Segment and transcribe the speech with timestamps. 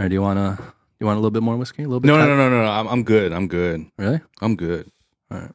[0.00, 0.58] Or do you wanna
[0.98, 1.82] you want a little bit more whiskey?
[1.82, 2.08] A little bit?
[2.08, 2.70] No, no, no, no, no, no.
[2.70, 3.32] I'm, I'm good.
[3.32, 3.84] I'm good.
[3.98, 4.20] Really?
[4.40, 4.90] I'm good.
[5.30, 5.50] All right.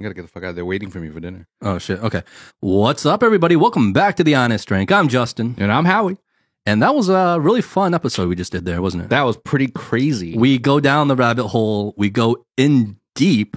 [0.00, 0.54] I gotta get the fuck out.
[0.54, 1.48] They're waiting for me for dinner.
[1.62, 1.98] Oh shit.
[2.00, 2.22] Okay.
[2.60, 3.56] What's up, everybody?
[3.56, 4.92] Welcome back to the Honest Drink.
[4.92, 6.18] I'm Justin, And I'm Howie.
[6.66, 9.08] and that was a really fun episode we just did there, wasn't it?
[9.08, 10.36] That was pretty crazy.
[10.36, 11.94] we go down the rabbit hole.
[11.96, 13.56] We go in deep,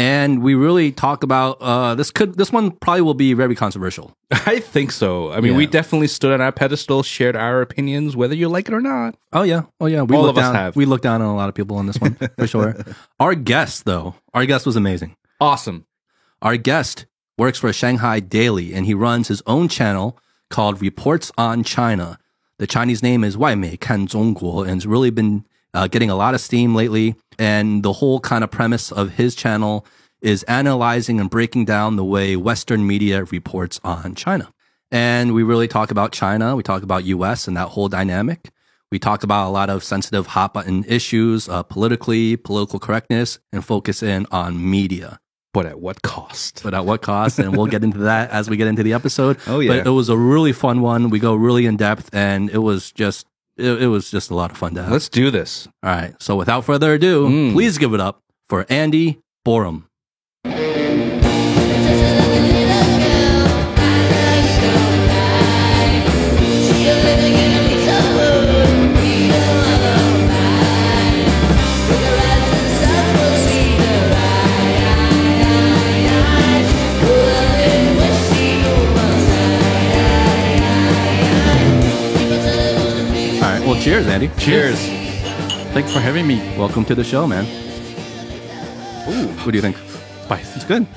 [0.00, 4.16] and we really talk about uh, this could this one probably will be very controversial.
[4.30, 5.30] I think so.
[5.30, 5.58] I mean yeah.
[5.58, 9.16] we definitely stood on our pedestal shared our opinions whether you like it or not.
[9.34, 9.64] Oh yeah.
[9.78, 10.00] Oh yeah.
[10.00, 10.76] We all of down, us have.
[10.76, 12.82] we looked down on a lot of people on this one for sure.
[13.20, 15.16] Our guest though our guest was amazing.
[15.38, 15.84] Awesome.
[16.40, 17.04] Our guest
[17.36, 22.18] works for shanghai daily and he runs his own channel called reports on china.
[22.58, 25.44] The chinese name is wai mei kan zhongguo and it's really been
[25.74, 27.14] uh, getting a lot of steam lately.
[27.38, 29.86] And the whole kind of premise of his channel
[30.20, 34.52] is analyzing and breaking down the way Western media reports on China.
[34.90, 36.56] And we really talk about China.
[36.56, 38.50] We talk about US and that whole dynamic.
[38.90, 43.64] We talk about a lot of sensitive hot button issues, uh, politically, political correctness, and
[43.64, 45.20] focus in on media
[45.54, 46.62] But at what cost?
[46.64, 47.38] but at what cost?
[47.38, 49.38] And we'll get into that as we get into the episode.
[49.46, 49.78] Oh, yeah.
[49.78, 51.08] But it was a really fun one.
[51.08, 53.26] We go really in depth, and it was just
[53.60, 54.92] it, it was just a lot of fun to have.
[54.92, 55.68] Let's do this.
[55.82, 56.14] All right.
[56.20, 57.52] So without further ado, Mm.
[57.52, 59.86] please give it up for Andy Boreham.
[83.70, 84.28] Well, cheers, Andy.
[84.36, 84.80] Cheers.
[85.72, 86.38] Thanks for having me.
[86.58, 87.44] Welcome to the show, man.
[89.08, 89.28] Ooh.
[89.44, 89.76] What do you think?
[90.24, 90.56] Spicy.
[90.56, 90.88] It's good.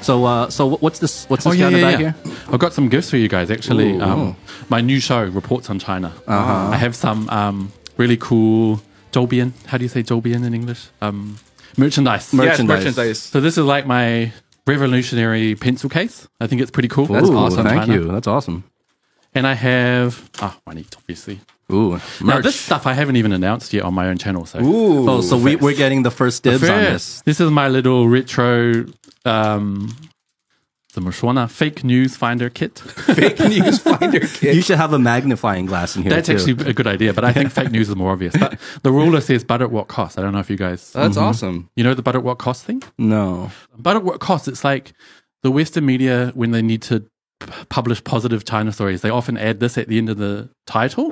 [0.00, 1.26] So, uh, so what's this?
[1.26, 1.96] What's this Oh guy yeah, yeah, yeah.
[1.98, 2.14] here?
[2.50, 3.52] I've got some gifts for you guys.
[3.52, 4.02] Actually, Ooh.
[4.02, 4.36] um,
[4.68, 6.12] my new show, Reports on China.
[6.26, 6.70] Uh-huh.
[6.72, 9.52] I have some um, really cool Zhoubian.
[9.66, 10.88] How do you say Zhoubian in English?
[11.00, 11.38] Um,
[11.76, 12.32] merchandise.
[12.34, 12.84] Mer- Yes, Merchandise.
[12.84, 13.18] merchandise.
[13.20, 14.32] so this is like my
[14.66, 16.26] revolutionary pencil case.
[16.40, 17.06] I think it's pretty cool.
[17.06, 17.62] That's Ooh, awesome.
[17.64, 17.94] Thank China.
[17.94, 18.08] you.
[18.10, 18.64] That's awesome.
[19.36, 21.38] And I have ah, I need obviously.
[21.72, 22.22] Ooh, merch.
[22.22, 24.46] now this stuff I haven't even announced yet on my own channel.
[24.46, 26.86] So, Ooh, oh, so we, are getting the first dibs the first.
[26.86, 27.22] on this.
[27.22, 28.84] This is my little retro,
[29.24, 29.94] um,
[30.94, 32.78] the Mushwana fake news finder kit.
[32.78, 34.54] fake news finder kit.
[34.54, 36.10] You should have a magnifying glass in here.
[36.10, 36.34] That's too.
[36.34, 38.36] actually a good idea, but I think fake news is more obvious.
[38.38, 40.92] But the ruler says, "But at what cost?" I don't know if you guys.
[40.92, 41.24] That's mm-hmm.
[41.24, 41.70] awesome.
[41.76, 42.82] You know the "but at what cost" thing?
[42.98, 43.50] No.
[43.76, 44.48] But at what cost?
[44.48, 44.92] It's like
[45.42, 47.04] the Western media when they need to
[47.68, 51.08] publish positive China stories, they often add this at the end of the title.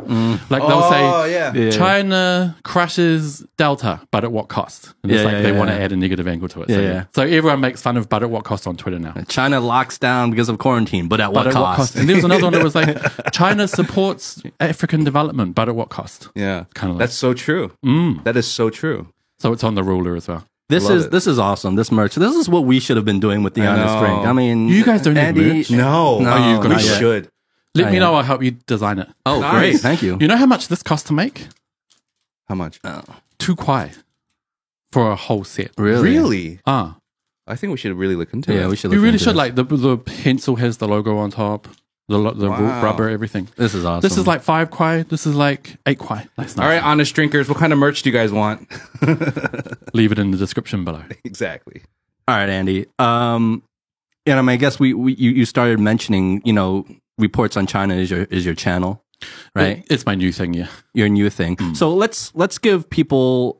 [0.48, 1.52] Like they'll say, Oh, yeah.
[1.52, 1.70] Yeah.
[1.70, 4.94] China crushes Delta, but at what cost?
[5.02, 5.58] And it's Yeah, like yeah, they yeah.
[5.58, 6.68] want to add a negative angle to it.
[6.70, 9.14] so, Yeah, so everyone makes fun of but at what cost on Twitter now.
[9.28, 11.62] China locks down because of quarantine, but at what at cost?
[11.64, 11.96] what cost?
[11.96, 12.96] And there was another one that was like,
[13.32, 16.28] China supports African development, but at what cost?
[16.34, 16.64] Yeah.
[16.74, 17.72] Kinda like- That's so true.
[17.84, 18.24] Mm.
[18.24, 19.08] That is so true.
[19.38, 20.44] So it's on the ruler as well.
[20.70, 21.10] This Love is it.
[21.10, 21.74] this is awesome.
[21.74, 22.14] This merch.
[22.14, 24.00] This is what we should have been doing with the I honest know.
[24.00, 24.26] drink.
[24.26, 25.70] I mean, You guys don't have Andy, merch?
[25.70, 26.20] No.
[26.20, 26.98] No, you've we not yet.
[26.98, 27.30] should.
[27.74, 28.00] Let I me am.
[28.02, 28.14] know.
[28.14, 29.08] I'll help you design it.
[29.26, 29.52] Oh, Nice.
[29.58, 29.76] great!
[29.80, 30.16] Thank you.
[30.20, 31.46] You know how much this costs to make?
[32.48, 32.80] How much?
[32.84, 33.02] Oh,
[33.38, 33.92] Two kwai
[34.92, 35.70] for a whole set.
[35.78, 36.02] really?
[36.10, 36.60] Really?
[36.66, 36.96] Ah,
[37.46, 38.68] I think we should really look into Yeah, it.
[38.70, 38.90] we should.
[38.90, 39.30] you look really into should.
[39.30, 39.36] this.
[39.36, 41.68] Like the the pencil has the logo on top,
[42.10, 42.82] the the Wow.
[42.82, 43.48] rubber, everything.
[43.56, 44.02] This is awesome.
[44.06, 45.02] This is like five kwai.
[45.04, 46.26] This is like eight kwai.
[46.36, 46.64] That's nice.
[46.64, 48.68] All right, honest drinkers, what kind of merch do you guys want?
[49.94, 51.02] Leave it in the description below.
[51.24, 51.82] exactly.
[52.28, 52.86] all right, Andy.
[52.98, 53.62] Um,
[54.26, 56.86] and I mean, I guess we, we you, you started mentioning, you know,
[57.18, 59.02] reports on China is your is your channel,
[59.54, 59.78] right?
[59.78, 60.54] It- it's my new thing.
[60.54, 60.68] Yeah.
[60.94, 61.56] your new thing.
[61.58, 61.74] Hmm.
[61.74, 63.58] So let's let's give people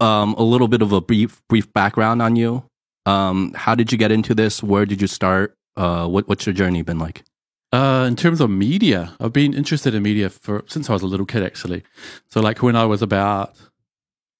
[0.00, 2.64] um, a little bit of a brief brief background on you.
[3.06, 4.62] Um, how did you get into this?
[4.62, 5.54] Where did you start?
[5.76, 7.22] Uh, what what's your journey been like?
[7.72, 11.06] Uh, in terms of media, I've been interested in media for since I was a
[11.06, 11.82] little kid, actually.
[12.30, 13.54] So, like when I was about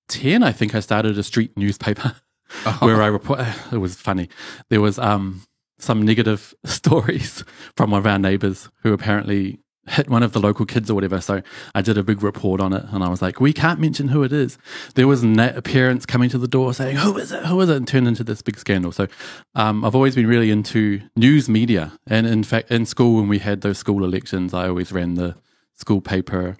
[0.08, 2.16] ten, I think I started a street newspaper
[2.78, 3.40] where I report.
[3.72, 4.28] It was funny.
[4.70, 5.42] There was um
[5.78, 7.44] some negative stories
[7.76, 11.20] from one of our neighbors who apparently hit one of the local kids or whatever.
[11.20, 11.42] So
[11.74, 14.22] I did a big report on it, and I was like, "We can't mention who
[14.22, 14.58] it is."
[14.94, 17.46] There was na- parents coming to the door saying, "Who is it?
[17.46, 18.92] Who is it?" and turned into this big scandal.
[18.92, 19.06] So
[19.54, 23.38] um, I've always been really into news media, and in fact, in school when we
[23.38, 25.36] had those school elections, I always ran the
[25.74, 26.56] school paper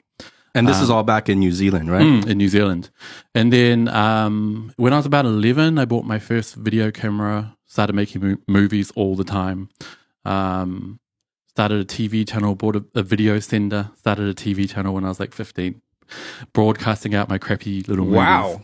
[0.54, 2.00] And this is all back in New Zealand, right?
[2.02, 2.88] Mm, in New Zealand.
[3.34, 7.94] And then um, when I was about 11, I bought my first video camera, started
[7.94, 9.68] making mo- movies all the time.
[10.24, 10.98] Um,
[11.56, 15.08] started a TV channel, bought a, a video sender, started a TV channel when I
[15.08, 15.80] was like 15,
[16.52, 18.18] broadcasting out my crappy little movies.
[18.18, 18.60] Wow.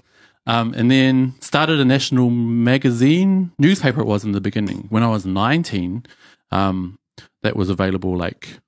[0.47, 4.89] Um, and then started a national magazine, newspaper it was in the beginning.
[4.91, 6.05] When I was 19,
[6.51, 6.99] um,
[7.43, 8.59] that was available like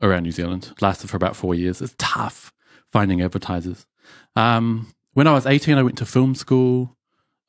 [0.00, 0.72] around New Zealand.
[0.80, 1.82] Lasted for about four years.
[1.82, 2.54] It's tough.
[2.90, 3.86] finding advertisers.
[4.34, 6.96] Um, when I was 18, I went to film school.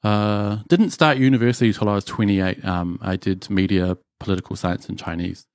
[0.03, 2.65] Uh, didn't start university until I was 28.
[2.65, 5.45] Um, I did media, political science, and Chinese.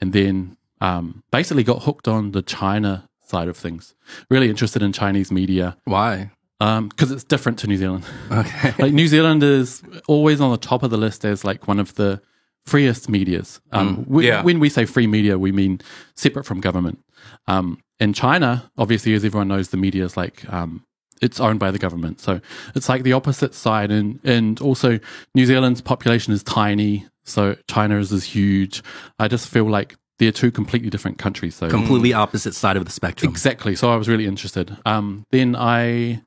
[0.00, 3.94] And then um, basically got hooked on the China side of things.
[4.30, 6.30] Really interested in Chinese media Why?
[6.58, 8.04] because it's different to New Zealand.
[8.30, 8.74] Okay.
[8.78, 11.94] like New Zealand is always on the top of the list as like one of
[11.96, 12.20] the
[12.64, 13.60] freest medias.
[13.72, 14.42] Um, we- yeah.
[14.42, 15.80] When we say free media, we mean
[16.14, 16.98] separate from government.
[17.46, 20.84] Um, in China, obviously, as everyone knows, the media is like um,
[21.22, 22.20] it's owned by the government.
[22.20, 22.40] So
[22.74, 23.90] it's like the opposite side.
[23.90, 24.98] And and also
[25.34, 28.82] New Zealand's population is tiny, so China is, is huge.
[29.18, 31.54] I just feel like they're two completely different countries.
[31.54, 33.30] So Completely opposite side of the spectrum.
[33.30, 33.76] Exactly.
[33.76, 34.76] So I was really interested.
[34.86, 36.22] Um, then I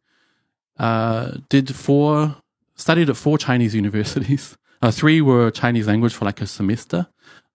[0.78, 2.36] uh, did four,
[2.76, 4.58] studied at four Chinese universities.
[4.82, 7.08] Uh, three were Chinese language for like a semester,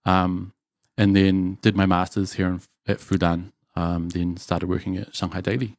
[0.05, 0.53] um,
[0.99, 3.53] and then did my masters here in, at Fudan.
[3.77, 5.77] Um, then started working at Shanghai Daily.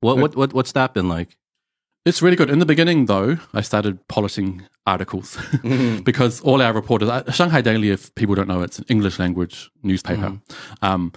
[0.00, 1.36] What what what what's that been like?
[2.04, 2.50] It's really good.
[2.50, 5.38] In the beginning, though, I started polishing articles
[6.04, 9.70] because all our reporters, uh, Shanghai Daily, if people don't know, it's an English language
[9.84, 10.40] newspaper.
[10.82, 11.12] Um,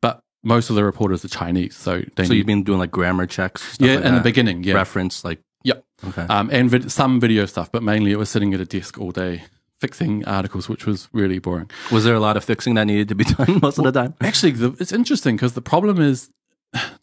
[0.00, 2.90] but most of the reporters are Chinese, so they So need- you've been doing like
[2.90, 5.84] grammar checks, stuff yeah, like in the beginning, yeah, reference like Yep.
[6.08, 6.22] okay.
[6.30, 9.10] um, and vid- some video stuff, but mainly it was sitting at a desk all
[9.10, 9.42] day
[9.78, 11.70] fixing articles, which was really boring.
[11.92, 14.14] Was there a lot of fixing that needed to be done most of the time?
[14.22, 16.30] Actually, the, it's interesting because the problem is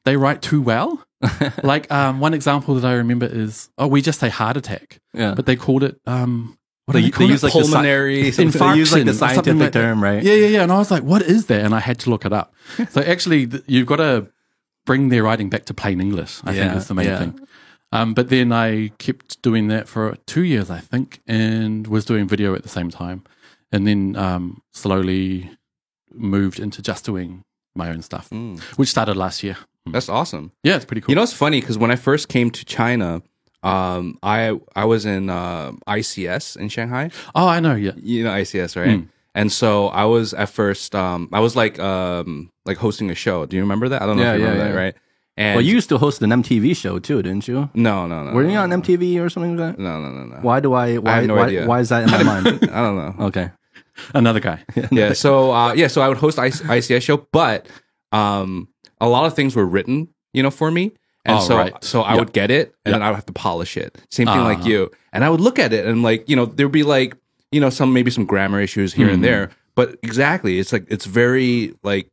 [0.06, 1.04] they write too well.
[1.64, 5.34] like um, one example that I remember is, oh, we just say heart attack, Yeah.
[5.36, 7.48] but they called it um, what They- do they, they call use it?
[7.48, 8.16] like the sci- Pulmonary.
[8.32, 10.24] They use like the scientific like term, right?
[10.24, 10.64] Yeah, yeah, yeah.
[10.64, 11.66] And I was like, what is that?
[11.66, 12.54] And I had to look it up.
[12.92, 14.28] So actually, th- you've got to
[14.86, 17.20] bring their writing back to plain English, I think Yeah, is the main yeah.
[17.20, 17.40] thing.
[17.92, 22.28] Um, but then I kept doing that for two years, I think, and was doing
[22.28, 23.24] video at the same time.
[23.72, 25.50] And then um, slowly
[26.14, 27.44] moved into just doing
[27.78, 28.60] my own stuff, Mm.
[28.78, 29.56] which started last year.
[29.86, 30.52] That's awesome.
[30.64, 31.12] Yeah, it's pretty cool.
[31.12, 33.22] You know, it's funny because when I first came to China,
[33.64, 37.10] um, I I was in uh, ICS in Shanghai.
[37.36, 37.94] oh, I know, yeah.
[38.02, 39.00] You know ICS, right?
[39.00, 39.08] Mm.
[39.34, 43.46] And so I was at first, um, I was like, um, like hosting a show.
[43.46, 44.02] Do you remember that?
[44.02, 44.72] I don't know Yeah, if you yeah, remember yeah.
[44.74, 44.96] that, right?
[45.38, 47.70] And Well, you used to host an MTV show too, didn't you?
[47.76, 48.32] no, no, no.
[48.34, 48.78] Were no, you no, on no.
[48.82, 49.80] MTV or something like that?
[49.80, 50.38] No, no, no, no.
[50.42, 50.98] Why do I?
[50.98, 51.12] Why?
[51.18, 51.68] have no why, idea.
[51.68, 52.48] why is that in my mind?
[52.48, 53.26] I don't know.
[53.28, 53.52] Okay.
[54.14, 54.64] Another guy.
[54.92, 55.14] yeah.
[55.14, 57.68] So uh, yeah, so I would host IC- ICS show, but
[58.12, 58.68] um,
[59.02, 60.92] a lot of things were written, you know, for me,
[61.26, 61.84] and Oh, so right.
[61.84, 62.20] so I Yeah.
[62.20, 62.92] would get it, and Yeah.
[62.94, 63.98] then I would have to polish it.
[64.10, 64.70] Same thing like Uh-huh.
[64.70, 67.16] you, and I would look at it, and like you know, there'd be like
[67.52, 69.14] you know some maybe some grammar issues here Hmm.
[69.16, 72.10] and there, but exactly, it's like it's very like.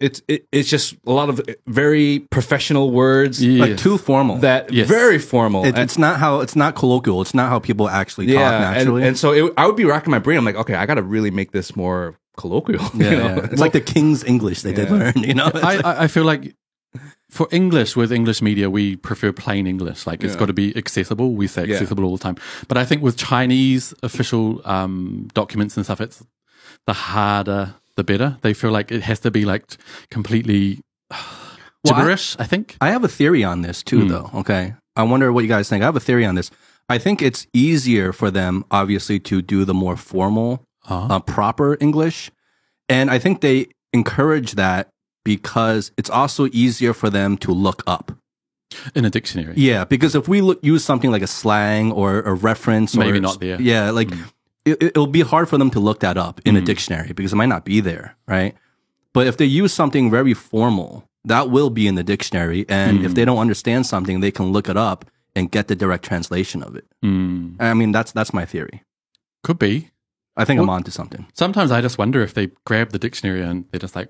[0.00, 3.60] It's it, it's just a lot of very professional words Yeah.
[3.64, 4.36] Like too formal.
[4.38, 4.88] that Yes.
[4.88, 5.64] very formal.
[5.64, 7.20] It, and- it's not how it's not colloquial.
[7.20, 9.02] It's not how people actually talk yeah, and, naturally.
[9.06, 10.38] and so it, I would be racking my brain.
[10.38, 12.82] I'm like, okay, I got to really make this more colloquial.
[12.94, 13.26] yeah, you know?
[13.36, 13.48] yeah.
[13.52, 15.12] It's like the King's English they did learn.
[15.18, 16.54] You know, It's I, like- I, I feel like
[17.30, 20.06] for English with English media, we prefer plain English.
[20.06, 20.40] Like it's Yeah.
[20.40, 21.34] got to be accessible.
[21.34, 21.74] We say Yeah.
[21.74, 22.36] accessible all the time.
[22.68, 26.24] But I think with Chinese official um, documents and stuff, it's
[26.86, 28.36] the harder the better.
[28.42, 29.64] They feel like it has to be like
[30.10, 30.80] completely
[31.10, 32.36] Well, I- gibberish.
[32.38, 32.76] I, think.
[32.80, 34.30] I have a theory on this too, though.
[34.34, 34.74] Okay.
[34.96, 35.82] I wonder what you guys think.
[35.82, 36.50] I have a theory on this.
[36.88, 41.14] I think it's easier for them, obviously, to do the more formal, Uh-huh.
[41.16, 42.30] uh, proper English.
[42.88, 44.88] And I think they encourage that
[45.24, 48.12] because it's also easier for them to look up.
[48.94, 49.54] in a dictionary.
[49.56, 49.84] Yeah.
[49.84, 53.40] Because if we look, use something like a slang or a reference, Maybe or, not
[53.40, 53.58] there.
[53.58, 53.64] Mm.
[53.64, 53.90] Yeah.
[53.90, 54.10] Like
[54.72, 57.36] it, it'll be hard for them to look that up in a dictionary because it
[57.36, 58.16] might not be there.
[58.26, 58.54] Right.
[59.12, 62.64] But if they use something very formal, that will be in the dictionary.
[62.68, 63.04] And Mm.
[63.04, 65.04] if they don't understand something, they can look it up
[65.36, 66.86] and get the direct translation of it.
[67.04, 68.82] Mm, I mean, that's that's my theory.
[69.42, 69.90] could be.
[70.36, 71.26] I think I'm onto something.
[71.34, 74.08] Sometimes I just wonder if they grab the dictionary and they're just like.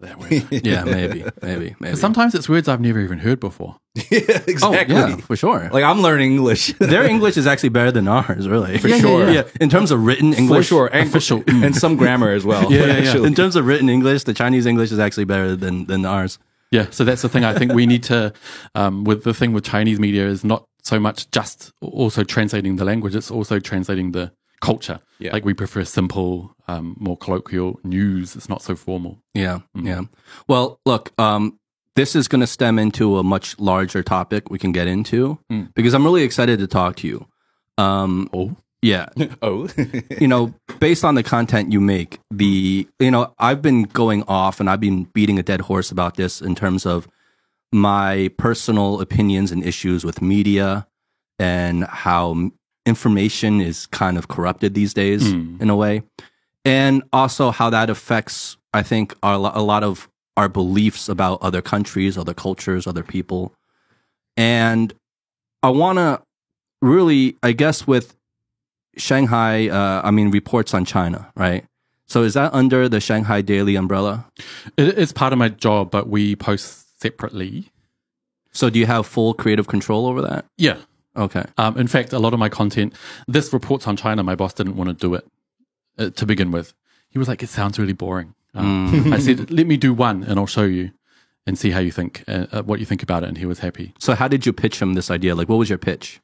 [0.00, 0.46] That word.
[0.64, 1.96] Yeah, maybe, maybe, maybe.
[1.96, 3.76] Sometimes it's words I've never even heard before.
[4.10, 4.94] yeah, oh, exactly.
[4.94, 5.68] yeah, for sure.
[5.72, 8.78] Like I'm learning English Their English is actually better than ours, really.
[8.78, 9.30] For sure.
[9.30, 11.42] Yeah, in terms of written English, for sure, and Official.
[11.46, 12.72] and some grammar as well.
[12.72, 13.26] Yeah, yeah, yeah.
[13.26, 16.38] In terms of written English, the Chinese English is actually better than than ours.
[16.70, 17.44] Yeah, so that's the thing.
[17.44, 18.32] I think we need to,
[18.76, 22.84] um, with the thing with Chinese media is not so much just also translating the
[22.84, 25.00] language; it's also translating the culture.
[25.18, 25.32] Yeah.
[25.32, 28.36] Like we prefer simple, um, more colloquial news.
[28.36, 29.18] It's not so formal.
[29.34, 30.02] Yeah, yeah.
[30.48, 31.58] Well, look, um,
[31.96, 35.38] this is going to stem into a much larger topic we can get into
[35.74, 37.26] because I'm really excited to talk to you.
[37.76, 39.08] Um, Oh, yeah,
[39.42, 39.68] oh,
[40.18, 44.60] you know, based on the content you make, the you know, I've been going off
[44.60, 47.08] and I've been beating a dead horse about this in terms of
[47.72, 50.86] my personal opinions and issues with media
[51.38, 52.50] and how
[52.86, 56.02] information is kind of corrupted these days in a way,
[56.64, 61.60] and also how that affects, I think, a, a lot of our beliefs about other
[61.60, 63.54] countries, other cultures, other people.
[64.36, 64.94] And
[65.62, 66.22] I want to
[66.80, 68.16] really, I guess, with
[68.96, 71.64] Shanghai, uh, I mean, reports on China, right?
[72.06, 74.26] So is that under the Shanghai Daily umbrella?
[74.76, 77.70] It, it's part of my job, but we post separately.
[78.52, 80.46] So do you have full creative control over that?
[80.56, 80.78] Yeah.
[81.16, 81.44] Okay.
[81.58, 82.94] Um, in fact, a lot of my content,
[83.26, 85.26] this reports on China, my boss didn't want to do it
[85.98, 86.72] uh, to begin with.
[87.10, 88.34] He was like, it sounds really boring.
[88.54, 90.92] Um, I said, let me do one and I'll show you
[91.46, 93.28] and see how you think, uh, uh, what you think about it.
[93.28, 93.92] And he was happy.
[93.98, 95.34] So how did you pitch him this idea?
[95.34, 96.20] Like, what was your pitch?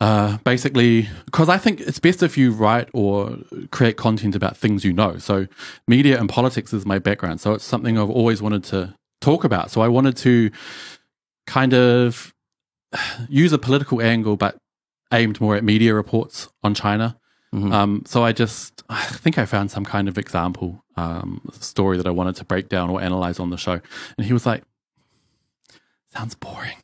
[0.00, 3.38] Uh, basically, because I think it's best if you write or
[3.70, 5.18] create content about things you know.
[5.18, 5.46] So,
[5.86, 7.40] media and politics is my background.
[7.40, 9.70] So, it's something I've always wanted to talk about.
[9.70, 10.50] So, I wanted to
[11.46, 12.34] kind of
[13.28, 14.56] use a political angle, but
[15.12, 17.18] aimed more at media reports on China.
[17.54, 22.06] Um, so, I just, I think I found some kind of example um, story that
[22.06, 23.80] I wanted to break down or analyze on the show.
[24.16, 24.62] And he was like,
[26.12, 26.76] sounds boring.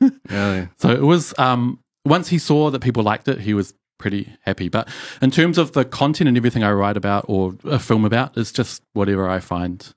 [0.30, 0.68] Really?
[0.78, 4.68] So it was um once he saw that people liked it, he was pretty happy.
[4.68, 4.88] But
[5.22, 8.52] in terms of the content and everything I write about or a film about, it's
[8.52, 9.94] just whatever I find.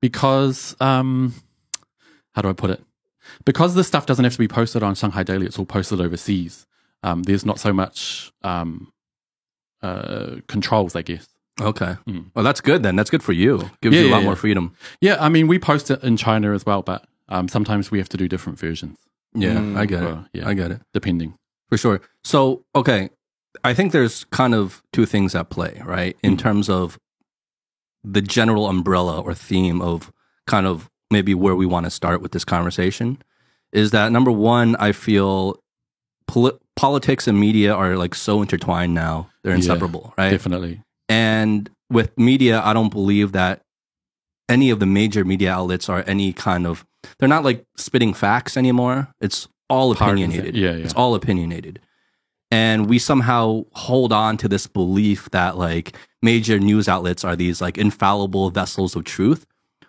[0.00, 1.34] Because um
[2.34, 2.82] how do I put it?
[3.44, 6.66] Because this stuff doesn't have to be posted on Shanghai Daily, it's all posted overseas.
[7.02, 8.92] Um, there's not so much um,
[9.82, 11.28] uh, controls, I guess.
[11.60, 11.96] Okay.
[12.08, 12.26] Mm.
[12.34, 12.96] Well, that's good then.
[12.96, 13.70] That's good for you.
[13.80, 14.38] Gives Yeah, you a lot yeah, more yeah.
[14.40, 14.72] freedom.
[15.00, 18.08] Yeah, I mean, we post it in China as well, but um, sometimes we have
[18.10, 18.98] to do different versions,
[19.34, 20.18] Yeah, Mm, I get it.
[20.32, 20.48] yeah.
[20.48, 20.80] I get it.
[20.92, 21.34] depending.
[21.68, 22.00] For sure.
[22.24, 23.10] So, okay,
[23.64, 26.16] I think there's kind of two things at play, right?
[26.22, 26.98] In terms of
[28.04, 30.12] the general umbrella or theme of
[30.46, 33.18] kind of maybe where we want to start with this conversation
[33.72, 35.58] is that number one, I feel
[36.26, 40.30] poli- politics and media are like so intertwined now; they're Yeah, inseparable, right?
[40.30, 40.82] Definitely.
[41.08, 43.62] And with media, I don't believe that
[44.48, 46.84] any of the major media outlets are any kind of
[47.18, 49.08] they're not like spitting facts anymore.
[49.20, 50.56] It's all opinionated.
[50.56, 50.84] Yeah, yeah.
[50.84, 51.80] It's all opinionated.
[52.50, 57.60] And we somehow hold on to this belief that like major news outlets are these
[57.60, 59.46] like infallible vessels of truth,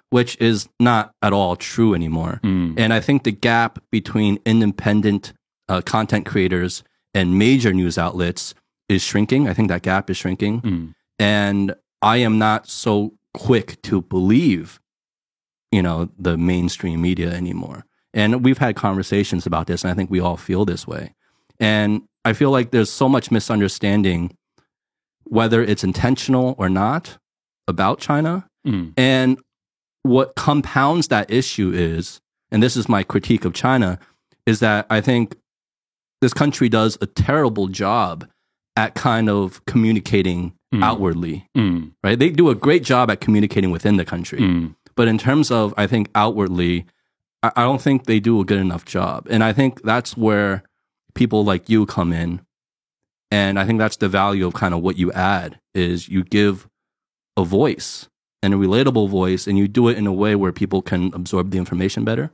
[0.10, 2.40] which is not at all true anymore.
[2.44, 2.76] Mm.
[2.78, 5.34] And I think the gap between independent
[5.68, 6.84] uh, content creators
[7.14, 8.54] and major news outlets
[8.88, 9.48] is shrinking.
[9.48, 10.62] I think that gap is shrinking.
[10.62, 10.94] Mm.
[11.20, 14.80] And I am not so quick to believe,
[15.72, 17.86] you know, the mainstream media anymore.
[18.14, 21.14] And we've had conversations about this, and I think we all feel this way.
[21.60, 24.36] And I feel like there's so much misunderstanding,
[25.26, 27.18] whether it's intentional or not,
[27.68, 28.48] about China.
[28.66, 28.94] Mm.
[28.98, 29.40] And
[30.08, 32.20] what compounds that issue is,
[32.52, 34.00] and this is my critique of China,
[34.46, 35.36] is that I think
[36.22, 38.28] this country does a terrible job
[38.76, 40.84] at kind of communicating Mm.
[40.84, 41.92] outwardly, Mm.
[42.04, 42.20] right?
[42.20, 44.40] They do a great job at communicating within the country.
[44.40, 44.76] Mm.
[44.98, 46.86] But in terms of, I think, outwardly,
[47.42, 49.28] I, I don't think they do a good enough job.
[49.30, 50.64] And I think that's where
[51.16, 52.42] people like you come in.
[53.32, 56.68] And I think that's the value of kind of what you add is you give
[57.38, 58.10] a voice
[58.44, 61.52] and a relatable voice and you do it in a way where people can absorb
[61.52, 62.32] the information better.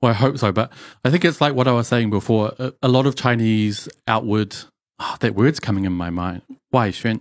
[0.00, 0.72] Well, I hope so, but
[1.04, 2.52] I think it's like what I was saying before.
[2.58, 4.56] A, a lot of Chinese outward,
[4.98, 6.42] oh, that word's coming in my mind.
[6.72, 7.20] Waixuan?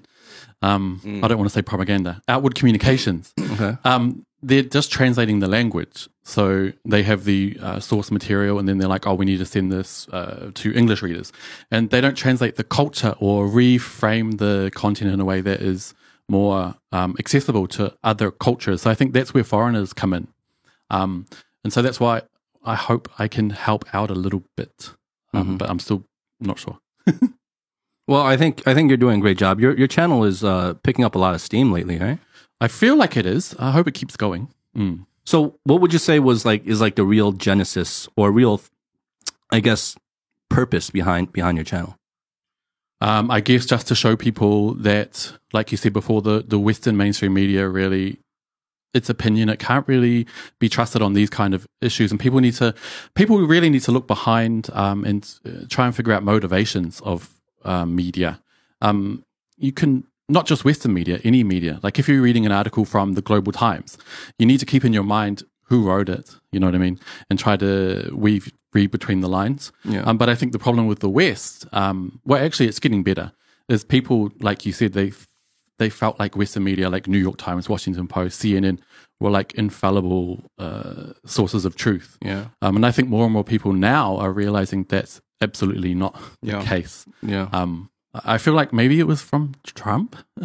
[0.62, 2.22] Um, I don't want to say propaganda.
[2.28, 3.34] Outward communications.
[3.54, 3.78] Okay.
[3.84, 6.10] Um, they're just translating the language.
[6.24, 9.46] So they have the uh, source material, and then they're like, "Oh, we need to
[9.46, 11.32] send this uh, to English readers,"
[11.70, 15.94] and they don't translate the culture or reframe the content in a way that is
[16.30, 18.82] more um, accessible to other cultures.
[18.82, 20.27] So I think that's where foreigners come in,
[20.89, 21.25] um,
[21.63, 22.24] and so that's why
[22.63, 24.92] I hope I can help out a little bit,
[25.34, 26.06] um, but I'm still
[26.39, 26.80] not sure.
[28.08, 29.60] Well, I think I think you're doing a great job.
[29.60, 32.20] Your your channel is uh, picking up a lot of steam lately, right?
[32.60, 33.56] I feel like it is.
[33.60, 34.50] I hope it keeps going.
[34.75, 35.06] Mm.
[35.25, 38.62] So, what would you say was like is like the real genesis or real,
[39.51, 39.96] I guess,
[40.50, 41.98] purpose behind behind your channel?
[43.03, 46.95] Um, I guess just to show people that, like you said before, the, the Western
[46.95, 48.17] mainstream media really,
[48.93, 50.25] its opinion, it can't really
[50.57, 52.12] be trusted on these kind of issues.
[52.12, 52.74] And people need to,
[53.13, 57.41] people really need to look behind um, and uh, try and figure out motivations of
[57.65, 58.39] um, media.
[58.81, 59.25] Um,
[59.57, 61.81] you can, not just Western media, any media.
[61.83, 63.98] Like if you're reading an article from the Global Times,
[64.39, 67.00] you need to keep in your mind who wrote it, you know what I mean?
[67.29, 69.72] And try to weave, read between the lines.
[69.84, 70.01] Yeah.
[70.03, 73.32] Um, but I think the problem with the West, um, well, actually, it's getting better.
[73.70, 75.13] Is people like you said they
[75.80, 78.80] they felt like Western media, like New York Times, Washington Post, CNN,
[79.20, 82.18] were like infallible uh, sources of truth.
[82.22, 82.46] Yeah.
[82.62, 86.60] Um, and I think more and more people now are realizing that's absolutely not Yeah.
[86.60, 87.06] the case.
[87.22, 87.48] Yeah.
[87.51, 90.15] Um, I feel like maybe it was from Trump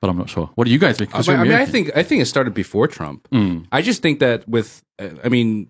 [0.00, 0.48] but I'm not sure.
[0.54, 1.10] What do you guys think?
[1.10, 3.28] 'Cause I mean, I think I think it started before Trump.
[3.32, 5.68] Mm, I just think that with, uh, I mean,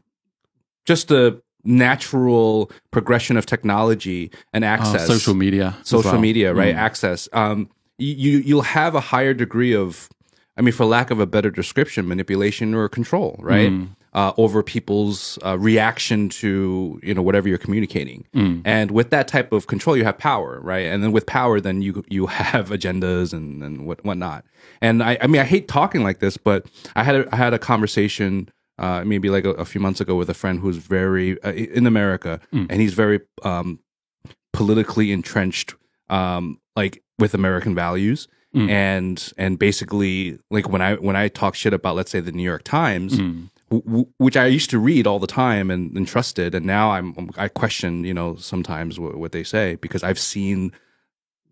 [0.86, 6.20] just the natural progression of technology and uh, access, social media, social well.
[6.20, 6.74] media, right?
[6.74, 6.78] Mm.
[6.78, 7.28] Access.
[7.32, 10.08] Um, you you'll have a higher degree of,
[10.56, 13.70] I mean, for lack of a better description, manipulation or control, right?
[13.70, 13.90] Mm.
[14.12, 18.62] Uh, over people's uh, reaction to you know whatever you're communicating, Mm.
[18.64, 20.86] and with that type of control, you have power, right?
[20.86, 24.44] And then with power, then you you have agendas and and what whatnot.
[24.80, 27.54] And I, I mean, I hate talking like this, but I had a, I had
[27.54, 28.48] a conversation
[28.80, 31.86] uh, maybe like a, a few months ago with a friend who's very uh, in
[31.86, 33.78] America, and he's very um,
[34.52, 35.74] politically entrenched,
[36.08, 38.68] um, like with American values, Mm.
[38.68, 42.42] and and basically like when I when I talk shit about let's say the New
[42.42, 43.48] York Times, Mm.
[43.70, 46.90] w- w- which I used to read all the time and, and trusted, and now
[46.90, 50.72] I'm I question you know sometimes what, what they say because I've seen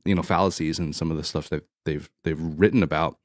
[0.05, 3.17] you know fallacies in some of the stuff that they've they've written about.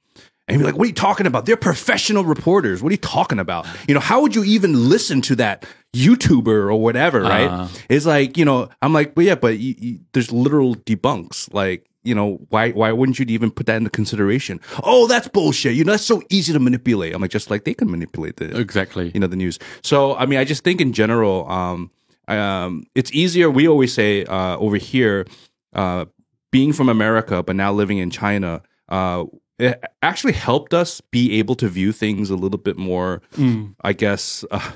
[0.47, 1.45] And you're like, what are you talking about?
[1.45, 2.83] They're professional reporters.
[2.83, 3.65] What are you talking about?
[3.87, 7.47] You know, how would you even listen to that YouTuber or whatever, right?
[7.47, 7.67] Uh.
[7.89, 11.53] it's like, you know, I'm like, well, yeah, but you, you, there's literal debunks.
[11.53, 14.59] Like, you know, why why wouldn't you even put that into consideration?
[14.83, 15.75] Oh, that's bullshit.
[15.75, 17.13] You know, that's so easy to manipulate.
[17.15, 19.11] I'm like, just like they can manipulate the Exactly.
[19.13, 19.57] you know the news.
[19.81, 21.91] So I mean, I just think in general, um,
[22.27, 23.49] um, it's easier.
[23.49, 25.25] We always say uh, over here,
[25.71, 26.05] uh,
[26.51, 29.23] being from America but now living in China, uh,
[29.63, 33.75] it actually helped us be able to view things a little bit more, Mm.
[33.81, 34.71] I guess, uh,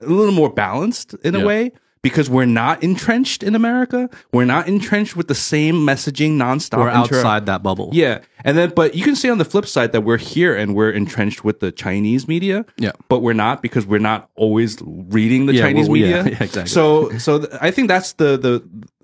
[0.00, 1.40] a little more balanced in Yeah.
[1.42, 1.72] a way.
[2.02, 6.76] Because we're not entrenched in America, we're not entrenched with the same messaging nonstop.
[6.80, 7.88] We're inter- outside that bubble.
[7.94, 10.74] yeah, and then but you can say on the flip side that we're here and
[10.74, 12.66] we're entrenched with the Chinese media.
[12.76, 12.92] Yeah.
[13.08, 16.16] but we're not because we're not always reading the Yeah, Chinese well, media.
[16.26, 16.66] yeah, exactly.
[16.66, 18.54] So, so th- I think that's the the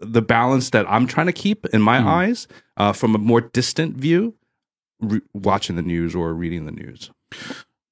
[0.07, 3.97] the balance that I'm trying to keep in my eyes uh, from a more distant
[3.97, 4.35] view,
[5.01, 7.11] re- watching the news or reading the news.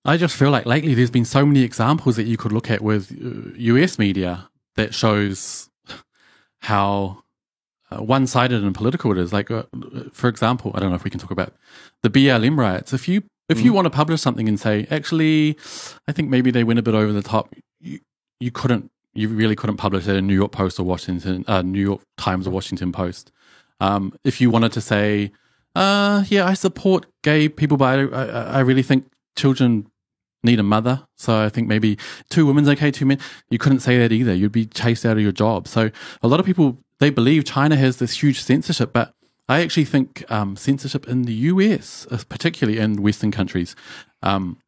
[0.05, 2.81] I just feel like lately there's been so many examples that you could look at
[2.81, 5.69] with uh, US media that shows
[6.61, 7.23] how
[7.91, 9.33] uh, one-sided and political it is.
[9.33, 9.65] Like, uh,
[10.13, 11.53] for example, I don't know if we can talk about
[12.03, 12.93] the BLM riots.
[12.93, 15.57] If you if you want to publish something and say, actually,
[16.07, 18.01] I think maybe they went a bit over the top, you,
[18.41, 21.81] you couldn't, you really couldn't publish it in New York Post or Washington, uh, New
[21.81, 23.33] York Times or Washington Post.
[23.81, 25.33] Um, if you wanted to say,
[25.75, 29.91] uh, yeah, I support gay people, but I, I, I really think children
[30.43, 31.07] need a mother.
[31.17, 31.99] So I think maybe
[32.31, 33.19] two women's okay, two men.
[33.51, 34.35] You couldn't say that either.
[34.35, 35.69] You'd be chased out of your job.
[35.69, 35.91] So
[36.23, 39.15] a lot of people they believe China has this huge censorship, but
[39.49, 43.75] I actually think um, censorship in the US, uh, particularly in Western countries,
[44.23, 44.59] um,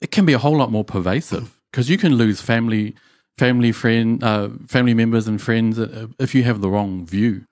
[0.00, 2.94] it can be a whole lot more pervasive because you can lose family,
[3.38, 7.46] family friend, uh, family members and friends uh, if you have the wrong view.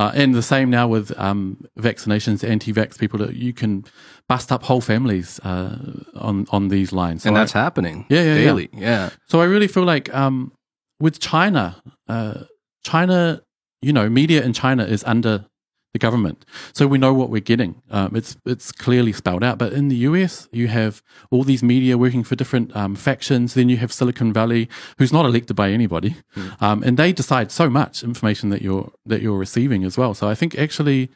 [0.00, 3.18] Uh, and the same now with um, vaccinations, anti-vax people.
[3.18, 3.84] That you can
[4.28, 5.76] bust up whole families uh,
[6.14, 8.06] on on these lines, and So I- that's happening.
[8.08, 8.44] Yeah, yeah, yeah.
[8.46, 8.68] daily.
[8.72, 9.10] Yeah.
[9.28, 10.52] so I really feel like um,
[11.00, 11.64] with China,
[12.08, 12.34] uh,
[12.82, 13.42] China,
[13.82, 15.44] you know, media in China is under
[15.92, 17.82] the government, so we know what we're getting.
[17.90, 19.58] Um, it's it's clearly spelled out.
[19.58, 23.54] But in the US, you have all these media working for different um, factions.
[23.54, 26.16] Then you have Silicon Valley, who's not elected by anybody,
[26.60, 30.14] um, and they decide so much information that you're that you're receiving as well.
[30.14, 31.10] So I think actually,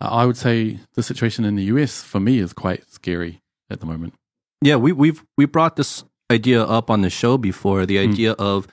[0.00, 3.80] uh, I would say the situation in the US for me is quite scary at
[3.80, 4.14] the moment.
[4.62, 8.68] Yeah, we we've we brought this idea up on the show before, the idea of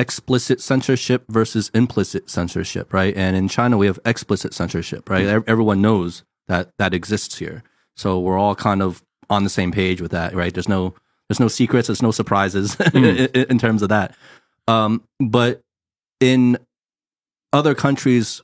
[0.00, 3.14] explicit censorship versus implicit censorship, right?
[3.16, 5.26] And in China we have explicit censorship, right?
[5.26, 7.62] Ev- Everyone knows that that exists here.
[7.96, 10.52] So we're all kind of on the same page with that, right?
[10.54, 10.94] There's no
[11.28, 13.04] there's no secrets, there's no surprises in,
[13.52, 14.16] in terms of that.
[14.66, 15.60] Um, but
[16.18, 16.58] in
[17.52, 18.42] other countries,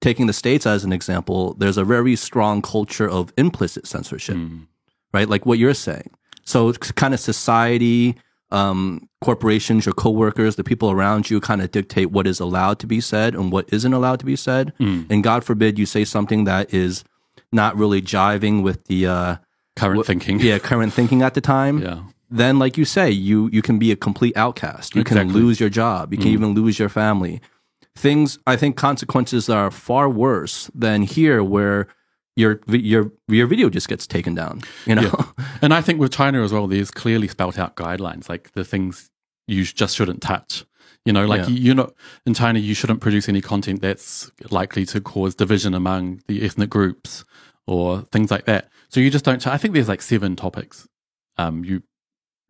[0.00, 4.66] taking the states as an example, there's a very strong culture of implicit censorship Mm.
[5.12, 5.28] right?
[5.28, 6.10] Like what you're saying.
[6.44, 8.16] So it's kind of society,
[8.50, 12.86] um, corporations, your coworkers, the people around you kind of dictate what is allowed to
[12.86, 14.72] be said and what isn't allowed to be said.
[14.78, 17.04] And God forbid you say something that is
[17.52, 19.36] not really jiving with the, uh,
[19.76, 21.82] Current thinking, yeah, current thinking at the time.
[21.82, 22.02] yeah.
[22.30, 24.96] Then, like you say, you, you can be a complete outcast.
[24.96, 26.12] You can lose your job.
[26.12, 27.40] You can even lose your family.
[27.94, 31.86] Things, I think consequences are far worse than here where
[32.36, 35.12] your, your, your video just gets taken down, you know?
[35.62, 39.10] And I think with China as well, there's clearly spelt out guidelines, like the things
[39.48, 40.64] you just shouldn't touch.
[41.06, 41.48] You know, like Yeah.
[41.48, 41.94] you, you're not
[42.26, 46.68] in China, you shouldn't produce any content that's likely to cause division among the ethnic
[46.68, 47.24] groups
[47.66, 48.68] or things like that.
[48.88, 49.44] So you just don't.
[49.46, 50.86] I think there's like seven topics.
[51.38, 51.82] Um, you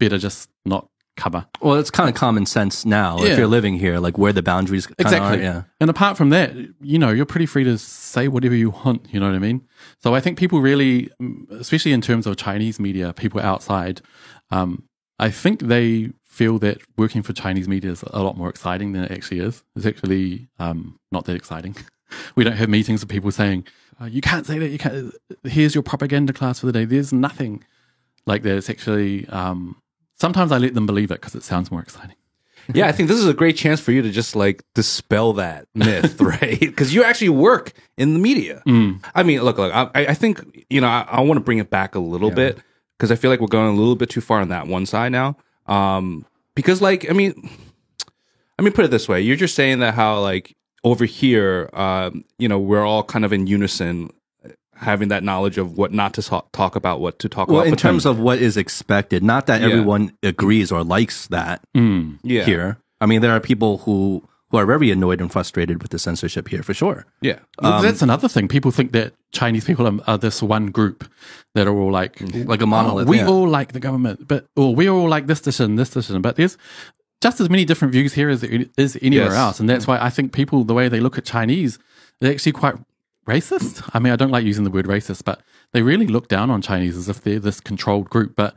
[0.01, 1.46] better just not cover.
[1.61, 4.87] Well, it's kind of common sense now if you're living here, like where the boundaries
[4.98, 5.38] Exactly.
[5.38, 5.62] Are, yeah.
[5.81, 9.07] And apart from that, you know, you're pretty free to say whatever you want.
[9.12, 9.66] You know what I mean?
[10.00, 14.00] So I think people really, mm, especially in terms of Chinese media, people outside,
[14.50, 14.85] um,
[15.18, 19.05] I think they feel that working for Chinese media is a lot more exciting than
[19.05, 19.62] it actually is.
[19.74, 21.74] It's actually um, not that exciting.
[22.37, 23.66] we don't have meetings of people saying,
[24.00, 24.68] uh, "You can't say that.
[24.68, 26.85] You can't." Here's your propaganda class for the day.
[26.85, 27.64] There's nothing
[28.26, 28.57] like that.
[28.59, 29.26] It's actually.
[29.29, 29.81] Um,
[30.16, 32.16] sometimes I let them believe it because it sounds more exciting.
[32.74, 35.68] yeah, I think this is a great chance for you to just like dispel that
[35.74, 36.59] myth, right?
[36.59, 38.62] Because you actually work in the media.
[39.14, 41.70] I mean, look, look, I, I think you know I, I want to bring it
[41.70, 42.59] back a little bit
[42.98, 45.12] because I feel like we're going a little bit too far on that one side
[45.12, 45.37] now.
[45.66, 47.48] Um, because like, I mean,
[48.59, 52.24] I mean, put it this way: you're just saying that how like over here, um,
[52.38, 54.11] you know, we're all kind of in unison.
[54.78, 57.66] Having that knowledge of what not to talk, talk about, what to talk Well, about,
[57.66, 59.68] in but then- terms of what is expected, not that Yeah.
[59.68, 62.18] everyone agrees or likes that mm.
[62.22, 62.78] yeah, here.
[63.00, 66.46] I mean, there are people who who are very annoyed and frustrated with the censorship
[66.48, 67.04] here for sure.
[67.20, 68.46] yeah, Well, um, that's another thing.
[68.46, 71.04] People think that Chinese people are, are this one group
[71.56, 72.48] that are all like, mm-hmm.
[72.48, 73.08] Like a "Oh, monolith.
[73.08, 73.26] we yeah.
[73.26, 76.22] all like the government, but or we all like this decision, this decision.
[76.22, 76.56] But there's
[77.20, 79.36] just as many different views here as there is anywhere Yes.
[79.36, 79.92] else, and that's mm-hmm.
[80.00, 81.80] why I think people the way they look at Chinese,
[82.20, 82.76] they're actually quite
[83.26, 83.88] racist.
[83.92, 85.40] I mean, I don't like using the word racist, but
[85.72, 88.34] they really look down on Chinese as if they're this controlled group.
[88.36, 88.56] But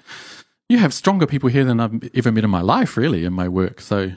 [0.70, 3.48] you have stronger people here than I've ever met in my life, really, in my
[3.48, 3.82] work.
[3.82, 4.12] So.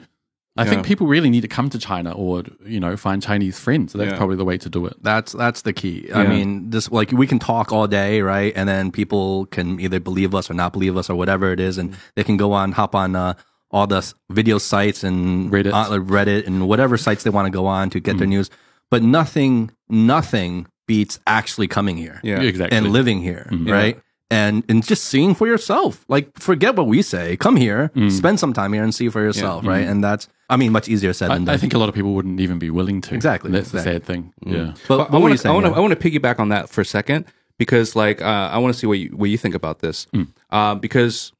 [0.55, 0.69] I Yeah.
[0.69, 3.91] think people really need to come to China or, you know, find Chinese friends.
[3.91, 4.17] So that's Yeah.
[4.17, 4.93] probably the way to do it.
[5.01, 6.07] That's that's the key.
[6.13, 8.53] I mean, this like we can talk all day, right?
[8.55, 11.79] And then people can either believe us or not believe us or whatever it is,
[11.79, 13.33] and they can go on, hop on uh,
[13.71, 15.73] all the video sites and Reddit.
[15.73, 18.35] uh, Reddit and whatever sites they want to go on to get their Mm.
[18.37, 18.51] news.
[18.93, 22.77] But nothing, nothing beats actually coming here yeah, Exactly.
[22.77, 23.71] and living here, Mm-hmm.
[23.79, 23.95] right?
[24.29, 25.93] And and just seeing for yourself.
[26.15, 27.37] Like forget what we say.
[27.45, 29.85] Come here, spend some time here, and see for yourself, right?
[29.91, 31.33] And that's I mean much easier said Mm.
[31.33, 31.55] I, than done.
[31.55, 33.11] I think a lot of people wouldn't even be willing to.
[33.15, 33.93] Exactly, That's exactly.
[33.93, 34.21] the sad thing.
[34.45, 34.73] Yeah.
[34.87, 35.77] but, But I want to I want to yeah?
[35.77, 37.25] I want to piggyback on that for a second
[37.63, 40.07] because like uh, I want to see what you what you think about this
[40.57, 41.31] uh, because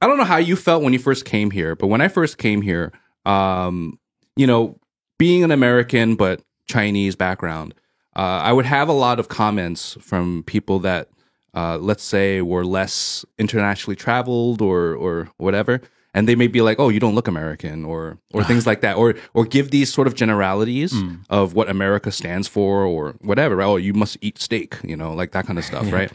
[0.00, 2.38] I don't know how you felt when you first came here, but when I first
[2.38, 2.92] came here,
[3.24, 3.98] um,
[4.36, 4.78] you know,
[5.18, 7.74] being an American but Chinese background,
[8.14, 11.08] uh, I would have a lot of comments from people that
[11.54, 15.80] uh, let's say were less internationally traveled or or whatever
[16.16, 18.96] and they may be like oh you don't look american or or things like that
[18.96, 21.16] or or give these sort of generalities hmm.
[21.28, 23.56] of what america stands for or whatever.
[23.56, 23.66] Right?
[23.66, 26.10] oh you must eat steak you know like that kind of stuff right?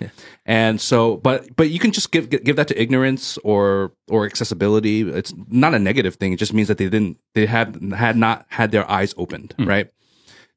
[0.46, 5.02] And so but but you can just give give that to ignorance or or accessibility.
[5.02, 6.34] It's not a negative thing.
[6.34, 9.68] It just means that they didn't they had had not had their eyes opened hmm.
[9.68, 9.88] right?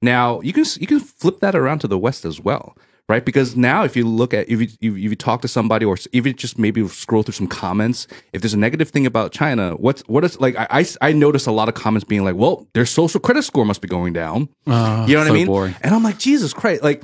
[0.00, 2.76] Now you can you can flip that around to the West as well,
[3.08, 3.24] right?
[3.24, 6.36] Because now if you look at if you if you talk to somebody or even
[6.36, 10.24] just maybe scroll through some comments, if there's a negative thing about China, what's what
[10.24, 13.20] is like I I, I notice a lot of comments being like, well, their social
[13.20, 14.48] credit score must be going down.
[14.66, 15.46] Ah, you know what so I mean?
[15.46, 15.74] boring.
[15.82, 17.02] And I'm like, Jesus Christ, like.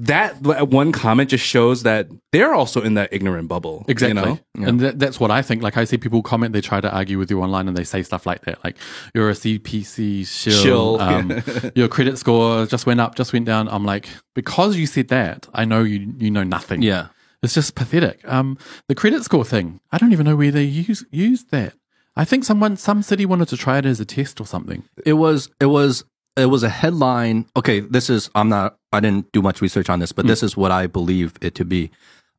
[0.00, 3.84] That one comment just shows that they're also in that ignorant bubble.
[3.86, 4.40] Exactly.
[4.54, 4.68] You know?
[4.68, 5.62] And that, that's what I think.
[5.62, 8.02] Like, I see people comment, they try to argue with you online and they say
[8.02, 8.62] stuff like that.
[8.64, 8.76] Like,
[9.14, 10.62] you're a CPC shill.
[10.62, 11.42] Shill, Um,
[11.76, 13.68] your credit score just went up, just went down.
[13.68, 16.82] I'm like, because you said that, I know you, you know nothing.
[16.82, 17.08] yeah.
[17.42, 18.26] It's just pathetic.
[18.26, 18.56] Um,
[18.88, 21.74] the credit score thing, I don't even know where they use used that.
[22.16, 24.84] I think someone, some city wanted to try it as a test or something.
[25.04, 26.04] It was it was
[26.36, 27.46] it was a headline.
[27.56, 30.56] Okay, this is I'm not I didn't do much research on this, but this is
[30.56, 31.90] what I believe it to be.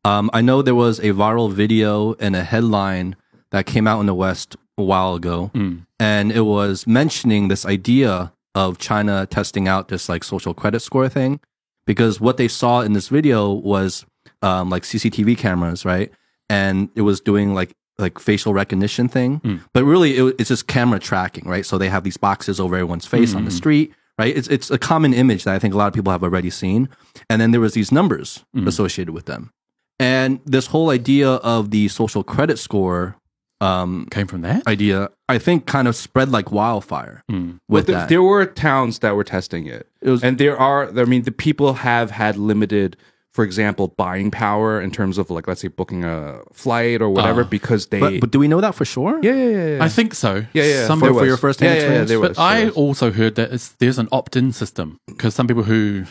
[0.03, 3.15] Um, I know there was a viral video and a headline
[3.51, 5.51] that came out in the West a while ago,
[5.99, 11.09] and it was mentioning this idea of China testing out this like social credit score
[11.09, 11.39] thing,
[11.85, 14.05] because what they saw in this video was
[14.41, 16.11] um, like CCTV cameras, right?
[16.49, 19.61] And it was doing like like facial recognition thing, mm.
[19.73, 21.65] but really it, it's just camera tracking, right?
[21.65, 23.55] So they have these boxes over everyone's face on the mm.
[23.55, 24.35] street, right?
[24.35, 26.89] It's it's a common image that I think a lot of people have already seen,
[27.29, 28.67] and then there was these numbers mm.
[28.67, 29.51] associated with them,
[29.99, 33.15] and this whole idea of the social credit score
[33.61, 34.67] um, Came from that?
[34.67, 38.09] idea, I think, kind of spread like wildfire with But th- that.
[38.09, 39.87] there were towns that were testing it.
[40.01, 42.97] It was- and there are, I mean, the people have had limited,
[43.35, 47.41] for example, buying power in terms of like, let's say, booking a flight or whatever,
[47.43, 47.47] Ah.
[47.57, 47.99] because they.
[47.99, 49.19] but, but do we know that for sure?
[49.21, 49.83] yeah, yeah, yeah, yeah.
[49.83, 50.31] I think so.
[50.53, 50.87] yeah, yeah.
[50.87, 52.73] Some there for your first-hand yeah, yeah, yeah, there But was, I was.
[52.75, 56.05] also heard that it's, there's an opt-in system because some people who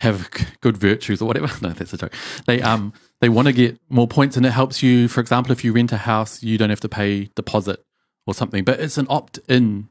[0.00, 0.28] have
[0.60, 1.48] good virtues or whatever.
[1.62, 2.12] No, that's a joke.
[2.46, 5.08] They um they want to get more points, and it helps you.
[5.08, 7.78] For example, if you rent a house, you don't have to pay deposit
[8.26, 8.64] or something.
[8.64, 9.88] But it's an opt-in.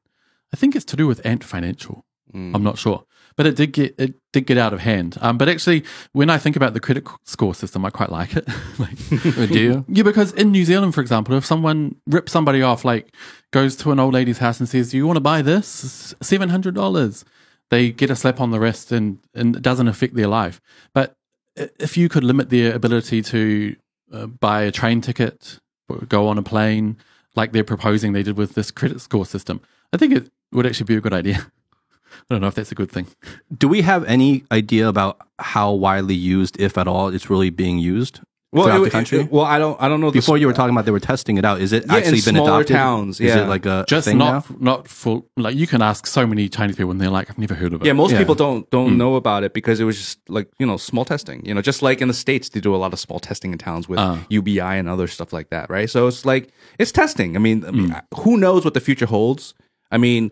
[0.54, 2.04] I think it's to do with Ant Financial.
[2.36, 5.18] I'm not sure, but it did get it did get out of hand.
[5.22, 8.48] Um, but actually, when I think about the credit score system, I quite like it.
[8.80, 9.86] like, Do you?
[9.88, 13.14] yeah, because in New Zealand, for example, if someone rips somebody off, like
[13.52, 16.14] goes to an old lady's house and says, "Do you want to buy this?
[16.22, 17.24] Seven hundred dollars,"
[17.70, 20.62] they get a slap on the wrist, and and it doesn't affect their life.
[20.94, 21.16] But
[21.56, 23.76] if you could limit their ability to
[24.12, 26.98] uh, buy a train ticket, or go on a plane,
[27.36, 30.86] like they're proposing they did with this credit score system, I think it would actually
[30.86, 31.52] be a good idea.
[32.30, 33.08] I don't know if that's a good thing.
[33.56, 37.78] Do we have any idea about how widely used, if at all, it's really being
[37.80, 38.22] used
[38.54, 39.20] throughout it- the country?
[39.20, 39.76] it- well, I don't.
[39.82, 40.10] I don't know.
[40.10, 41.60] Before sp- you were talking about they were testing it out.
[41.60, 42.76] Is it Yeah, actually in been smaller adopted?
[42.78, 43.44] towns, Is yeah.
[43.44, 44.56] it like a Just thing not now?
[44.60, 45.28] not full.
[45.38, 47.82] Like you can ask so many Chinese people, and they're like, "I've never heard of
[47.82, 48.20] it." Yeah, most Yeah.
[48.20, 48.98] people don't don't Hmm.
[48.98, 51.46] know about it because it was just like you know small testing.
[51.46, 53.58] You know, just like in the states, they do a lot of small testing in
[53.58, 54.18] towns with Uh.
[54.30, 55.90] UBI and other stuff like that, right?
[55.90, 57.36] So it's like it's testing.
[57.36, 58.22] I mean, I mean Hmm.
[58.22, 59.54] who knows what the future holds?
[59.92, 60.32] I mean,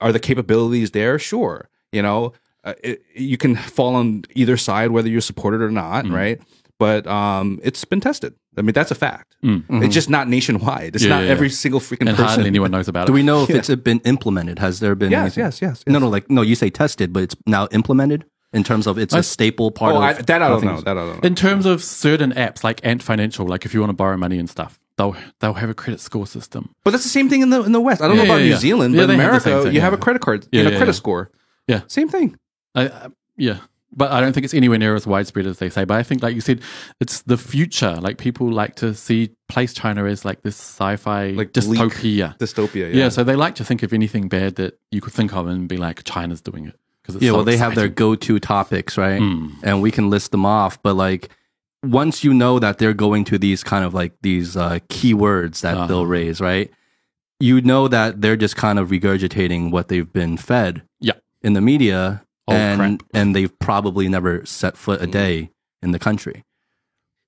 [0.00, 1.18] are the capabilities there?
[1.18, 1.68] Sure.
[1.92, 2.32] You know,
[2.64, 6.14] uh, it, you can fall on either side whether you support it or not, Hmm.
[6.14, 6.40] right?
[6.78, 8.34] But um, it's been tested.
[8.56, 9.36] I mean, that's a fact.
[9.42, 10.94] It's just not nationwide.
[10.94, 11.04] It's.
[11.04, 11.54] Yeah, not yeah, every yeah.
[11.54, 12.24] single freaking and person.
[12.24, 13.06] hardly anyone knows about it.
[13.08, 14.58] Do we know if it's been implemented?
[14.58, 15.10] Has there been?
[15.10, 15.44] Yes, anything?
[15.44, 16.08] yes, yes, No, no.
[16.08, 18.24] Like no, you say tested, but it's now implemented
[18.54, 20.02] in terms of it's a staple part Oh, of.
[20.02, 20.80] I, that I don't know.
[20.80, 21.20] That I don't know.
[21.22, 24.38] In terms of certain apps like Ant Financial, like if you want to borrow money
[24.38, 26.62] and stuff, they'll they'll have a credit score system.
[26.84, 28.00] But that's the same thing in the in the West.
[28.02, 28.56] I don't Yeah, know about yeah, New yeah.
[28.68, 30.40] Zealand, Yeah, but in they have the same America, thing, you have a credit card,
[30.52, 31.02] Yeah, you know, yeah, credit yeah.
[31.04, 31.30] score.
[31.66, 31.80] Yeah.
[31.86, 32.36] Same thing.
[32.74, 33.58] I, I, yeah,
[33.92, 35.84] but I don't think it's anywhere near as widespread as they say.
[35.84, 36.60] But I think, like you said,
[37.00, 37.94] it's the future.
[38.06, 42.36] Like people like to see place China as like this sci-fi Like bleak dystopia.
[42.38, 42.86] Dystopia.
[42.92, 42.96] Yeah.
[43.04, 43.08] Yeah.
[43.08, 45.76] so they like to think of anything bad that you could think of and be
[45.76, 49.20] like, China's doing it because Yeah, so well, they have their go-to topics, right?
[49.20, 49.52] Mm.
[49.62, 51.30] And we can list them off, but like
[51.84, 55.74] once you know that they're going to these kind of like these uh, keywords that
[55.76, 55.86] Uh-huh.
[55.86, 56.70] they'll raise, right?
[57.38, 61.14] You know that they're just kind of regurgitating what they've been fed Yeah.
[61.42, 63.10] in the media, Old and crap.
[63.14, 65.50] and they've probably never set foot a day
[65.82, 66.44] in the country.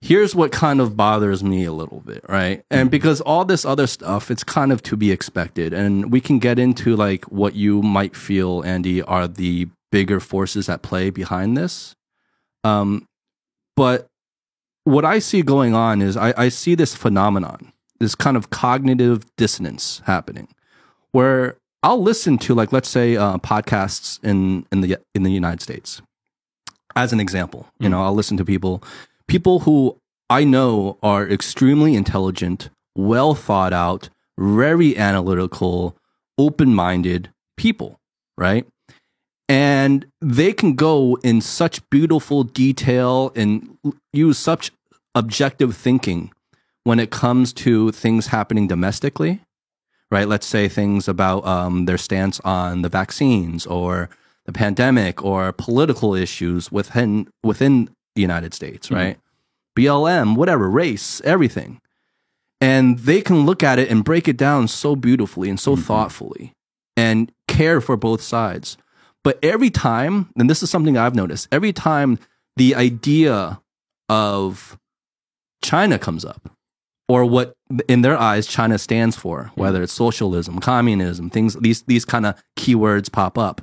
[0.02, 2.64] Here's what kind of bothers me a little bit, right?
[2.70, 5.72] And because all this other stuff, it's kind of to be expected.
[5.72, 10.68] And we can get into like what you might feel, Andy, are the bigger forces
[10.68, 11.94] at play behind this.
[12.64, 13.06] Um,
[13.76, 14.08] but
[14.84, 19.24] what I see going on is I, I see this phenomenon, this kind of cognitive
[19.36, 20.48] dissonance happening,
[21.12, 25.60] where I'll listen to like let's say uh, podcasts in in the in the United
[25.60, 26.02] States,
[26.96, 27.68] as an example.
[27.78, 28.82] You know, I'll listen to people
[29.28, 35.96] people who I know are extremely intelligent, well thought out, very analytical,
[36.38, 38.00] open minded people,
[38.36, 38.66] right?
[39.52, 43.76] And they can go in such beautiful detail and
[44.10, 44.70] use such
[45.14, 46.32] objective thinking
[46.84, 49.42] when it comes to things happening domestically,
[50.10, 50.26] right?
[50.26, 54.08] Let's say things about um, their stance on the vaccines or
[54.46, 59.18] the pandemic or political issues within within the United States, right?
[59.78, 61.78] BLM, whatever, race, everything.
[62.58, 66.54] And they can look at it and break it down so beautifully and so thoughtfully
[66.96, 68.78] and care for both sides.
[69.24, 72.18] But every time, and this is something I've noticed, every time
[72.56, 73.60] the idea
[74.08, 74.78] of
[75.62, 76.50] China comes up,
[77.08, 77.54] or what
[77.88, 79.60] in their eyes China stands for, hmm.
[79.60, 83.60] whether it's socialism, communism, things these these kind of keywords pop up.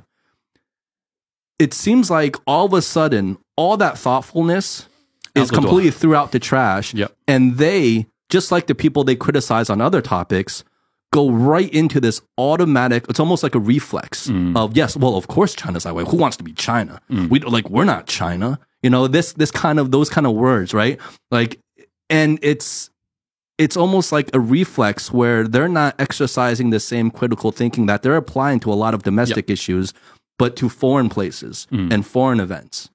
[1.58, 4.86] It seems like all of a sudden all that thoughtfulness
[5.34, 6.94] is completely threw out the trash.
[6.94, 7.14] Yep.
[7.28, 10.64] And they, just like the people they criticize on other topics,
[11.12, 14.56] go right into this automatic, it's almost like a reflex Mm.
[14.56, 16.04] of, yes, well, of course China's that way.
[16.04, 17.00] Who wants to be China?
[17.08, 18.58] We like, we're not China.
[18.82, 20.98] You know, this, this kind of, those kind of words, right?
[21.30, 21.58] Like,
[22.08, 22.90] and it's,
[23.58, 28.16] it's almost like a reflex where they're not exercising the same critical thinking that they're
[28.16, 29.92] applying to a lot of domestic issues,
[30.38, 32.88] but to foreign places and foreign events.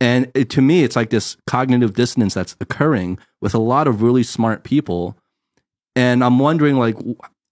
[0.00, 4.02] And it, to me, it's like this cognitive dissonance that's occurring with a lot of
[4.02, 5.16] really smart people.
[5.96, 6.96] And I'm wondering, like,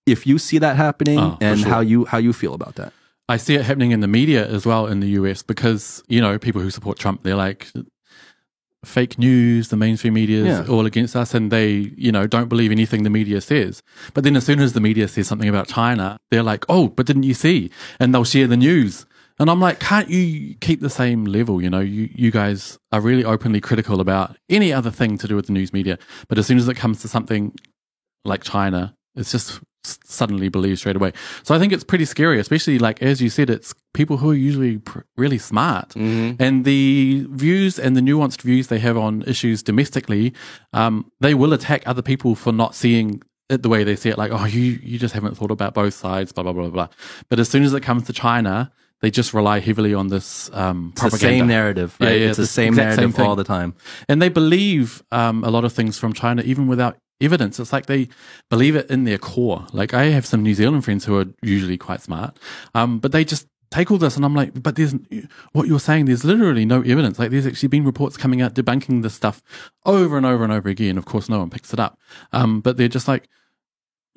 [0.06, 1.68] if you see that happening Oh, and sure.
[1.70, 2.92] how you how you feel about that.
[3.28, 6.38] I see it happening in the media as well in the US because, you know,
[6.38, 7.68] people who support Trump, they're like
[8.84, 10.66] fake news, the mainstream media is Yeah.
[10.74, 13.82] all against us and they, you know, don't believe anything the media says.
[14.12, 17.06] But then as soon as the media says something about China, they're like, oh, but
[17.06, 17.70] didn't you see?
[17.98, 19.06] And they'll share the news.
[19.38, 21.62] And I'm like, can't you keep the same level?
[21.62, 25.34] You know, you, you guys are really openly critical about any other thing to do
[25.34, 25.98] with the news media.
[26.28, 27.52] But as soon as it comes to something
[28.26, 31.12] like China, it's just suddenly believed straight away.
[31.42, 34.34] So I think it's pretty scary, especially like as you said, it's people who are
[34.34, 36.42] usually pr- really smart, Mm-hmm.
[36.42, 40.32] and the views and the nuanced views they have on issues domestically,
[40.72, 44.16] um, they will attack other people for not seeing it the way they see it.
[44.16, 46.88] Like, oh, you you just haven't thought about both sides, blah blah blah blah.
[47.28, 48.72] But as soon as it comes to China,
[49.02, 51.38] they just rely heavily on this um, It's the propaganda.
[51.40, 52.20] same narrative, Yeah, right?
[52.20, 53.26] yeah, it's the it's the same same narrative thing.
[53.26, 53.74] all the time.
[54.08, 57.58] and they believe um, a lot of things from China even without evidence.
[57.60, 58.08] It's like they
[58.50, 59.66] believe it in their core.
[59.72, 62.38] Like I have some New Zealand friends who are usually quite smart,
[62.74, 64.94] um, but they just take all this, and I'm like, but there's
[65.52, 66.04] what you're saying.
[66.04, 67.18] There's literally no evidence.
[67.18, 69.42] Like there's actually been reports coming out debunking this stuff
[69.84, 70.98] over and over and over again.
[70.98, 71.98] Of course, no one picks it up,
[72.32, 73.28] um, but they're just like.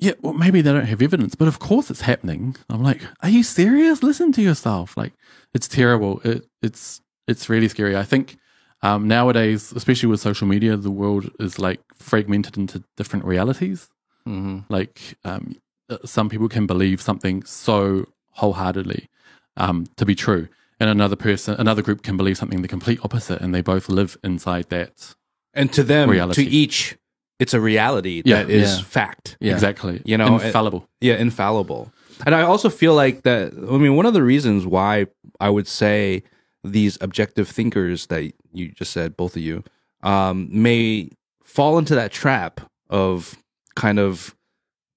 [0.00, 2.54] Yeah, well, maybe they don't have evidence, but of course it's happening.
[2.70, 4.00] I'm like, are you serious?
[4.00, 4.96] Listen to yourself.
[4.96, 5.12] Like,
[5.54, 6.20] it's terrible.
[6.22, 7.96] It, it's it's really scary.
[7.96, 8.38] I think
[8.82, 13.88] um, nowadays, especially with social media, the world is like fragmented into different realities.
[14.24, 15.56] hmm Like, um,
[15.90, 19.08] uh, some people can believe something so wholeheartedly
[19.56, 20.48] um, to be true,
[20.80, 24.16] and another person, another group can believe something the complete opposite, and they both live
[24.22, 25.14] inside that.
[25.54, 26.44] And to them, Reality.
[26.44, 26.96] to each,
[27.40, 28.42] it's a reality Yeah.
[28.42, 28.84] that is Yeah.
[28.84, 29.36] fact.
[29.40, 29.54] Yeah.
[29.54, 30.88] Exactly, You know, infallible.
[31.00, 31.90] Yeah, infallible.
[32.26, 33.52] And I also feel like that.
[33.54, 35.06] I mean, one of the reasons why
[35.40, 36.22] I would say
[36.64, 39.62] these objective thinkers that you just said, both of you,
[40.02, 41.10] um, may
[41.44, 43.36] fall into that trap of
[43.74, 44.34] kind of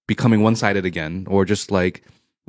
[0.07, 2.03] becoming one sided again or just like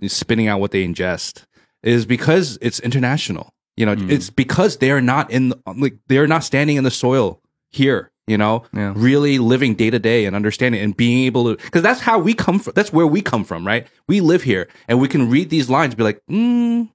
[0.06, 1.44] spinning out what they ingest
[1.82, 3.52] is because it's international.
[3.76, 8.10] You know, it's because they're not in, like, they're not standing in the soil here,
[8.26, 8.92] you know, Yeah.
[8.94, 12.34] really living day to day and understanding and being able to, because that's how we
[12.34, 12.74] come from.
[12.76, 13.86] That's where we come from, right?
[14.08, 16.88] We live here and we can read these lines be like, mm,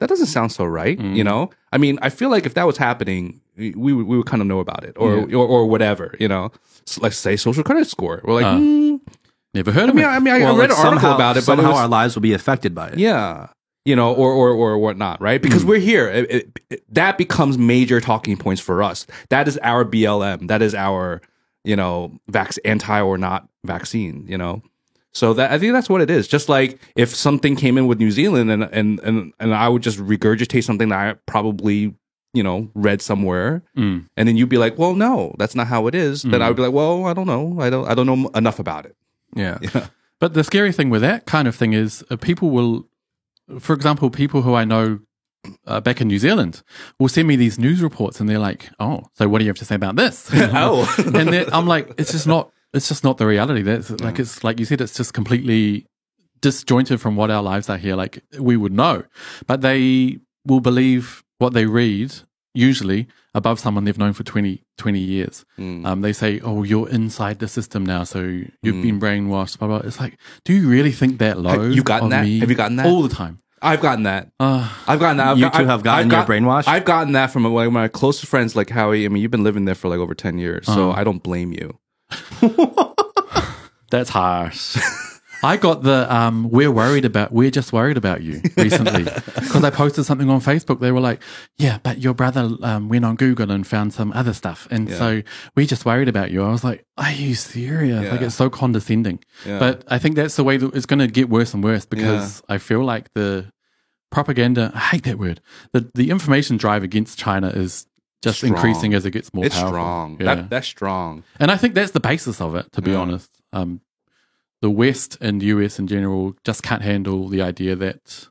[0.00, 0.98] that doesn't sound so right.
[1.00, 4.16] You know, I mean, I feel like if that was happening, we we would, we
[4.16, 6.50] would kind of know about it or, or, or whatever, you know,
[6.86, 8.20] S- let's say social credit score.
[8.24, 9.00] We're like, Uh, mm,
[9.54, 10.08] Never heard I of mean, it.
[10.08, 12.14] I mean, I, Well, read an article somehow- about it, but it was, our lives
[12.14, 12.98] will be affected by it.
[12.98, 13.48] yeah,
[13.86, 15.40] you know, or or or whatnot, right?
[15.40, 16.08] Because we're here.
[16.10, 19.06] It, it, it- that becomes major talking points for us.
[19.30, 20.48] That is our BLM.
[20.48, 21.22] That is our,
[21.64, 24.26] you know, vac- anti or not vaccine.
[24.28, 24.62] You know,
[25.14, 26.28] so that I think that's what it is.
[26.28, 29.82] Just like if something came in with New Zealand and and and and I would
[29.82, 31.94] just regurgitate something that I probably
[32.36, 34.08] you know read somewhere, Mm.
[34.16, 36.22] and then you'd be like, well, no, that's not how it is.
[36.22, 37.44] Then I would be like, well, I don't know.
[37.60, 38.94] I don't I don't know enough about it.
[39.36, 39.58] Yeah.
[40.20, 42.88] But the scary thing with that kind of thing is uh, people will,
[43.60, 45.00] for example, people who I know
[45.66, 46.62] uh, back in New Zealand
[46.98, 49.58] will send me these news reports and they're like, oh, so what do you have
[49.58, 50.30] to say about this?
[50.64, 50.86] Oh.
[51.14, 53.62] and I'm like, it's just not, it's just not the reality.
[53.62, 55.86] That's like, it's like you said, it's just completely
[56.40, 57.94] disjointed from what our lives are here.
[57.96, 59.04] Like we would know,
[59.46, 62.14] but they will believe what they read
[62.54, 65.44] usually above someone they've known for 20, 20 years.
[65.58, 65.84] Mm.
[65.86, 69.76] Um, they say, "Oh, you're inside the system now, so you've been brainwashed." Blah blah.
[69.78, 71.50] It's like, do you really think that low?
[71.64, 72.24] Have you gotten of that?
[72.24, 72.38] me?
[72.40, 72.86] Have you gotten that?
[72.86, 73.38] all the time?
[73.62, 74.28] I've gotten that.
[74.40, 75.28] Uh, I've gotten that.
[75.28, 76.68] I've You got- two I've- have gotten I've your got- brainwashed?
[76.68, 79.04] I've gotten that from one of my closest friends, like Howie.
[79.04, 81.00] I mean, you've been living there for like over ten years, so Uh-huh.
[81.00, 81.78] I don't blame you.
[83.90, 84.76] that's harsh.
[85.46, 89.70] I got the um, we're worried about we're just worried about you recently because I
[89.70, 90.80] posted something on Facebook.
[90.80, 91.22] They were like,
[91.56, 95.22] "Yeah, but your brother um, went on Google and found some other stuff, and so
[95.54, 99.20] we just worried about you." I was like, "Are you serious?" Like it's so condescending.
[99.46, 99.58] Yeah.
[99.58, 102.42] But I think that's the way that it's going to get worse and worse because
[102.48, 103.50] I feel like the
[104.10, 104.72] propaganda.
[104.74, 105.40] I hate that word.
[105.72, 107.86] The the information drive against China is
[108.22, 108.54] just Strong.
[108.54, 109.72] increasing as it gets more it's powerful.
[109.74, 110.16] strong.
[110.18, 110.34] Yeah.
[110.34, 111.22] That, that's strong.
[111.38, 112.98] And I think that's the basis of it, to be Yeah.
[112.98, 113.30] honest.
[113.52, 113.80] Um,
[114.62, 118.28] the West and the US in general just can't handle the idea that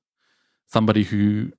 [0.67, 1.51] somebody who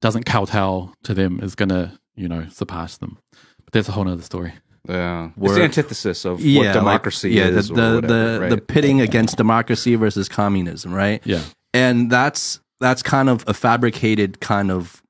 [0.00, 3.18] doesn't kowtow to them is going to, you know, surpass them.
[3.64, 4.52] But that's a whole other story.
[4.88, 7.68] Yeah, it's the antithesis of Yeah, what like- democracy yeah, is.
[7.68, 8.50] the or the whatever, the, right?
[8.50, 11.22] the pitting against democracy versus communism, right?
[11.24, 11.42] Yeah.
[11.72, 15.02] and that's that's kind of a fabricated kind of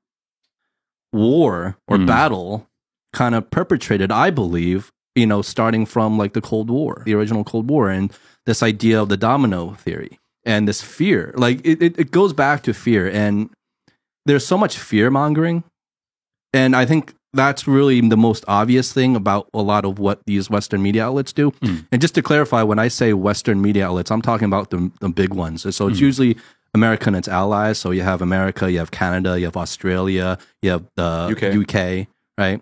[1.11, 2.07] war or Mm.
[2.07, 2.67] battle
[3.13, 7.43] kind of perpetrated i believe you know starting from like the cold war the original
[7.43, 8.13] cold war and
[8.45, 11.33] this idea of the domino theory and this fear.
[11.35, 13.49] Like it, it, it goes back to fear and
[14.25, 15.63] there's so much fear mongering
[16.53, 20.49] and i think that's really the most obvious thing about a lot of what these
[20.49, 21.51] western media outlets do.
[21.51, 21.85] Mm.
[21.91, 25.09] and just to clarify when i say western media outlets i'm talking about the, the
[25.09, 25.75] big ones.
[25.75, 26.37] So it's usually
[26.73, 27.77] america and its allies.
[27.77, 31.55] So you have america you have canada you have australia you have the UK.
[31.61, 32.61] uk right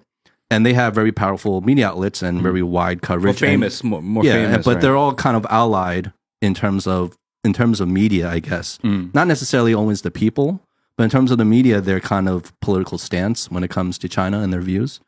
[0.53, 4.01] and they have very powerful media outlets and very wide more coverage and- famous, more,
[4.01, 4.65] more yeah, famous.
[4.65, 4.81] but right?
[4.81, 8.77] they're all kind of allied in terms of in terms of media, I guess.
[8.83, 9.13] Mm.
[9.13, 10.61] Not necessarily always the people,
[10.95, 14.07] but in terms of the media, their kind of political stance when it comes to
[14.07, 15.01] China and their views.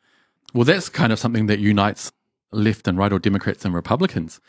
[0.54, 2.12] Well, that's kind of something that unites
[2.52, 4.42] left and right or Democrats and Republicans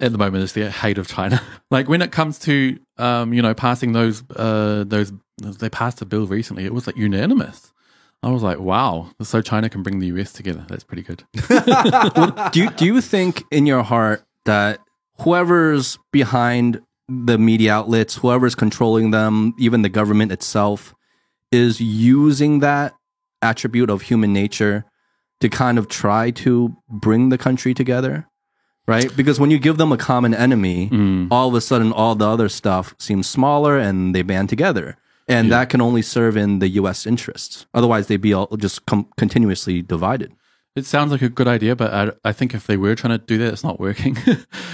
[0.00, 1.42] at the moment is their hate of China.
[1.70, 6.06] like when it comes to, um, you know, passing those, uh, those, they passed a
[6.06, 6.64] bill recently.
[6.64, 7.72] It was like unanimous.
[8.22, 10.64] I was like, wow, so China can bring the US together.
[10.68, 11.24] That's pretty good.
[12.52, 14.80] do you, do you think in your heart that
[15.20, 20.94] whoever's behind the media outlets, whoever's controlling them, even the government itself,
[21.50, 22.94] is using that
[23.42, 24.84] attribute of human nature
[25.40, 28.28] to kind of try to bring the country together,
[28.86, 29.14] right?
[29.16, 31.28] Because when you give them a common enemy, mm.
[31.30, 34.96] all of a sudden all the other stuff seems smaller and they band together.
[35.30, 37.66] And that can only serve in the US interests.
[37.72, 40.34] Otherwise, they'd be all just com- continuously divided.
[40.76, 43.24] It sounds like a good idea, but I, I think if they were trying to
[43.24, 44.16] do that, it's not working.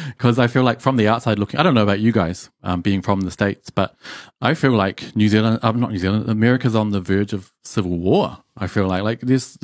[0.09, 2.81] Because I feel like from the outside looking, I don't know about you guys um,
[2.81, 3.95] being from the States, but
[4.41, 7.99] I feel like New Zealand, I'm not New Zealand, America's on the verge of civil
[7.99, 8.39] war.
[8.57, 9.59] I feel like, like this,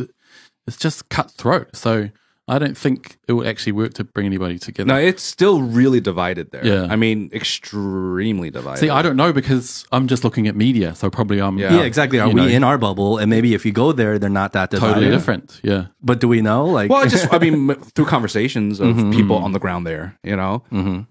[0.67, 1.75] it's just cutthroat.
[1.75, 2.11] So
[2.49, 4.89] I don't think it will actually work to bring anybody together.
[4.89, 6.67] No, it's still really divided there.
[6.67, 6.87] Yeah.
[6.91, 8.81] I mean, extremely divided.
[8.81, 10.95] See, I don't know because I'm just looking at media.
[10.97, 11.77] So probably I'm Yeah.
[11.77, 12.19] Yeah, exactly.
[12.19, 13.19] Are you we know, in our bubble?
[13.19, 14.95] And maybe if you go there, they're not that divided.
[14.95, 15.61] totally different.
[15.63, 15.87] Yeah.
[16.03, 16.67] But do we know?
[16.67, 19.13] Like, Well, just I mean, through conversations of Mm-hmm.
[19.13, 20.65] people on the ground there, you know,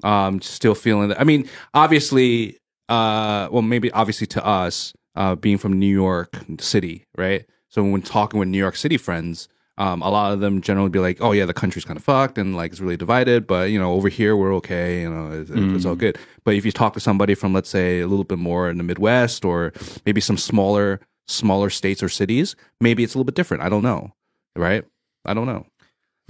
[0.04, 1.20] um, still feeling that.
[1.20, 2.58] I mean, obviously,
[2.90, 7.46] uh, well, maybe obviously to us, uh, being from New York City, right?
[7.70, 9.48] So when talking with New York City friends,
[9.84, 12.38] um, a lot of them generally be like, "Oh yeah, the country's kind of fucked
[12.38, 15.50] and like it's really divided, but you know, over here we're okay, you know, it's,
[15.50, 15.90] it's Mm.
[15.90, 16.16] all good."
[16.46, 18.84] But if you talk to somebody from, let's say, a little bit more in the
[18.84, 19.74] Midwest or
[20.06, 23.64] maybe some smaller smaller states or cities, maybe it's a little bit different.
[23.64, 24.12] I don't know,
[24.56, 24.84] right?
[25.26, 25.66] I don't know.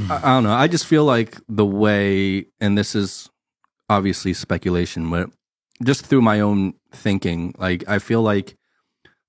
[0.10, 0.54] I, I don't know.
[0.54, 3.30] I just feel like the way, and this is
[3.90, 5.30] obviously speculation, but
[5.84, 8.56] just through my own thinking, like I feel like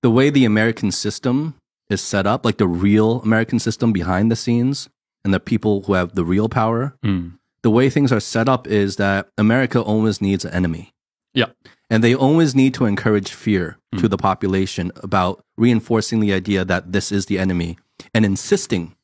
[0.03, 1.55] the way the American system
[1.93, 4.89] is set up, like the real American system behind the scenes,
[5.25, 7.33] and the people who have the real power, Mm.
[7.63, 10.93] the way things are set up is that America always needs an enemy.
[11.35, 11.51] Yeah.
[11.89, 16.93] And they always need to encourage fear to the population about reinforcing the idea that
[16.93, 17.77] this is the enemy
[18.15, 18.97] and insisting,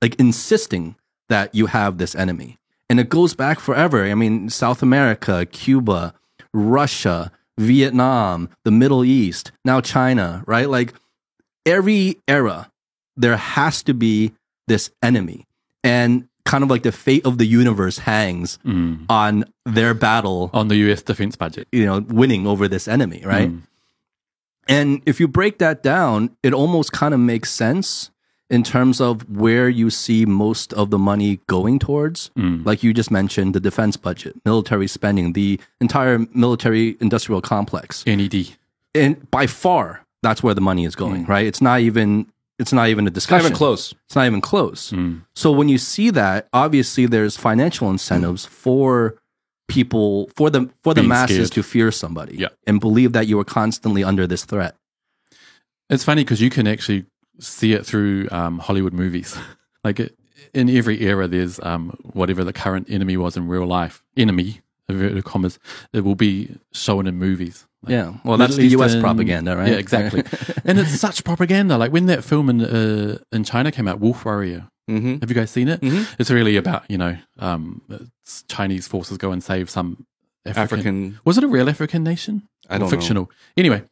[0.00, 0.94] like insisting
[1.28, 2.56] that you have this enemy.
[2.88, 4.04] And it goes back forever.
[4.06, 6.14] I mean, South America, Cuba,
[6.54, 10.68] Russia, Vietnam, the Middle East, now China, right?
[10.70, 10.94] Like
[11.68, 12.70] every era,
[13.16, 14.32] there has to be
[14.66, 15.46] this enemy.
[15.84, 19.04] And kind of like the fate of the universe hangs Mm.
[19.08, 21.68] on their battle On the US defense budget.
[21.72, 23.50] you know, winning over this enemy, right?
[23.50, 23.62] Mm.
[24.66, 28.10] And if you break that down, it almost kind of makes sense
[28.50, 32.30] in terms of where you see most of the money going towards.
[32.36, 32.64] Mm.
[32.64, 38.04] Like you just mentioned, the defense budget, military spending, the entire military industrial complex.
[38.06, 38.56] NED.
[38.94, 41.46] And by far, that's where the money is going, right?
[41.46, 42.26] It's not even
[42.58, 43.46] it's not even a Not discussion.
[43.46, 43.94] even close.
[44.06, 44.90] It's not even close.
[44.90, 45.22] Mm.
[45.34, 49.14] So when you see that, obviously there's financial incentives for
[49.68, 51.52] people for the for the Being masses scared.
[51.52, 52.48] to fear somebody Yeah.
[52.66, 54.74] and believe that you are constantly under this threat.
[55.90, 57.06] It's funny because you can actually
[57.38, 59.36] see it through um, Hollywood movies.
[59.84, 60.18] like it,
[60.54, 64.02] in every era, there's um, whatever the current enemy was in real life.
[64.16, 65.58] Enemy, inverted commas,
[65.92, 67.66] it will be shown in movies.
[67.82, 68.14] Like Yeah.
[68.24, 69.70] Well, that's the US propaganda, right?
[69.72, 70.22] Yeah, exactly.
[70.64, 71.76] and it's such propaganda.
[71.78, 74.68] Like when that film in uh, in China came out, Wolf Warrior.
[74.90, 75.18] Mm-hmm.
[75.20, 75.80] Have you guys seen it?
[75.82, 76.06] Mhm.
[76.18, 77.82] It's really about you know um,
[78.48, 80.06] Chinese forces go and save some
[80.46, 80.62] African.
[80.62, 81.20] African.
[81.24, 82.42] Was it a real African nation?
[82.70, 82.96] I don't know.
[82.96, 83.30] fictional.
[83.56, 83.82] Anyway,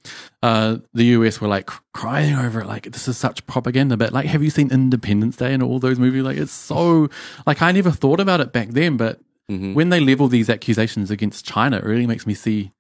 [0.42, 3.96] uh, the US were like crying over it, like this is such propaganda.
[3.96, 6.22] But like, have you seen Independence Day and all those movies?
[6.24, 7.08] Like, it's so
[7.46, 9.20] like I never thought about it back then, but
[9.50, 9.74] Mhm.
[9.74, 12.72] when they level these accusations against China, it really makes me see.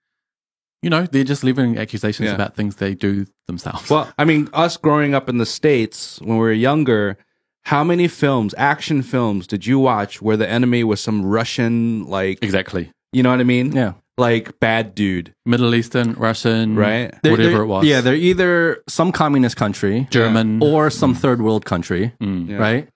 [0.82, 2.34] You know, they're just leveling accusations Yeah.
[2.34, 3.88] about things they do themselves.
[3.90, 7.16] Well, I mean, us growing up in the States when we were younger,
[7.64, 12.38] how many films, action films, did you watch where the enemy was some Russian, like,
[12.42, 12.90] exactly.
[13.12, 13.72] you know what I mean?
[13.72, 13.94] Yeah.
[14.18, 17.12] Like, bad dude, Middle Eastern, Russian, right?
[17.22, 17.84] They're- whatever they're- it was.
[17.84, 22.48] Yeah, they're either some communist country German or some third world country, Mm.
[22.48, 22.56] Yeah.
[22.56, 22.88] right?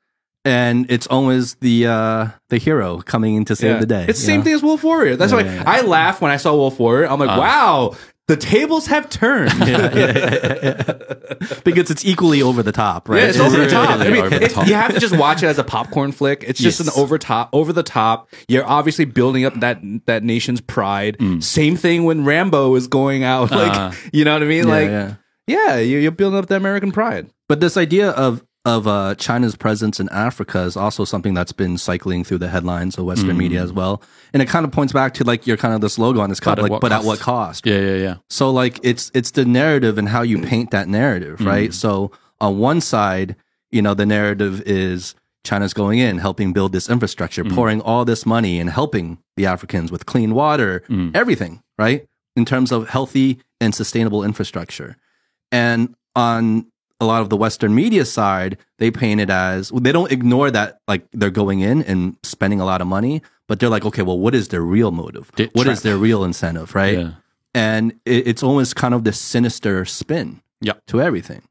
[0.44, 3.80] And it's always the uh, the hero coming in to save Yeah.
[3.80, 4.06] the day.
[4.08, 4.44] It's the same know?
[4.44, 5.16] thing as Wolf Warrior.
[5.16, 5.64] That's Yeah, why yeah, yeah.
[5.66, 7.08] I laugh when I saw Wolf Warrior.
[7.10, 7.36] I'm like, Uh.
[7.38, 9.52] wow, the tables have turned.
[9.58, 11.46] Yeah, yeah, yeah, yeah.
[11.64, 13.20] because it's equally over the top, right?
[13.22, 13.90] Yeah, it's over the really, top.
[14.00, 14.66] I mean, over the it- top.
[14.66, 16.42] you have to just watch it as a popcorn flick.
[16.46, 16.88] It's just Yes.
[16.96, 18.30] an over top, over the top.
[18.48, 21.18] You're obviously building up that that nation's pride.
[21.40, 23.92] Same thing when Rambo is going out, like Uh.
[24.12, 24.66] you know what I mean?
[24.68, 25.14] Yeah, like, yeah.
[25.46, 27.28] yeah, you- you're building up the American pride.
[27.48, 31.78] But this idea of of uh, China's presence in Africa is also something that's been
[31.78, 33.38] cycling through the headlines of Western mm-hmm.
[33.38, 34.02] media as well,
[34.32, 36.40] and it kind of points back to like your kind of this logo on this
[36.40, 37.66] cup, like, but at what cost?
[37.66, 38.14] Yeah, yeah, yeah.
[38.28, 41.48] So like it's it's the narrative and how you paint that narrative, mm-hmm.
[41.48, 41.74] right?
[41.74, 43.36] So on one side,
[43.70, 47.54] you know, the narrative is China's going in, helping build this infrastructure, mm-hmm.
[47.54, 50.82] pouring all this money and helping the Africans with clean water,
[51.14, 52.06] everything, right?
[52.36, 54.96] In terms of healthy and sustainable infrastructure.
[55.50, 56.69] And on
[57.00, 60.80] a lot of the Western media side, they paint it as they don't ignore that
[60.86, 64.18] like they're going in and spending a lot of money, but they're like, okay, well,
[64.18, 65.30] what is their real motive?
[65.52, 65.82] What is trap.
[65.82, 66.98] their real incentive, right?
[66.98, 67.12] Yeah.
[67.54, 70.82] and it, it's almost kind of this sinister spin Yep.
[70.88, 71.42] to everything.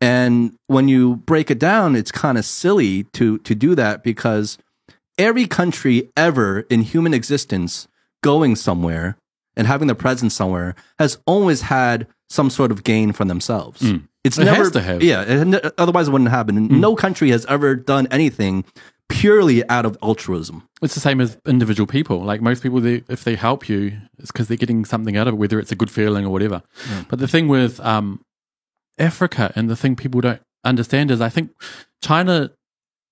[0.00, 4.56] And when you break it down, it's kind of silly to to do that because
[5.18, 7.88] every country ever in human existence
[8.22, 9.16] going somewhere
[9.56, 13.80] and having their presence somewhere has always had some sort of gain for themselves.
[13.82, 14.07] Mm.
[14.24, 14.42] It's Mm.
[14.42, 15.00] It never has to have.
[15.00, 15.04] Mm.
[15.04, 15.22] yeah,
[15.66, 16.56] it, otherwise it wouldn't happen.
[16.56, 18.64] And No country has ever done anything
[19.08, 20.68] purely out of altruism.
[20.82, 22.22] It's the same as individual people.
[22.22, 25.34] Like most people, they, if they help you, it's because they're getting something out of
[25.34, 26.62] it, whether it's a good feeling or whatever.
[27.08, 28.20] But the thing with um,
[28.98, 31.52] Africa and the thing people don't understand is I think
[32.02, 32.50] China,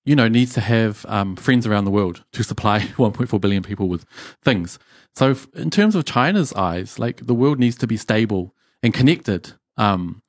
[0.05, 3.87] you know, needs to have um, friends around the world to supply 1.4 billion people
[3.87, 4.05] with
[4.43, 4.77] things.
[5.15, 8.53] So, f- in terms of China's eyes, like the world needs to be stable
[8.83, 9.53] and connected.
[9.77, 10.21] Um,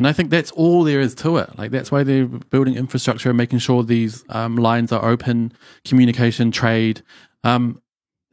[0.00, 1.58] and I think that's all there is to it.
[1.58, 5.52] Like that's why they're building infrastructure and making sure these um, lines are open,
[5.84, 7.02] communication, trade.
[7.44, 7.80] Um,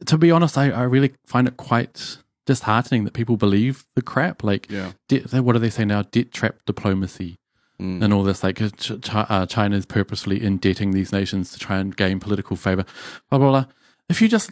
[0.05, 4.43] to be honest, I, I really find it quite disheartening that people believe the crap.
[4.43, 4.93] Like, Yeah.
[5.09, 6.03] debt, what do they say now?
[6.03, 7.36] Debt trap diplomacy
[7.82, 8.01] Mm.
[8.03, 8.43] and all this.
[8.43, 12.86] Like, Ch- uh, China is purposefully indebting these nations to try and gain political favor.
[13.30, 13.65] Blah blah blah.
[14.09, 14.49] If you just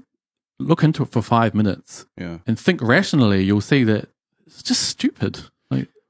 [0.59, 2.37] look into it for five minutes Yeah.
[2.45, 4.09] and think rationally, you'll see that
[4.45, 5.33] it's just stupid.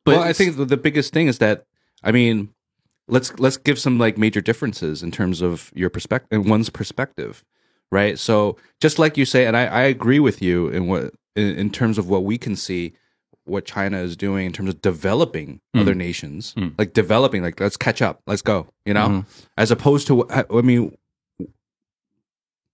[0.05, 1.65] But well, I think the, biggest thing is that
[2.03, 2.53] I mean,
[3.07, 7.43] let's let's give some like major differences in terms of your perspective and one's perspective,
[7.91, 8.17] right?
[8.17, 11.69] So just like you say, and I, I agree with you in what in, in
[11.71, 12.93] terms of what we can see,
[13.45, 15.81] what China is doing in terms of developing hmm.
[15.81, 16.69] other nations, hmm.
[16.77, 19.29] like developing, like let's catch up, let's go, you know, mm-hmm.
[19.57, 20.95] as opposed to I I mean,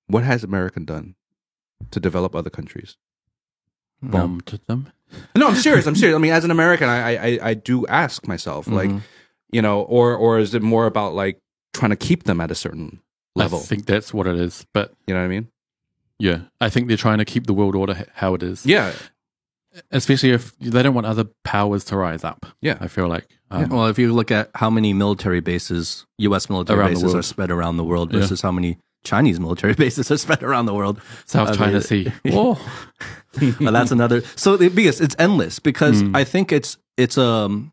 [0.08, 1.16] what has America done
[1.92, 2.98] to develop other countries?
[4.02, 4.92] Bombed them.
[5.36, 5.86] No, I'm serious.
[5.88, 6.16] I'm serious.
[6.16, 8.92] I mean, as an American, I I, I do ask myself, like,
[9.52, 11.38] you know, or or is it more about like
[11.74, 13.02] trying to keep them at a certain
[13.36, 13.60] level?
[13.60, 14.66] I think that's what it is.
[14.74, 15.48] But you know what I mean?
[16.20, 18.66] yeah, I think they're trying to keep the world order how it is.
[18.66, 18.94] Yeah,
[19.90, 22.46] Especially if they don't want other powers to rise up.
[22.62, 22.78] Yeah.
[22.82, 23.26] I feel like.
[23.50, 26.50] Um, Well, if you look at how many military bases, U.S.
[26.50, 28.20] military bases, are spread around the world Yeah.
[28.20, 31.82] versus how many Chinese military bases are spread around the world, South I China mean,
[31.82, 32.12] Sea.
[32.32, 32.60] Oh,
[33.60, 34.22] Well, that's another.
[34.36, 36.16] So the- because it's endless, because Mm.
[36.16, 37.72] I think it's it's um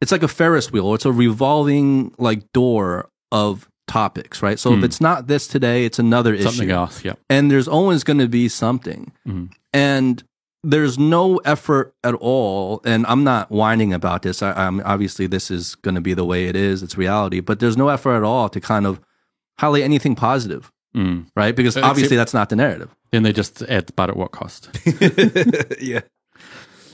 [0.00, 0.94] it's like a Ferris wheel.
[0.94, 4.58] It's a revolving like door of topics, right?
[4.58, 6.42] So if it's not this today, it's another Mm.
[6.42, 7.04] something issue, else.
[7.04, 7.14] Yeah.
[7.28, 9.50] and there's always going to be something, Mhm.
[9.72, 10.22] and
[10.64, 12.80] there's no effort at all.
[12.84, 14.42] And I'm not whining about this.
[14.42, 16.82] I, I'm obviously this is going to be the way it is.
[16.84, 19.00] It's reality, but there's no effort at all to kind of
[19.58, 21.26] highlight anything positive, Mm.
[21.36, 21.54] right?
[21.56, 22.94] Because Except- obviously that's not the narrative.
[23.12, 24.70] Then they just add, but at what cost?
[25.80, 26.00] yeah,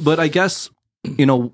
[0.00, 0.70] but I guess
[1.04, 1.52] you know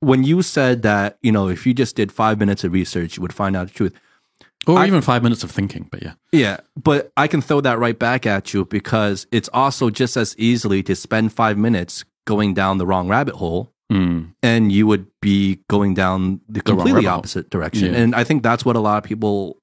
[0.00, 3.22] when you said that you know if you just did five minutes of research, you
[3.22, 3.94] would find out the truth.
[4.66, 5.88] Or I- even five minutes of thinking.
[5.90, 6.14] But yeah.
[6.32, 10.34] Yeah, but I can throw that right back at you because it's also just as
[10.38, 14.32] easily to spend five minutes going down the wrong rabbit hole, Mm.
[14.42, 17.92] and you would be going down the The completely opposite direction.
[17.92, 18.00] Yeah.
[18.00, 19.58] And I think that's what a lot of people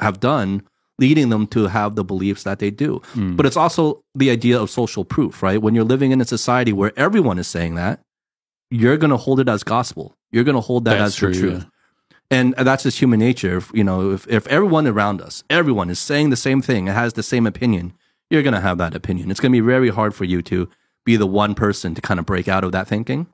[0.00, 0.62] have done,
[0.98, 3.00] leading them to have the beliefs that they do.
[3.14, 3.36] Mm.
[3.36, 5.60] But it's also the idea of social proof, right?
[5.60, 8.00] When you're living in a society where everyone is saying that,
[8.70, 10.14] you're going to hold it as gospel.
[10.32, 11.62] You're going to hold that That's as true, the truth.
[11.62, 11.68] yeah.
[12.30, 13.58] And that's just human nature.
[13.58, 16.96] If, you know, if, if everyone around us, everyone is saying the same thing and
[16.96, 17.92] has the same opinion,
[18.30, 19.30] you're going to have that opinion.
[19.30, 20.68] It's going to be very hard for you to
[21.04, 23.26] be the one person to kind of break out of that thinking.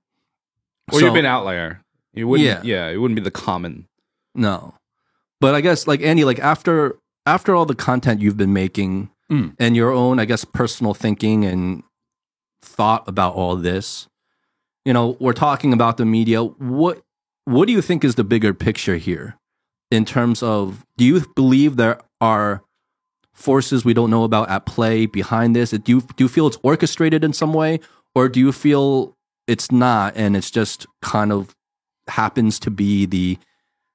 [0.93, 1.83] or So- you'd be an outlier.
[2.13, 2.47] You wouldn't.
[2.49, 2.61] Yeah.
[2.65, 2.89] Yeah.
[2.89, 3.87] it wouldn't be the common.
[4.35, 4.75] No.
[5.41, 9.55] But I guess like Andy, like after after all the content you've been making Mm.
[9.61, 11.85] and your own, I guess, personal thinking and
[12.63, 14.09] thought about all this,
[14.85, 16.43] you know, we're talking about the media.
[16.43, 17.01] What
[17.45, 19.37] what do you think is the bigger picture here
[19.91, 22.63] in terms of do you believe there are
[23.33, 25.71] forces we don't know about at play behind this?
[25.71, 27.79] Do you do you feel it's orchestrated in some way?
[28.17, 29.17] Or do you feel
[29.47, 31.55] it's not and it's just kind of
[32.09, 33.39] happens to be the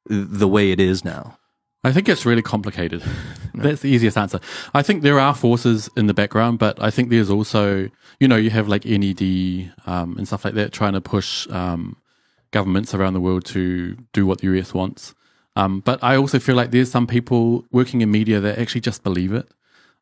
[0.05, 1.37] the way it is now.
[1.83, 3.03] I think it's really complicated.
[3.53, 4.39] That's the easiest answer.
[4.73, 7.89] I think there are forces in the background, but I think there's also,
[8.19, 11.97] you know, you have like NED um, and stuff like that trying to push um,
[12.49, 15.13] governments around the world to do what the US wants.
[15.55, 19.03] Um, but I also feel like there's some people working in media that actually just
[19.03, 19.47] believe it.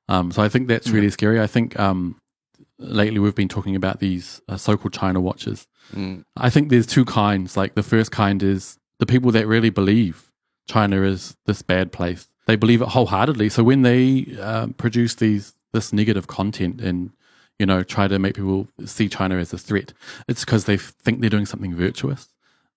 [0.07, 1.39] Um, so I think that's really scary.
[1.39, 2.19] I think um,
[2.79, 5.67] lately we've been talking about these uh, so-called China watchers.
[5.93, 6.23] Mm.
[6.37, 7.57] I think there's two kinds.
[7.57, 10.31] Like the first kind is the people that really believe
[10.65, 12.29] China is this bad place.
[12.47, 13.49] They believe it wholeheartedly.
[13.49, 17.11] So when they um, produce these this negative content and
[17.59, 19.91] you know try to make people see China as a threat,
[20.29, 22.29] it's because they think they're doing something virtuous,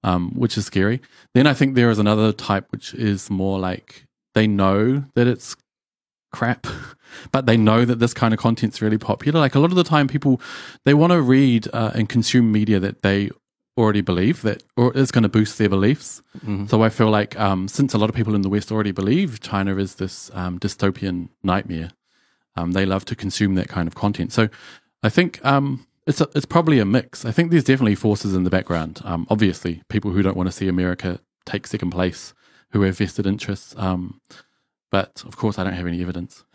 [0.02, 1.00] um, which is scary.
[1.32, 5.54] Then I think there is another type which is more like they know that it's
[6.32, 6.66] crap,
[7.30, 9.38] but they know that this kind of content's really popular.
[9.38, 10.40] Like a lot of the time, people
[10.84, 13.30] they want to read uh, and consume media that they
[13.76, 16.22] already believe that, or is going to boost their beliefs.
[16.38, 16.66] Mm-hmm.
[16.66, 19.40] So I feel like um, since a lot of people in the West already believe
[19.40, 21.90] China is this um, dystopian nightmare,
[22.56, 24.32] um, they love to consume that kind of content.
[24.32, 24.48] So
[25.02, 27.24] I think um, it's a, it's probably a mix.
[27.24, 29.00] I think there's definitely forces in the background.
[29.04, 32.32] Um, obviously, people who don't want to see America take second place,
[32.70, 33.74] who have vested interests.
[33.76, 34.20] Um,
[34.90, 36.44] but of course, I don't have any evidence.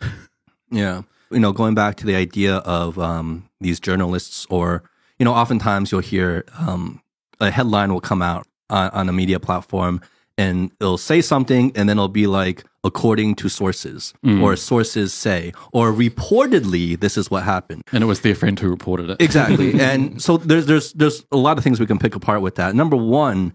[0.72, 1.02] Yeah.
[1.30, 4.82] You know, going back to the idea of um, these journalists, or,
[5.18, 7.01] you know, oftentimes you'll hear um,
[7.42, 10.00] a headline will come out on, on a media platform
[10.38, 14.42] and it'll say something and then it'll be like, according to sources, mm.
[14.42, 17.82] or sources say, or reportedly, this is what happened.
[17.92, 19.20] And it was their friend who reported it.
[19.20, 19.78] Exactly.
[19.80, 22.74] and so there's there's there's a lot of things we can pick apart with that.
[22.74, 23.52] Number one,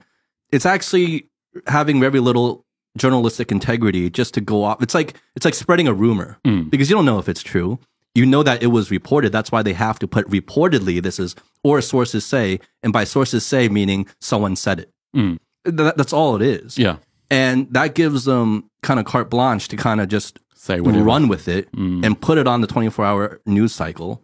[0.51, 1.29] it's actually
[1.65, 2.65] having very little
[2.97, 4.81] journalistic integrity just to go off.
[4.81, 6.69] It's like it's like spreading a rumor mm.
[6.69, 7.79] because you don't know if it's true.
[8.17, 9.31] You know that it was reported.
[9.31, 11.01] That's why they have to put reportedly.
[11.01, 14.89] This is or sources say, and by sources say meaning someone said it.
[15.15, 15.37] Mm.
[15.65, 16.77] That, that's all it is.
[16.77, 16.97] Yeah.
[17.29, 21.03] And that gives them kind of carte blanche to kind of just Say whatever.
[21.03, 24.23] run with it and put it on the 24 hour news cycle.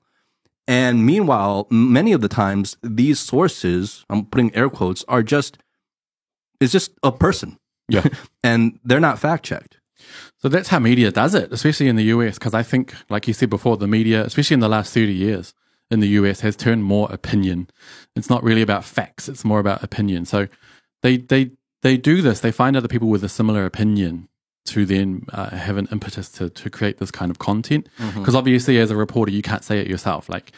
[0.67, 5.57] And meanwhile, many of the times, these sources, I'm putting air quotes, are just,
[6.61, 7.57] it's just a person
[7.89, 8.05] Yeah.
[8.43, 9.77] and they're not fact checked.
[10.37, 12.35] So that's how media does it, especially in the US.
[12.35, 15.53] Because I think, like you said before, the media, especially in the last 30 years
[15.91, 17.69] in the US, has turned more opinion.
[18.15, 20.25] It's not really about facts, it's more about opinion.
[20.25, 20.47] So
[21.01, 21.51] they, they,
[21.81, 24.29] they do this, they find other people with a similar opinion
[24.65, 27.89] to then uh, have an impetus to, to create this kind of content.
[28.19, 30.29] Because obviously, as a reporter, you can't say it yourself.
[30.29, 30.53] Like,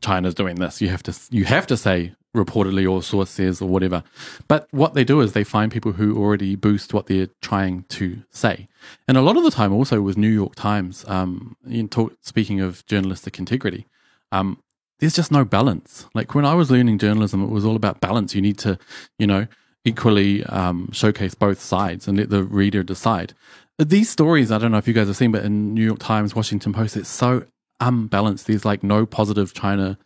[0.00, 0.80] China's doing this.
[0.80, 4.02] You have to you have to say reportedly or source says or whatever.
[4.46, 8.22] But what they do is they find people who already boost what they're trying to
[8.30, 8.68] say.
[9.08, 12.60] And a lot of the time, also with New York Times, um, in talk, speaking
[12.60, 13.86] of journalistic integrity,
[14.30, 14.62] um,
[15.00, 16.06] there's just no balance.
[16.14, 18.34] Like when I was learning journalism, it was all about balance.
[18.34, 18.78] You need to,
[19.18, 19.46] you know,
[19.84, 23.34] equally um, showcase both sides and let the reader decide.
[23.78, 26.34] These stories, I don't know if you guys have seen, but in New York Times,
[26.34, 27.46] Washington Post, it's so
[27.80, 28.46] unbalanced.
[28.46, 29.98] There's like no positive China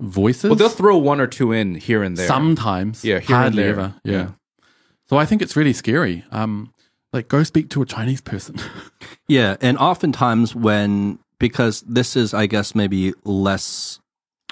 [0.00, 0.44] voices.
[0.50, 2.26] Well, they'll throw one or two in here and there.
[2.26, 3.72] Sometimes, Yeah, here and hardly there.
[3.72, 3.94] ever.
[4.04, 4.12] Yeah.
[4.12, 4.30] Yeah.
[5.08, 6.24] So I think it's really scary.
[6.30, 6.72] Um,
[7.12, 8.56] like go speak to a Chinese person.
[9.28, 9.56] Yeah.
[9.60, 14.00] And oftentimes, when, because this is, I guess, maybe less,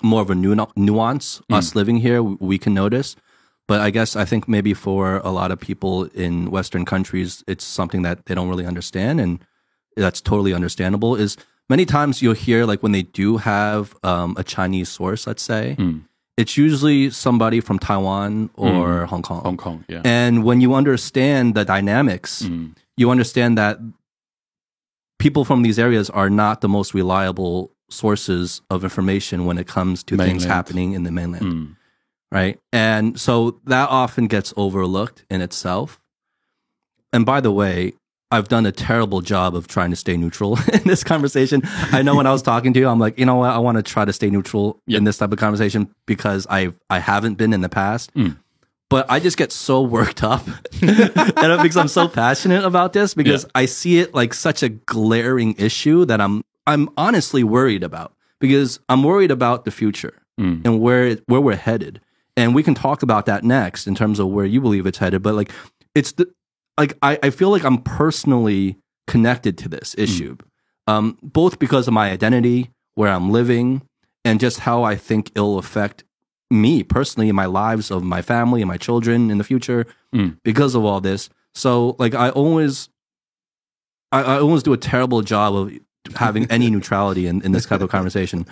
[0.05, 3.16] more of a nu- nuance, us living here, we can notice.
[3.66, 7.64] But I guess I think maybe for a lot of people in Western countries, it's
[7.64, 9.21] something that they don't really understand.
[9.21, 9.41] And
[9.97, 11.16] that's totally understandable.
[11.16, 11.37] Is
[11.69, 15.77] many times you'll hear, like, when they do have um, a Chinese source, let's say,
[16.37, 19.43] it's usually somebody from Taiwan or Hong Kong.
[19.43, 19.85] Hong Kong.
[19.89, 20.03] Yeah.
[20.05, 22.77] And when you understand the dynamics, Mm.
[22.97, 23.79] you understand that
[25.19, 30.03] people from these areas are not the most reliable sources of information when it comes
[30.05, 31.45] to things happening in the mainland.
[31.45, 31.77] Mm.
[32.31, 32.61] Right.
[32.73, 35.99] And so that often gets overlooked in itself.
[37.12, 37.95] And by the way,
[38.31, 41.62] I've done a terrible job of trying to stay neutral in this conversation.
[41.93, 43.51] I know when I was talking to you, I'm like, you know what?
[43.51, 46.99] I want to try to stay neutral in this type of conversation because I I
[46.99, 48.12] haven't been in the past.
[48.14, 48.37] Mm.
[48.91, 50.47] But I just get so worked up,
[50.83, 55.55] and because I'm so passionate about this, because I see it like such a glaring
[55.59, 60.64] issue that I'm I'm honestly worried about because I'm worried about the future mm.
[60.64, 62.01] and where it, where we're headed,
[62.35, 65.22] and we can talk about that next in terms of where you believe it's headed.
[65.22, 65.53] But like,
[65.95, 66.33] it's the
[66.79, 70.37] like I, I feel like I'm personally connected to this issue,
[70.87, 73.83] um, both because of my identity, where I'm living,
[74.24, 76.05] and just how I think it'll affect
[76.51, 80.39] me personally in my lives of my family and my children in the future Mm.
[80.43, 81.29] because of all this.
[81.55, 82.89] So like I always
[84.11, 85.72] I, I always do a terrible job of
[86.16, 88.47] having any neutrality in, in this type of conversation.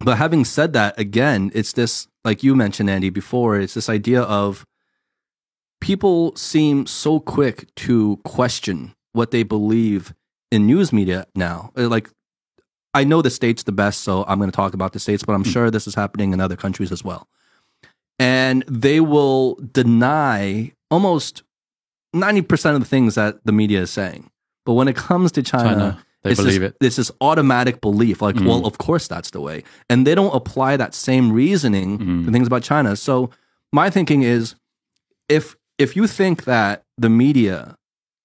[0.00, 4.20] But having said that, again, it's this like you mentioned, Andy, before, it's this idea
[4.22, 4.66] of
[5.82, 10.14] people seem so quick to question what they believe
[10.50, 11.72] in news media now.
[11.76, 12.08] Uh, Like
[12.94, 15.32] I know the states the best, so I'm going to talk about the states, but
[15.32, 17.26] I'm sure this is happening in other countries as well.
[18.18, 21.42] And they will deny almost
[22.14, 24.30] 90% of the things that the media is saying.
[24.66, 26.76] But when it comes to China, China, they it's believe this, it.
[26.86, 28.46] It's this automatic belief, like, Mm.
[28.46, 29.64] well, of course that's the way.
[29.90, 32.24] And they don't apply that same reasoning Mm.
[32.26, 32.94] to things about China.
[32.96, 33.30] So
[33.72, 34.54] my thinking is
[35.28, 37.76] if if you think that the media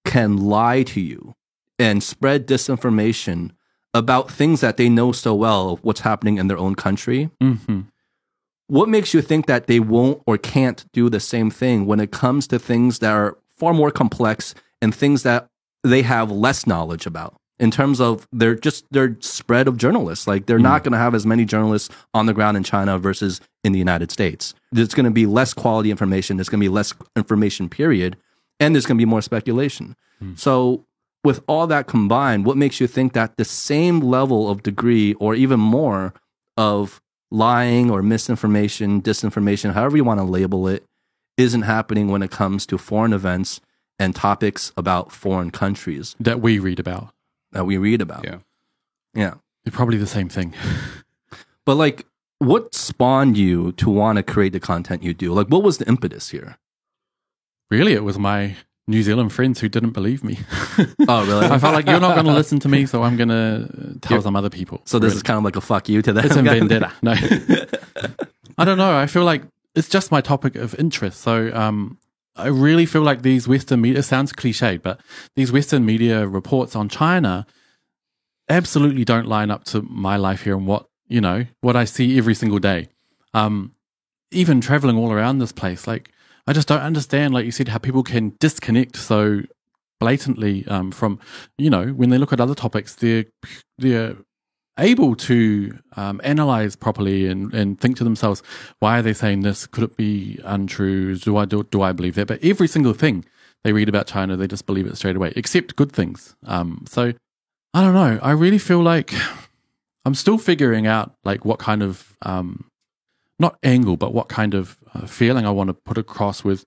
[0.06, 1.36] can lie to you
[1.80, 3.52] and spread disinformation
[3.93, 7.82] about things that they know so well of what's happening in their own country, hmm
[8.68, 12.12] what makes you think that they won't or can't do the same thing when it
[12.12, 15.48] comes to things that are far more complex and things that
[15.84, 17.39] they have less knowledge about?
[17.60, 20.28] In terms of their just their spread of journalists.
[20.28, 20.86] Like they're not mm.
[20.86, 24.12] going to have as many journalists on the ground in China versus in the United
[24.12, 24.53] States.
[24.72, 26.38] There's going to be less quality information.
[26.38, 28.18] There's going to be less information, period,
[28.60, 29.95] and there's going to be more speculation.
[30.20, 30.36] Hmm.
[30.36, 30.86] So
[31.24, 35.36] with all that combined, what makes you think that the same level of degree or
[35.36, 36.14] even more
[36.55, 40.86] of lying or misinformation, disinformation, however you want to label it,
[41.36, 43.62] isn't happening when it comes to foreign events
[43.99, 47.14] and topics about foreign countries that we read about.
[47.58, 48.24] That we read about.
[48.24, 48.38] Yeah.
[49.14, 49.34] Yeah.
[49.64, 50.53] They're probably the same thing.
[51.66, 52.05] But like
[52.39, 55.34] what spawned you to want to create the content you do?
[55.34, 56.58] Like what was the impetus here?
[57.70, 58.55] really, it was my
[58.88, 60.39] New Zealand friends who didn't believe me.
[61.10, 61.45] Oh, really?
[61.55, 64.22] I felt like you're not going to listen to me, so I'm going to tell
[64.22, 64.82] some other people.
[64.86, 65.18] so this Really.
[65.18, 66.26] is kind of like a fuck you to them.
[66.26, 66.93] it's a vendetta.
[67.01, 67.14] No,
[68.58, 68.95] I don't know.
[68.97, 69.43] I feel like
[69.76, 71.20] it's just my topic of interest.
[71.22, 71.97] So um,
[72.38, 75.00] I really feel like these Western media sounds cliched, but
[75.36, 77.46] these Western media reports on China
[78.50, 82.18] absolutely don't line up to my life here and what you know what I see
[82.18, 82.90] every single day.
[83.34, 83.74] Um,
[84.32, 86.12] even traveling all around this place, like
[86.46, 87.34] I just don't understand.
[87.34, 89.42] Like you said, how people can disconnect so
[90.00, 91.20] blatantly um, from
[91.58, 93.26] you know when they look at other topics, they're
[93.78, 94.16] they're
[94.78, 98.43] able to um, analyze properly and, and think to themselves,
[98.80, 99.67] why are they saying this?
[99.67, 101.15] Could it be untrue?
[101.15, 102.28] Do I do, do I believe that?
[102.28, 103.25] But every single thing
[103.63, 106.36] they read about China, they just believe it straight away, except good things.
[106.45, 107.13] Um, so
[107.73, 108.19] I don't know.
[108.21, 109.13] I really feel like
[110.05, 112.69] I'm still figuring out like what kind of um,
[113.39, 116.65] not angle, but what kind of uh, feeling I want to put across with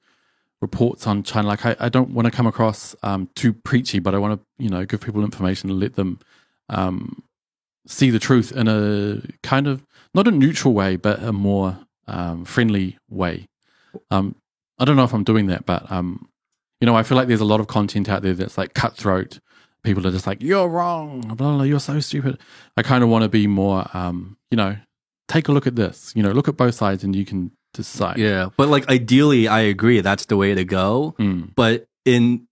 [0.60, 1.48] reports on China.
[1.48, 4.46] Like I, I don't want to come across um, too preachy, but I want to
[4.62, 6.18] you know give people information and let them
[6.68, 7.22] um,
[7.86, 12.44] see the truth in a kind of not a neutral way, but a more um,
[12.44, 13.48] friendly way.
[14.10, 14.34] Um,
[14.78, 16.28] I don't know if I'm doing that, but um,
[16.80, 19.40] you know, I feel like there's a lot of content out there that's like cutthroat.
[19.82, 22.38] People are just like, "You're wrong," blah, blah, blah, "You're so stupid."
[22.76, 24.76] I kind of want to be more, um, you know,
[25.28, 26.12] take a look at this.
[26.14, 28.18] You know, look at both sides, and you can decide.
[28.18, 31.14] Yeah, but like ideally, I agree that's the way to go.
[31.18, 32.46] Mm, But in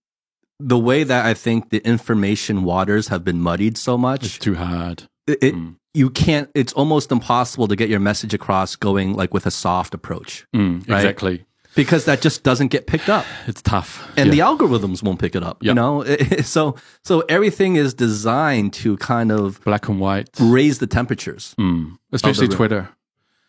[0.59, 4.55] the way that I think the information waters have been muddied so much, it's too
[4.55, 5.07] hard.
[5.41, 5.75] It, Mm.
[5.93, 6.49] you can't.
[6.55, 10.87] It's almost impossible to get your message across going like with a soft approach Mm,
[10.87, 10.97] Right.
[10.97, 11.45] Exactly.
[11.75, 14.07] because that just doesn't get picked up, It's tough.
[14.17, 14.31] and Yeah.
[14.35, 15.57] the algorithms won't pick it up.
[15.61, 15.73] You Yeah.
[15.73, 16.03] know,
[16.43, 21.55] so so everything is designed to kind of black and white, raise the temperatures.
[21.59, 21.97] mm.
[22.11, 22.57] especially room.
[22.57, 22.89] Twitter.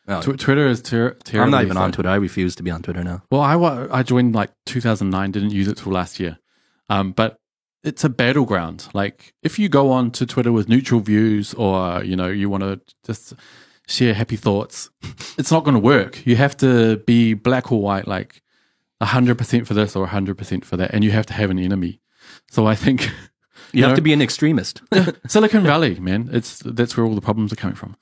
[0.09, 1.45] Oh, Tw- Twitter is ter- terrible.
[1.45, 2.09] I'm not even on Twitter.
[2.09, 3.22] I refuse to be on Twitter now.
[3.31, 3.55] Well, I
[3.99, 6.39] I joined like 2009, didn't use it till last year.
[6.89, 7.39] Um, but
[7.83, 8.89] it's a battleground.
[8.95, 12.62] Like if you go on to Twitter with neutral views, or you know you want
[12.62, 13.35] to just
[13.87, 14.91] share happy thoughts,
[15.39, 16.24] it's not going to work.
[16.26, 18.43] You have to be black or white, like
[19.03, 21.59] hundred percent for this or hundred percent for that, and you have to have an
[21.59, 22.01] enemy.
[22.51, 23.11] So I think
[23.72, 23.97] You, have know?
[23.97, 24.83] to be an extremist.
[25.26, 27.97] Silicon Valley, man, it's that's where all the problems are coming from.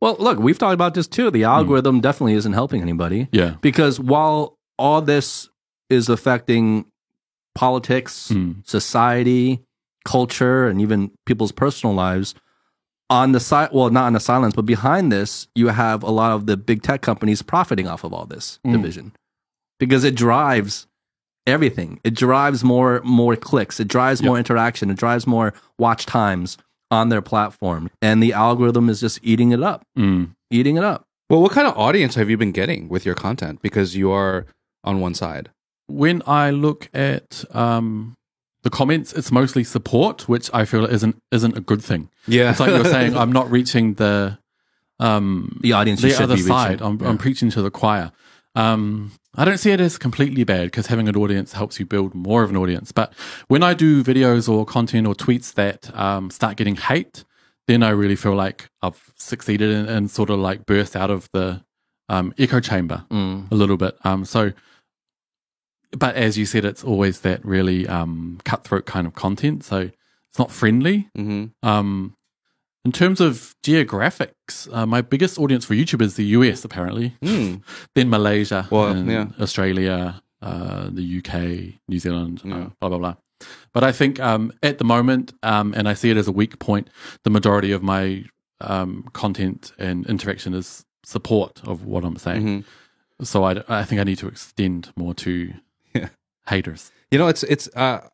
[0.00, 1.30] well, look, we've talked about this too.
[1.30, 1.46] The hmm.
[1.46, 3.28] algorithm definitely isn't helping anybody.
[3.32, 3.56] Yeah.
[3.60, 5.48] because while all this
[5.90, 6.86] is affecting
[7.54, 8.66] politics, Mm.
[8.66, 9.60] society,
[10.04, 12.34] culture, and even people's personal lives,
[13.10, 16.32] on the side, well, not on the silence, but behind this, you have a lot
[16.32, 18.72] of the big tech companies profiting off of all this Mm.
[18.72, 19.12] division
[19.78, 20.86] because it drives
[21.46, 22.00] everything.
[22.04, 23.78] It drives more more clicks.
[23.78, 24.90] It drives more interaction.
[24.90, 26.56] It drives more watch times
[26.90, 30.30] on their platform, and the algorithm is just eating it up, Mm.
[30.50, 31.04] eating it up.
[31.28, 33.60] Well, what kind of audience have you been getting with your content?
[33.62, 34.46] Because you are
[34.84, 35.50] on one side.
[35.86, 38.14] When I look at um,
[38.62, 42.08] the comments, it's mostly support, which I feel isn't isn't a good thing.
[42.26, 42.50] Yeah.
[42.50, 44.38] It's like you're saying, I'm not reaching the
[44.98, 46.80] um, The audience the other be side.
[46.80, 48.12] I'm, I'm preaching to the choir.
[48.54, 52.14] Um, I don't see it as completely bad because having an audience helps you build
[52.14, 52.92] more of an audience.
[52.92, 53.12] But
[53.48, 57.24] when I do videos or content or tweets that um, start getting hate,
[57.66, 61.28] then I really feel like I've succeeded and, and sort of like burst out of
[61.32, 61.62] the
[62.08, 63.50] um, echo chamber Mm.
[63.50, 63.96] a little bit.
[64.04, 64.52] Um, so,
[65.98, 69.64] but as you said, it's always that really um, cutthroat kind of content.
[69.64, 69.90] So
[70.30, 71.08] it's not friendly.
[71.14, 72.14] hmm Um,
[72.84, 77.16] in terms of geographics, uh, my biggest audience for YouTube is the US, apparently.
[77.22, 77.62] Mm.
[77.94, 79.26] Then Malaysia, Well, and yeah.
[79.40, 83.14] Australia, uh, the UK, New Zealand, uh, blah blah blah.
[83.72, 86.58] But I think um, at the moment, um, and I see it as a weak
[86.58, 86.88] point,
[87.24, 88.24] the majority of my
[88.60, 92.42] um, content and interaction is support of what I'm saying.
[92.46, 92.64] Mhm.
[93.22, 95.54] So I, I think I need to extend more to Yeah.
[96.48, 96.90] Haters.
[97.10, 97.68] You know, it's it's.
[97.74, 98.06] Uh,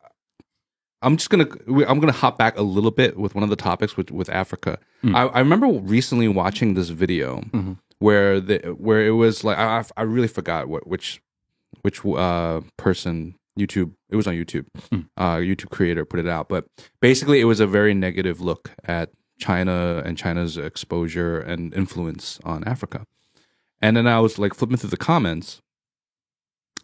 [1.02, 1.46] I'm just gonna
[1.88, 4.78] I'm gonna hop back a little bit with one of the topics with with Africa.
[5.02, 5.14] Mm.
[5.16, 7.78] I, I remember recently watching this video Mhm.
[8.00, 11.22] where the where it was like I I really forgot what which
[11.82, 13.92] which uh person YouTube.
[14.10, 14.66] It was on YouTube.
[15.16, 16.66] Uh, YouTube creator put it out, but
[17.00, 22.62] basically, it was a very negative look at China and China's exposure and influence on
[22.64, 23.06] Africa.
[23.80, 25.62] And then I was like flipping through the comments,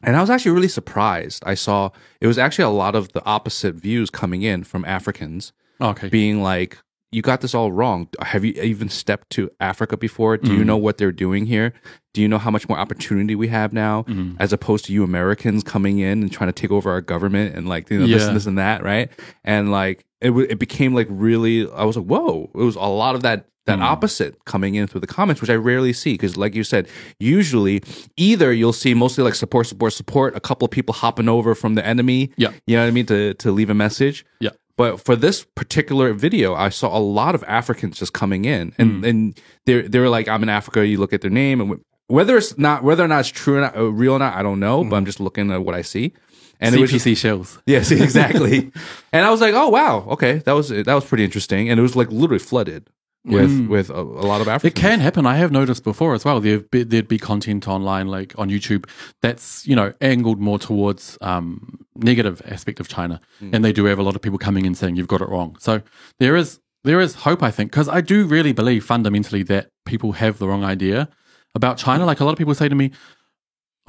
[0.06, 1.42] and I was actually really surprised.
[1.44, 1.90] I saw
[2.20, 6.08] it was actually a lot of the opposite views coming in from Africans Okay.
[6.08, 6.78] being like,
[7.10, 8.08] "You got this all wrong.
[8.22, 10.38] Have you even stepped to Africa before?
[10.38, 10.66] Do you mm-hmm.
[10.68, 11.74] know what they're doing here?
[12.14, 14.36] Do you know how much more opportunity we have now, mm-hmm.
[14.38, 17.68] as opposed to you Americans coming in and trying to take over our government and
[17.68, 19.10] like you know this and this and that, right?
[19.44, 22.50] And like it w- it became like really, I was like, whoa!
[22.54, 23.82] It was a lot of that." That hmm.
[23.82, 26.86] opposite coming in through the comments, which I rarely see, because like you said,
[27.18, 27.82] usually
[28.16, 31.74] either you'll see mostly like support, support, support, a couple of people hopping over from
[31.74, 32.52] the enemy, Yeah.
[32.68, 34.50] you know what I mean, to to leave a message, Yeah.
[34.76, 38.98] but for this particular video, I saw a lot of Africans just coming in, and
[38.98, 39.04] hmm.
[39.04, 42.56] and they're they're like, "I'm in Africa." You look at their name, and whether it's
[42.56, 44.84] not whether or not it's true or not, uh, real or not, I don't know.
[44.84, 44.90] Hmm.
[44.90, 46.12] But I'm just looking at what I see,
[46.60, 47.58] and it was just, CPC shells.
[47.66, 48.70] yes, exactly.
[49.12, 51.82] and I was like, "Oh wow, okay, that was that was pretty interesting," and it
[51.82, 52.90] was like literally flooded
[53.26, 55.26] with with a, a lot of It can happen.
[55.26, 56.40] I have noticed before as well.
[56.40, 58.88] There'd be, there'd be content online, like on YouTube,
[59.20, 63.20] that's you know angled more towards um, negative aspect of China,
[63.52, 65.56] and they do have a lot of people coming in saying you've got it wrong.
[65.58, 65.82] So
[66.18, 70.12] there is there is hope, I think, because I do really believe fundamentally that people
[70.12, 71.08] have the wrong idea
[71.54, 72.06] about China.
[72.06, 72.92] Like a lot of people say to me,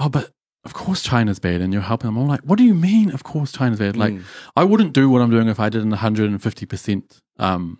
[0.00, 0.32] "Oh, but
[0.68, 3.10] of course China's bad, and you're helping them." I'm like, "What do you mean?
[3.10, 3.96] Of course China's bad?
[3.96, 4.14] Like
[4.56, 7.78] I wouldn't do what I'm doing if I didn't 150 percent um,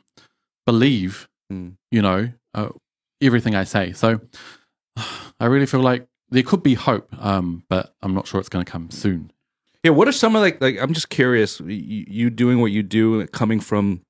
[0.66, 1.76] believe." Mm.
[1.90, 2.68] you know, uh,
[3.22, 3.92] everything I say.
[3.92, 4.20] So
[5.40, 8.64] I really feel like there could be hope, um, but I'm not sure it's going
[8.64, 9.32] to come soon.
[9.82, 11.60] Yeah, what are some of like like I'm just curious.
[11.60, 14.02] You, you doing what you do, coming from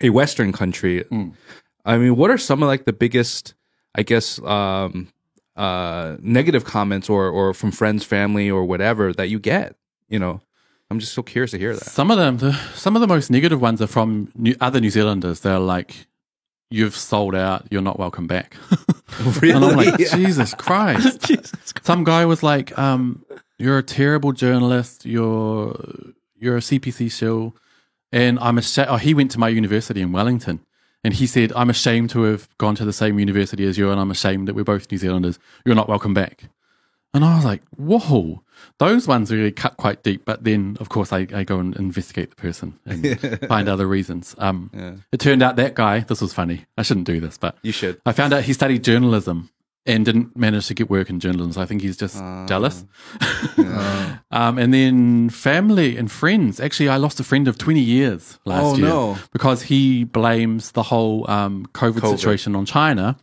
[0.00, 1.04] a Western country.
[1.04, 1.34] Mm.
[1.84, 3.54] I mean, what are some of like the biggest,
[3.94, 5.08] I guess, um,
[5.56, 9.76] uh, negative comments or or from friends, family, or whatever that you get?
[10.08, 10.40] You know,
[10.90, 11.84] I'm just so curious to hear that.
[11.84, 14.90] Some of them, the, some of the most negative ones are from new, other New
[14.90, 15.40] Zealanders.
[15.40, 16.06] They're like,
[16.70, 17.66] "You've sold out.
[17.70, 18.56] You're not welcome back."
[19.16, 21.30] And I'm like, Jesus Christ.
[21.84, 23.24] Some guy was like, um,
[23.58, 25.06] "You're a terrible journalist.
[25.06, 25.76] You're
[26.36, 27.54] you're a CPC shill."
[28.10, 28.88] And I'm ashamed.
[28.90, 30.60] Oh, he went to my university in Wellington,
[31.04, 34.00] and he said, "I'm ashamed to have gone to the same university as you, and
[34.00, 35.38] I'm ashamed that we're both New Zealanders.
[35.64, 36.44] You're not welcome back."
[37.12, 38.42] And I was like, "Whoa!"
[38.78, 40.24] Those ones really cut quite deep.
[40.24, 44.34] But then, of course, I, I go and investigate the person and find other reasons.
[44.38, 44.70] Um,
[45.12, 46.00] It turned out that guy.
[46.00, 46.64] This was funny.
[46.76, 48.00] I shouldn't do this, but You should.
[48.04, 49.50] I found out he studied journalism
[49.86, 51.52] and didn't manage to get work in journalism.
[51.52, 52.16] So I think he's just
[52.48, 52.84] jealous.
[54.30, 56.60] um, and then family and friends.
[56.60, 59.18] Actually, I lost a friend of 20 years last Oh, year no.
[59.32, 62.10] because he blames the whole um, COVID, COVID.
[62.18, 63.16] situation on China.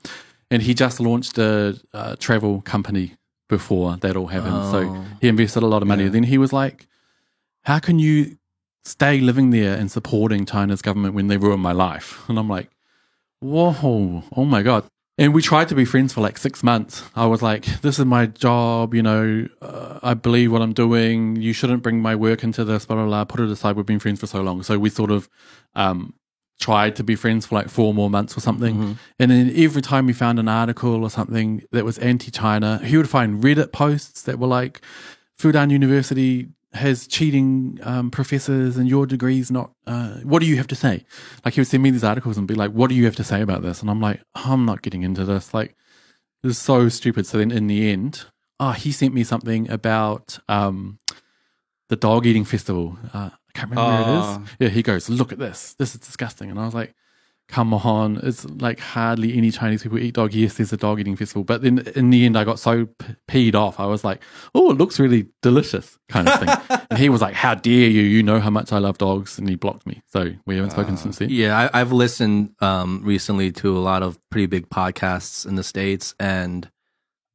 [0.49, 3.15] And he just launched a, uh travel company
[3.47, 4.71] before that all happened.
[4.71, 5.05] So Oh.
[5.21, 6.07] he invested a lot of money.
[6.09, 6.87] Then he was like,
[7.63, 8.37] How can you
[8.83, 12.21] stay living there and supporting China's government when they ruined my life?
[12.29, 12.69] And I'm like,
[13.39, 14.83] Whoa, oh my God.
[15.17, 17.03] And we tried to be friends for like six months.
[17.15, 21.35] I was like, this is my job, you know, uh, I believe what I'm doing.
[21.35, 23.25] You shouldn't bring my work into this, blah, blah, blah.
[23.25, 23.75] Put it aside.
[23.75, 24.63] We've been friends for so long.
[24.63, 25.29] So we sort of
[25.75, 26.13] um,
[26.59, 28.97] tried to be friends for like four more months or something.
[29.19, 32.95] And then every time we found an article or something that was anti China, he
[32.97, 34.81] would find Reddit posts that were like,
[35.39, 39.71] Fudan University has cheating um, professors and your degree's not.
[39.85, 41.05] Uh, what do you have to say?
[41.43, 43.23] Like he would send me these articles and be like, "What do you have to
[43.23, 45.53] say about this?" And I'm like, "I'm not getting into this.
[45.53, 45.75] Like,
[46.43, 48.25] this is so stupid." So then in the end,
[48.59, 50.99] oh, he sent me something about um,
[51.89, 52.97] the dog eating festival.
[53.13, 54.43] Uh, I can't remember where it Ah.
[54.59, 55.75] Yeah, he goes, "Look at this.
[55.77, 56.93] This is disgusting." And I was like.
[57.51, 60.33] Come on, it's like hardly any Chinese people eat dog.
[60.33, 63.15] Yes, there's a dog eating festival, but then in the end, I got so p-
[63.27, 63.77] peed off.
[63.77, 64.21] I was like,
[64.55, 66.79] "Oh, it looks really delicious," kind of thing.
[66.89, 68.03] and he was like, "How dare you?
[68.03, 70.01] You know how much I love dogs," and he blocked me.
[70.07, 71.27] So we haven't spoken since then.
[71.29, 75.63] Yeah, I, I've listened um, recently to a lot of pretty big podcasts in the
[75.63, 76.71] states, and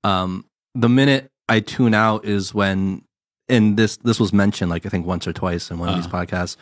[0.02, 3.04] um, the minute I tune out is when,
[3.50, 6.10] and this this was mentioned like I think once or twice in one of these
[6.10, 6.56] podcasts,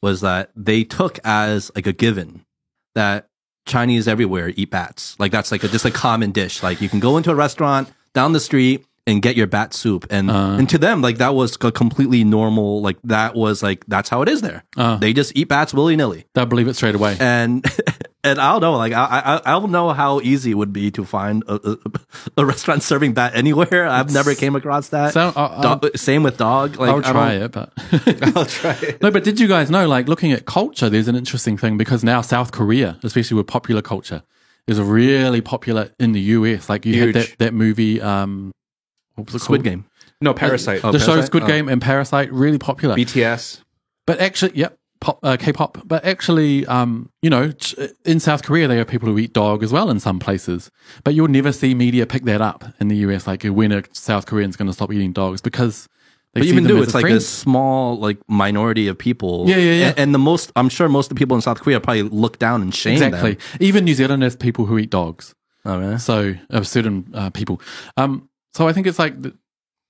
[0.00, 2.46] was that they took as like a given
[2.94, 3.28] that
[3.66, 5.18] Chinese everywhere eat bats.
[5.18, 6.62] Like that's like a, just a common dish.
[6.62, 10.06] Like you can go into a restaurant down the street and get your bat soup,
[10.10, 10.56] and uh.
[10.58, 12.80] and to them like that was a completely normal.
[12.80, 14.64] Like that was like that's how it is there.
[14.76, 14.96] Uh.
[14.96, 17.16] they just eat bats willy nilly They'll believe it straight away.
[17.20, 17.64] and
[18.24, 20.90] and I don't know, like I I I don't know how easy it would be
[20.92, 21.76] to find a, a,
[22.38, 23.86] a restaurant serving bat anywhere.
[23.88, 25.12] I've never came across that.
[25.12, 26.78] So, I- I'll- Dog- same with dog.
[26.78, 27.72] Like I'll try it, but
[28.36, 29.02] I'll try it.
[29.02, 29.10] no.
[29.10, 32.20] But did you guys know, like, looking at culture, there's an interesting thing because now
[32.22, 34.22] South Korea, especially with popular culture,
[34.66, 36.68] is really popular in the US.
[36.68, 37.14] Like, you Huge.
[37.16, 38.52] had that that movie, um,
[39.20, 39.64] what was it Squid called?
[39.64, 39.84] Game.
[40.20, 40.84] No, Parasite.
[40.84, 41.30] Oh, the shows Parasite?
[41.30, 41.46] Good Oh.
[41.46, 42.94] Game and Parasite really popular.
[42.96, 43.62] BTS.
[44.06, 45.78] But actually, yep, pop, uh, K-pop.
[45.86, 47.52] But actually, um, you know,
[48.04, 50.70] in South Korea, there are people who eat dog as well in some places.
[51.04, 54.26] But you'll never see media pick that up in the US, like when a South
[54.26, 55.88] Korean's going to stop eating dogs because
[56.34, 57.16] they But see even them do as it's a like friend.
[57.16, 59.48] a small like minority of people.
[59.48, 59.88] Yeah, yeah, yeah.
[59.90, 62.38] And, and the most, I'm sure most of the people in South Korea probably look
[62.38, 63.34] down and shame exactly.
[63.34, 63.40] them.
[63.60, 65.34] Even New Zealand has people who eat dogs.
[65.64, 65.98] Oh, really?
[65.98, 67.60] So of certain uh, people.
[67.96, 69.34] Um, so I think it's like th-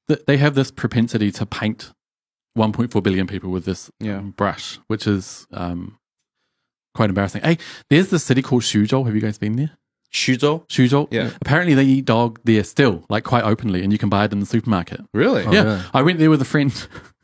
[0.08, 1.92] th- they have this propensity to paint
[2.58, 4.18] 1.4 billion people with this Yeah.
[4.18, 5.98] um, brush, which is um,
[6.94, 7.42] quite embarrassing.
[7.42, 7.58] Hey,
[7.88, 9.04] there's this city called Xuzhou.
[9.06, 9.70] Have you guys been there?
[10.12, 10.66] Shuzo.
[10.68, 11.06] Xuzhou.
[11.12, 11.30] Yeah.
[11.40, 14.40] Apparently they eat dog there still, like quite openly, and you can buy it in
[14.40, 15.00] the supermarket.
[15.14, 15.44] Really?
[15.44, 15.62] Oh, yeah.
[15.62, 15.82] really?
[15.94, 16.72] I went there with a friend,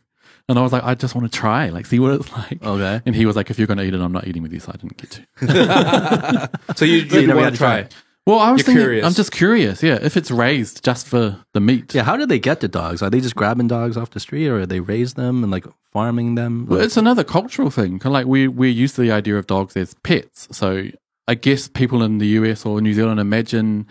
[0.48, 2.62] and I was like, I just want to try, like, see what it's like.
[2.64, 3.02] Okay.
[3.04, 4.60] And he was like, if you're going to eat it, I'm not eating with you,
[4.60, 6.50] so I didn't get to.
[6.76, 7.82] So you, you never want to try?
[7.82, 7.90] try.
[8.26, 9.06] Well, I was You're thinking, curious.
[9.06, 11.94] I'm just curious, yeah, if it's raised just for the meat.
[11.94, 13.00] Yeah, how do they get the dogs?
[13.00, 15.64] Are they just grabbing dogs off the street or are they raise them and like
[15.92, 16.66] farming them?
[16.66, 18.00] Well, it's another cultural thing.
[18.00, 20.48] Kind of like we we're used to the idea of dogs as pets.
[20.50, 20.88] So
[21.28, 23.86] I guess people in the US or New Zealand imagine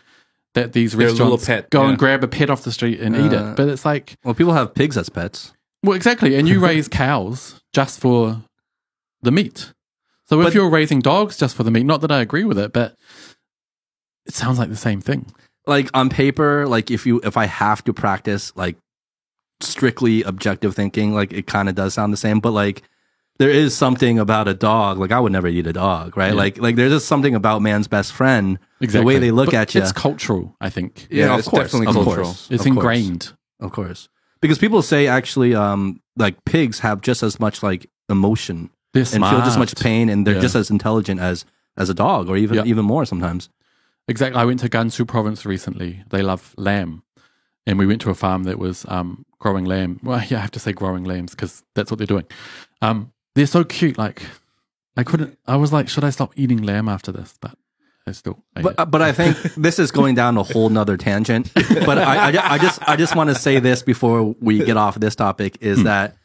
[0.54, 1.90] that these They're restaurants pet, go yeah.
[1.90, 3.56] and grab a pet off the street and eat Uh, it.
[3.56, 5.54] But it's like, well, people have pigs as pets.
[5.82, 6.36] well, exactly.
[6.36, 8.42] And you raise cows just for
[9.22, 9.72] the meat.
[10.28, 12.60] So if But- you're raising dogs just for the meat, not that I agree with
[12.60, 12.96] it, but
[14.26, 15.26] it sounds like the same thing.
[15.68, 18.76] Like on paper, like if you if I have to practice like
[19.62, 22.40] strictly objective thinking, like it kind of does sound the same.
[22.40, 22.84] But like
[23.38, 24.98] there is something about a dog.
[25.00, 26.30] Like I would never eat a dog, right?
[26.34, 26.38] Yeah.
[26.38, 28.60] Like like there's just something about man's best friend.
[28.82, 29.00] Exactly.
[29.02, 29.82] The way they look But at you.
[29.82, 31.08] It's cultural, I think.
[31.10, 32.26] Yeah, of it's course, definitely of cultural.
[32.26, 32.66] course, It's of course.
[32.68, 33.34] ingrained.
[33.60, 34.10] Of course.
[34.42, 39.20] Because people say actually um like pigs have just as much like emotion and feel
[39.40, 40.42] just as much pain and they're Yeah.
[40.42, 41.44] just as intelligent as
[41.76, 42.64] as a dog or even Yeah.
[42.66, 43.50] even more sometimes.
[44.08, 44.39] Exactly.
[44.39, 46.03] I went to Gansu province recently.
[46.10, 47.03] They love lamb.
[47.68, 49.99] And we went to a farm that was um, growing lamb.
[50.03, 52.26] Well, yeah, I have to say growing lambs because that's what they're doing.
[52.82, 53.97] Um, they're so cute.
[53.97, 54.24] Like,
[54.95, 57.34] I couldn't, I was like, should I stop eating lamb after this?
[57.41, 57.58] But
[58.08, 61.51] I still But uh, but I think this is going down a whole nother tangent.
[61.53, 64.95] But I, I, I just I just want to say this before we get off
[64.99, 66.16] this topic is that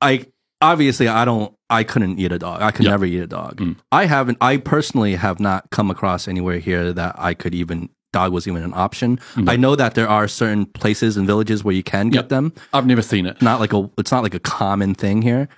[0.00, 0.26] I
[0.72, 2.62] obviously I don't I couldn't eat a dog.
[2.62, 2.92] I could Yeah.
[2.92, 3.56] never eat a dog.
[3.60, 3.76] Mm.
[3.92, 8.32] I haven't I personally have not come across anywhere here that I could even dog
[8.32, 9.18] was even an option.
[9.48, 12.28] I know that there are certain places and villages where you can get Yep.
[12.28, 12.52] them.
[12.72, 13.42] I've never seen it.
[13.42, 15.48] Not like a it's not like a common thing here.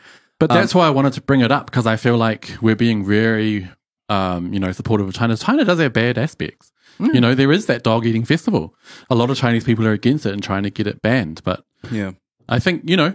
[0.40, 3.04] But that's why I wanted to bring it up because I feel like we're being
[3.06, 3.68] very,
[4.08, 5.36] um, you know, supportive of China.
[5.36, 6.72] China does have bad aspects.
[6.98, 8.74] You know, there is that dog eating festival.
[9.10, 11.40] A lot of Chinese people are against it and trying to get it banned.
[11.44, 12.12] But Yeah.
[12.48, 13.14] I think, you know,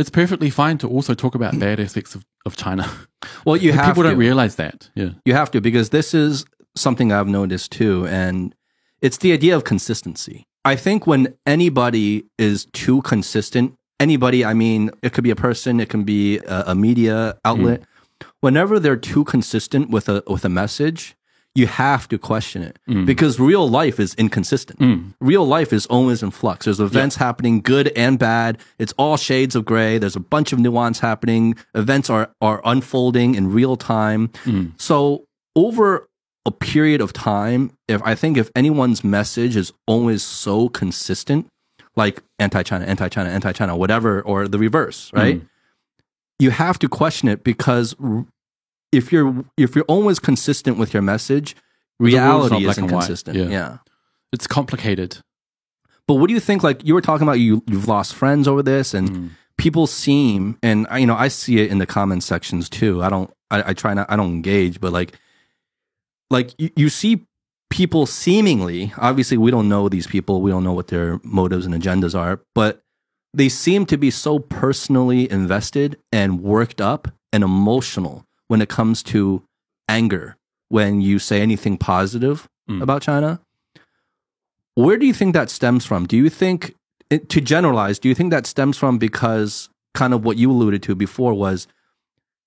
[0.00, 2.90] it's perfectly fine to also talk about bad aspects of, of China.
[3.44, 4.10] Well, you have people to.
[4.10, 4.88] don't realize that.
[4.94, 5.10] Yeah.
[5.26, 8.54] You have to because this is something I've noticed too, and
[9.02, 10.44] it's the idea of consistency.
[10.64, 15.80] I think when anybody is too consistent, anybody, I mean, it could be a person,
[15.80, 17.82] it can be a, a media outlet.
[17.82, 18.26] Mm.
[18.40, 21.14] Whenever they're too consistent with a with a message,
[21.54, 23.04] you have to question it mm.
[23.04, 24.78] because real life is inconsistent.
[24.78, 25.14] Mm.
[25.20, 26.64] Real life is always in flux.
[26.66, 28.58] There's events happening, good and bad.
[28.78, 29.98] It's all shades of gray.
[29.98, 31.56] There's a bunch of nuance happening.
[31.74, 34.28] Events are are unfolding in real time.
[34.44, 34.80] Mm.
[34.80, 35.24] So
[35.56, 36.08] over
[36.46, 41.48] a period of time, if I think if anyone's message is always so consistent,
[41.96, 45.42] like anti-China, anti-China, anti-China, whatever, or the reverse, right?
[46.38, 47.94] You have to question it because
[48.92, 51.56] if you're if you're always consistent with your message,
[51.98, 53.36] reality is inconsistent.
[53.36, 53.48] Yeah.
[53.48, 53.78] yeah.
[54.32, 55.18] It's complicated.
[56.06, 56.62] But what do you think?
[56.62, 59.30] Like you were talking about, you you've lost friends over this, and Mm.
[59.58, 63.02] people seem, and I- you know, I see it in the comment sections too.
[63.02, 65.18] I don't, I, I try not, I don't engage, but like,
[66.30, 67.26] like you, you see
[67.68, 71.74] people seemingly, obviously, we don't know these people, we don't know what their motives and
[71.74, 72.82] agendas are, but
[73.34, 79.00] they seem to be so personally invested and worked up and emotional when it comes
[79.04, 79.42] to
[79.88, 80.36] anger
[80.70, 82.82] when you say anything positive Mm.
[82.82, 83.40] about China.
[84.74, 86.06] Where do you think that stems from?
[86.06, 86.74] Do you think,
[87.10, 90.94] to generalize, do you think that stems from because kind of what you alluded to
[90.94, 91.66] before was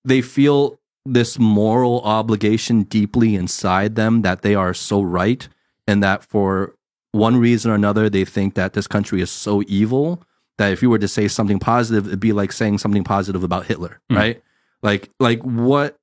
[0.04, 5.48] they feel this moral obligation deeply inside them that they are so right
[5.86, 6.74] and that for
[7.12, 10.22] one reason or another they think that this country is so evil
[10.56, 13.66] that if you were to say something positive it'd be like saying something positive about
[13.66, 14.16] Hitler, Mm.
[14.16, 14.42] right?
[14.84, 15.96] Like like what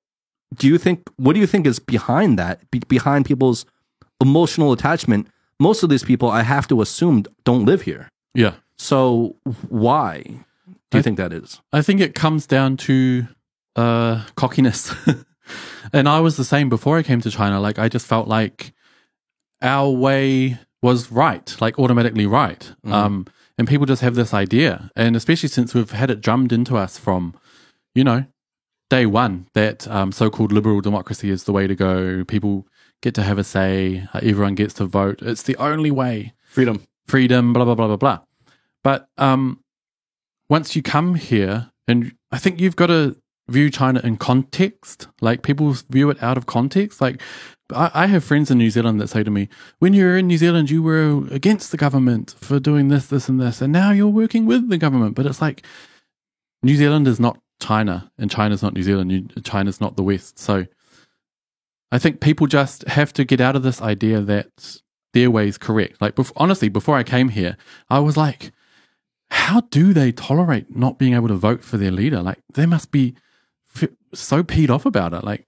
[0.59, 3.65] do you think what do you think is behind that be, behind people's
[4.19, 5.27] emotional attachment
[5.59, 8.55] most of these people i have to assume don't live here Yeah.
[8.77, 9.35] so
[9.69, 13.27] why do you I- think that is I think it comes down to
[13.77, 14.93] uh, cockiness.
[15.93, 17.61] and I was the same before I came to China.
[17.61, 18.73] Like, I just felt like
[19.61, 22.73] our way was right, like automatically right.
[22.85, 22.91] Mhm.
[22.91, 23.25] Um,
[23.57, 26.97] and people just have this idea, and especially since we've had it drummed into us
[26.99, 27.33] from,
[27.95, 28.25] you know,
[28.91, 32.25] day one that um, so-called liberal democracy is the way to go.
[32.25, 32.67] People
[33.01, 34.05] get to have a say.
[34.13, 35.21] Uh, everyone gets to vote.
[35.21, 36.33] It's the only way.
[36.43, 36.83] Freedom.
[37.07, 37.53] Freedom.
[37.53, 38.19] Blah blah blah blah blah.
[38.83, 39.63] But um,
[40.49, 43.15] once you come here, and I think you've got to
[43.47, 45.07] view China in context.
[45.21, 46.99] Like people view it out of context.
[46.99, 47.21] Like
[47.73, 49.47] I, I have friends in New Zealand that say to me,
[49.79, 53.29] "When you were in New Zealand, you were against the government for doing this, this,
[53.29, 55.65] and this, and now you're working with the government." But it's like
[56.61, 59.33] New Zealand is not China, and China's not New Zealand.
[59.45, 60.37] China's not the West.
[60.39, 60.65] So
[61.91, 64.81] I think people just have to get out of this idea that
[65.13, 66.01] their way is correct.
[66.01, 67.57] Like, honestly, before I came here,
[67.89, 68.51] I was like,
[69.29, 72.21] how do they tolerate not being able to vote for their leader?
[72.21, 73.15] Like, they must be
[74.13, 75.23] so peed off about it.
[75.23, 75.47] Like,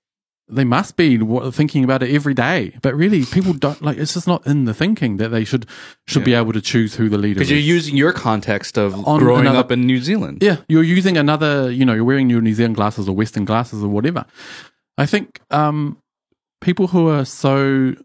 [0.49, 1.17] they must be
[1.51, 2.77] thinking about it every day.
[2.81, 3.97] But really, people don't like.
[3.97, 5.65] It's just not in the thinking that they should
[6.05, 7.39] should be able to choose who the leader.
[7.39, 10.39] Because you're using your context of On growing another- up in New Zealand.
[10.41, 13.83] Yeah, you're using another, you know, you're wearing your New Zealand glasses or Western glasses
[13.83, 14.25] or whatever.
[14.97, 15.97] I think um,
[16.61, 17.95] people who are so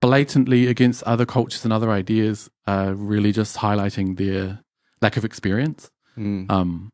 [0.00, 4.60] blatantly against other cultures and other ideas are really just highlighting their
[5.00, 5.90] lack of experience.
[6.16, 6.50] Mm.
[6.50, 6.90] Um,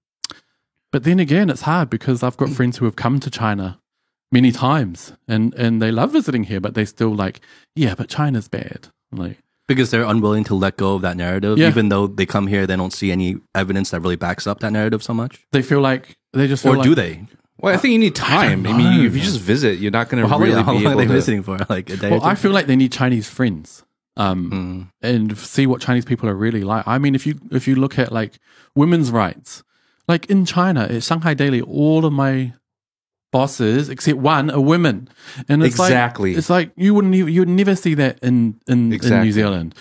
[0.92, 3.78] but then again, it's hard because I've got friends who have come to China
[4.32, 7.40] many times and, and they love visiting here, but they still like,
[7.74, 8.88] yeah, but China's bad.
[9.12, 11.68] Like, because they're unwilling to let go of that narrative, Yeah.
[11.68, 14.72] even though they come here, they don't see any evidence that really backs up that
[14.72, 15.40] narrative so much.
[15.52, 17.24] they feel like they just feel Or like, do they?
[17.58, 18.60] Well, I think you need time.
[18.66, 20.54] I, don't mean, know, if you just visit, you're not going to Well, how, really
[20.56, 21.12] long, how long are able they to.
[21.12, 21.58] visiting for?
[21.68, 22.10] Like a day?
[22.10, 23.84] Well, or I feel like they need Chinese friends.
[24.16, 25.08] Um, Mm.
[25.08, 26.86] and see what Chinese people are really like.
[26.86, 28.38] I mean, if you if you look at like
[28.74, 29.62] women's rights,
[30.08, 32.52] like in China, at Shanghai Daily, all of my
[33.32, 35.08] bosses except one are women,
[35.48, 36.30] and it's Exactly.
[36.32, 39.74] like it's like you wouldn't you would never see that in in, in New Zealand.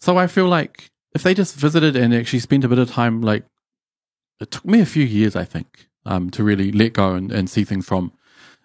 [0.00, 3.20] So I feel like if they just visited and actually spent a bit of time,
[3.22, 3.44] like
[4.40, 7.48] it took me a few years, I think, um, to really let go and, and
[7.48, 8.12] see things from,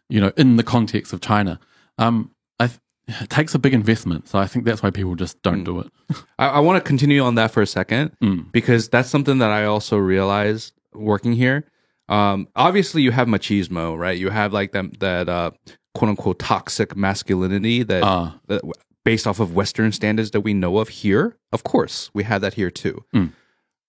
[0.10, 1.60] you know, in the context of China.
[1.98, 2.70] Um, I
[3.08, 5.88] it takes a big investment, so I think that's why people just don't do it.
[6.40, 8.52] I, I want to continue on that for a second Mm.
[8.52, 11.66] because that's something that I also realized working here.
[12.10, 14.18] Um, obviously, you have machismo, right?
[14.18, 15.52] You have like that that uh,
[15.94, 18.40] quote unquote toxic masculinity that, Ah.
[18.48, 18.62] that
[19.06, 21.38] based off of Western standards that we know of here.
[21.52, 23.04] Of course, we have that here too.
[23.14, 23.32] Mm.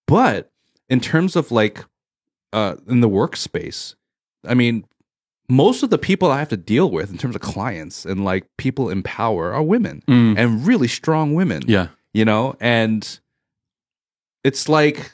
[0.07, 0.51] But
[0.89, 1.85] in terms of like
[2.53, 3.95] uh, in the workspace,
[4.47, 4.85] I mean,
[5.49, 8.45] most of the people I have to deal with in terms of clients and like
[8.59, 10.37] people in power are women Mm.
[10.39, 13.19] and really strong women Yeah, you know and
[14.45, 15.13] it's like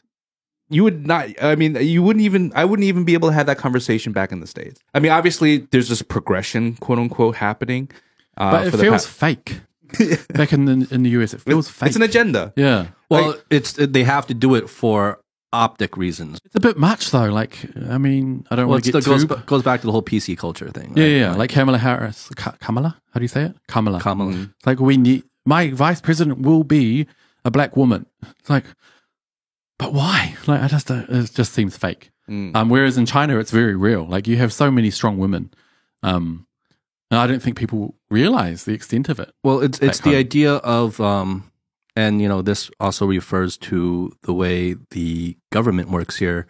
[0.68, 3.46] you would not i mean you wouldn't even i wouldn't even be able to have
[3.46, 7.88] that conversation back in the states i mean obviously there's this progression quote unquote happening
[8.36, 9.60] uh, but it for the feels pa- fake.
[10.34, 11.86] Back in the in the US, it feels fake.
[11.86, 15.20] it's an agenda yeah, Well, it's they have to do it for
[15.52, 16.40] optic reasons.
[16.44, 17.30] it's a bit much though.
[17.32, 17.56] Like,
[17.88, 19.46] I mean, I don't Well, want it to still get goes too.
[19.46, 20.92] goes back to the whole PC culture thing.
[20.96, 21.08] yeah, right?
[21.10, 21.34] yeah, yeah.
[21.36, 23.00] Like Kamala Harris, Ka- Kamala.
[23.14, 23.56] How do you say it?
[23.68, 24.00] Kamala.
[24.00, 24.32] Kamala.
[24.58, 27.06] It's like we need my vice president will be
[27.44, 28.06] a black woman.
[28.40, 28.64] It's like,
[29.78, 30.36] but why?
[30.46, 32.10] Like, I just don't, it just seems fake.
[32.28, 32.56] Mm.
[32.56, 34.04] Um, whereas in China, it's very real.
[34.06, 35.52] Like you have so many strong women,
[36.02, 36.46] um,
[37.10, 39.32] and I don't think people realize the extent of it.
[39.44, 41.52] Well, it's it's the idea of um,
[41.94, 46.46] and you know this also refers to the way the government works here.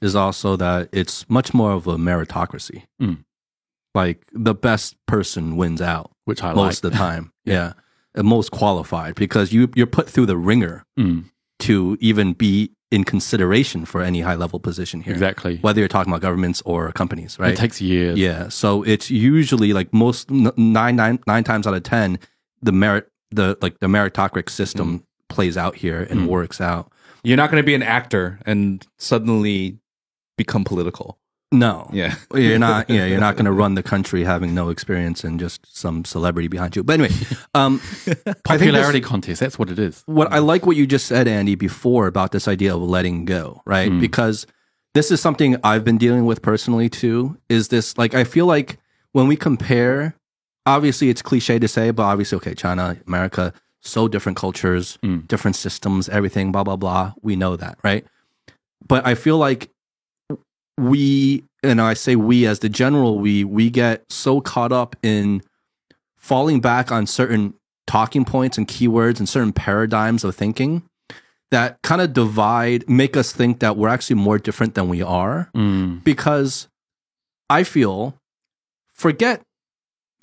[0.00, 0.18] Is Mm.
[0.18, 2.84] also that it's much more of a meritocracy.
[3.02, 3.24] Mm.
[3.94, 6.92] Like the best person wins out which I most like.
[6.92, 7.32] of the time.
[7.44, 7.72] yeah,
[8.14, 11.24] the most qualified because you you're put through the ringer Mm,
[11.60, 15.12] to even be in consideration for any high level position here.
[15.12, 15.58] exactly.
[15.58, 17.52] Whether you're talking about governments or companies, right?
[17.52, 18.18] It takes years.
[18.18, 22.18] Yeah, so it's usually like most nine nine nine times out of ten,
[22.62, 26.26] the merit the like the meritocratic system plays out here and Mm.
[26.28, 26.90] works out.
[27.24, 29.78] you're not going to be an actor and suddenly
[30.38, 31.18] become political
[31.50, 32.90] No, yeah you're not.
[32.90, 36.46] Yeah, you're not going to run the country having no experience and just some celebrity
[36.48, 36.84] behind you.
[36.84, 37.14] But anyway,
[37.54, 39.40] um, I think this- Popularity contest.
[39.40, 40.02] That's what it is.
[40.06, 43.62] what I like what you just said, Andy, before about this idea of letting go,
[43.64, 43.90] right?
[43.90, 43.98] Mm.
[43.98, 44.46] Because
[44.94, 47.38] this is something I've been dealing with personally too.
[47.48, 48.78] Is this like I feel like
[49.12, 50.16] when we compare,
[50.66, 55.26] obviously it's cliche to say, but obviously, okay, China, America, so different cultures, Mm.
[55.26, 57.14] different systems, everything, blah blah blah.
[57.22, 58.04] We know that, right?
[58.86, 59.70] But I feel like
[60.78, 65.42] we, and I say we as the general, we we get so caught up in
[66.16, 67.54] falling back on certain
[67.86, 70.82] talking points and keywords and certain paradigms of thinking
[71.50, 75.48] that kind of divide, make us think that we're actually more different than we are.
[75.56, 76.68] Mm, Because
[77.48, 78.14] I feel,
[78.92, 79.40] forget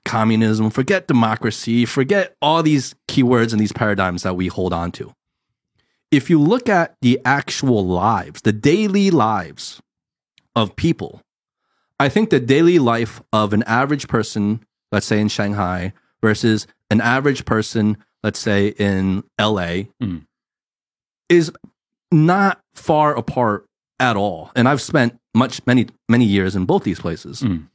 [0.04, 5.12] communism, forget democracy, forget all these keywords and these paradigms that we hold on to.
[6.12, 9.82] if you look at the actual lives, the daily lives
[10.56, 11.22] of people,
[12.00, 17.02] I think the daily life of an average person, let's say in Shanghai, versus an
[17.02, 20.26] average person, let's say in LA, Mm.
[21.30, 21.52] is
[22.12, 23.66] not far apart
[24.00, 24.52] at all.
[24.56, 27.42] And I've spent much, many, many years in both these places.
[27.42, 27.68] Mm.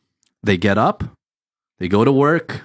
[0.43, 1.05] They get up,
[1.79, 2.63] they go to work,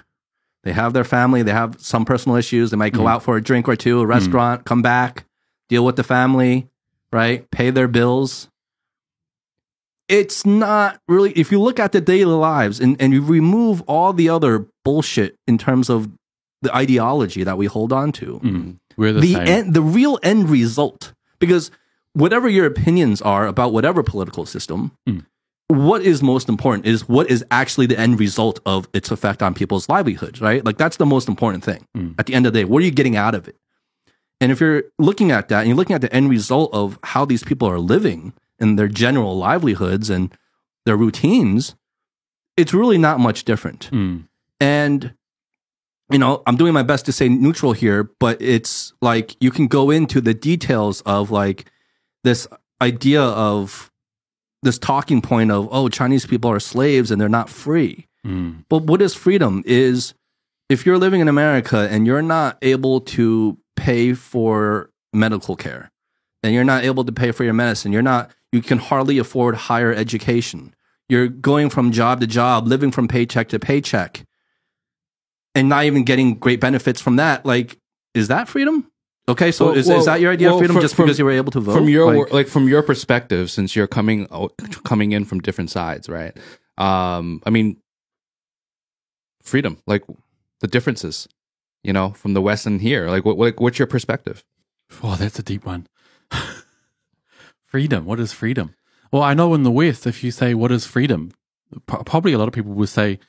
[0.64, 2.72] they have their family, they have some personal issues.
[2.72, 3.10] They might go Mm.
[3.12, 5.26] out for a drink or two, a restaurant, come back,
[5.70, 6.68] deal with the family,
[7.12, 7.50] right?
[7.52, 8.50] Pay their bills.
[10.07, 14.14] It's not really, if you look at the daily lives and, and you remove all
[14.14, 16.10] the other bullshit in terms of
[16.61, 18.77] the ideology that we hold on to, Mm.
[18.98, 21.69] We're the, the end, the real end result, because
[22.14, 25.26] whatever your opinions are about whatever political system, Mm.
[25.68, 29.53] what is most important is what is actually the end result of its effect on
[29.53, 30.64] people's livelihoods, right?
[30.64, 31.86] Like that's the most important thing.
[31.98, 32.15] Mm.
[32.19, 33.56] At the end of the day, what are you getting out of it?
[34.40, 37.26] And if you're looking at that and you're looking at the end result of how
[37.26, 40.36] these people are living and their general livelihoods and
[40.86, 41.76] their routines,
[42.57, 43.90] it's really not much different.
[43.91, 44.27] Mm.
[44.60, 45.14] And
[46.11, 49.68] you know, I'm doing my best to say neutral here, but it's like you can
[49.68, 51.72] go into the details of like
[52.23, 52.48] this
[52.82, 53.91] idea of
[54.61, 58.07] this talking point of oh Chinese people are slaves and they're not free.
[58.26, 58.65] Mm.
[58.69, 60.14] But what is freedom is
[60.69, 65.91] if you're living in America and you're not able to pay for medical care
[66.44, 69.56] and you're not able to pay for your medicine, you're not you can hardly afford
[69.56, 70.73] higher education.
[71.10, 74.26] You're going from job to job, living from paycheck to paycheck
[75.53, 77.45] and not even getting great benefits from that.
[77.45, 77.77] Like
[78.14, 78.90] is that freedom?
[79.27, 81.06] Okay, so Well- is, well- is that your idea well, of freedom from- just from-
[81.06, 81.73] because you were able to vote?
[81.76, 84.53] from your Like- like, like from your perspective since you're coming out-
[84.84, 86.36] coming in from different sides right
[86.77, 87.77] um i mean
[89.44, 90.03] freedom like
[90.61, 91.27] the differences
[91.84, 94.44] you know from the west and here like what, what what's your perspective
[95.03, 95.88] Oh, that's a deep one.
[97.76, 98.06] Freedom.
[98.06, 98.74] What is freedom?
[99.12, 101.34] Well, I know in the West, if you say what is freedom,
[101.88, 103.20] probably a lot of people will say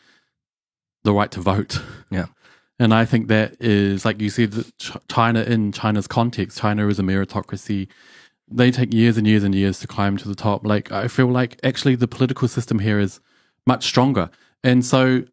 [1.02, 1.82] the right to vote.
[2.10, 2.26] Yeah.
[2.78, 6.98] And I think that is, like you said, that China, in China's context, China is
[6.98, 7.88] a meritocracy.
[8.48, 10.66] They take years and years and years to climb to the top.
[10.66, 13.18] Like, I feel like actually the political system here is
[13.66, 14.28] much stronger.
[14.62, 15.24] And so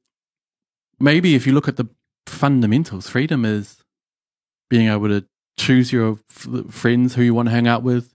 [1.02, 1.90] maybe if you look at the
[2.26, 3.84] fundamentals, freedom is
[4.70, 5.26] being able to
[5.58, 8.13] choose your f- friends who you want to hang out with,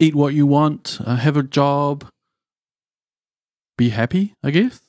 [0.00, 2.06] eat what you want, uh, have a job,
[3.76, 4.80] be happy, I guess.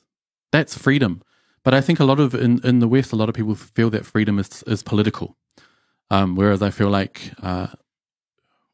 [0.52, 1.22] That's freedom.
[1.64, 3.90] But I think a lot of in, in the West, a lot of people feel
[3.91, 5.36] that freedom is is political.
[6.10, 7.68] Um, whereas I feel like uh,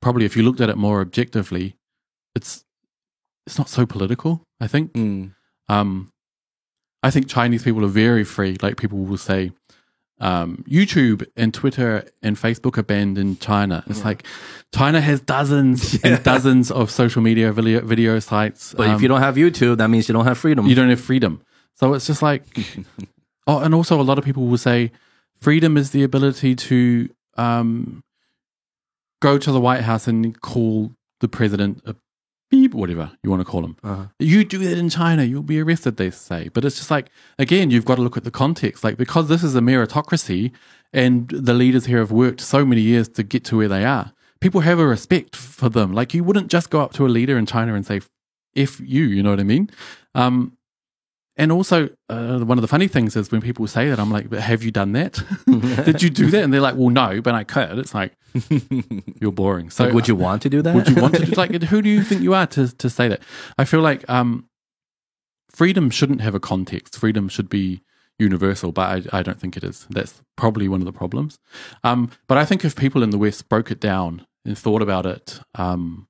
[0.02, 1.76] probably if you looked at it more objectively,
[2.36, 2.64] it's
[3.45, 4.44] it's not so political.
[4.60, 4.94] I think.
[4.94, 5.34] mm.
[5.68, 6.12] Um,
[7.02, 8.57] I think Chinese people are very free.
[8.62, 9.52] Like people will say,
[10.19, 13.83] um, YouTube and Twitter and Facebook are banned in China.
[13.87, 14.23] It's like
[14.73, 18.73] China has dozens and dozens of social media video, video sites.
[18.73, 20.65] but if Um, you don't have YouTube, that means you don't have freedom.
[20.67, 21.41] you don't have freedom.
[21.75, 22.43] So it's just like,
[23.47, 24.91] oh, and also a lot of people will say
[25.41, 28.01] freedom is the ability to um,
[29.21, 31.95] go to the White House and call the president a
[32.49, 33.77] beep, whatever you want to call them.
[33.84, 34.05] Uh-huh.
[34.19, 36.49] You do that in China, you'll be arrested, they say.
[36.49, 37.09] But it's just like,
[37.39, 38.84] again, you've got to look at the context.
[38.84, 40.51] Like, because this is a meritocracy
[40.93, 44.13] and the leaders here have worked so many years to get to where they are,
[44.39, 45.91] people have a respect for them.
[45.91, 48.01] Like, you wouldn't just go up to a leader in China and say,
[48.55, 49.69] F you, you know what I mean?
[50.13, 50.55] Um,
[51.38, 54.30] and also, uh, one of the funny things is when people say that, I'm like,
[54.30, 55.22] but have you done that?
[55.86, 56.44] Did you do that?
[56.44, 57.78] And they're like, well, no, but I could.
[57.78, 58.14] It's like,
[59.22, 59.70] you're boring.
[59.70, 60.76] So Like, would you want to do that?
[60.76, 63.07] would you want to do, like who do you think you are to to say
[63.07, 63.22] that
[63.57, 64.49] i feel like um
[65.49, 67.82] freedom shouldn't have a context freedom should be
[68.20, 71.40] universal but I, I don't think it is that's probably one of the problems
[71.86, 75.06] um but i think if people in the west broke it down and thought about
[75.06, 76.07] it um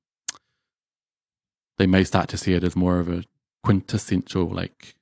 [1.77, 3.23] they may start to see it as more of a
[3.63, 4.94] quintessential like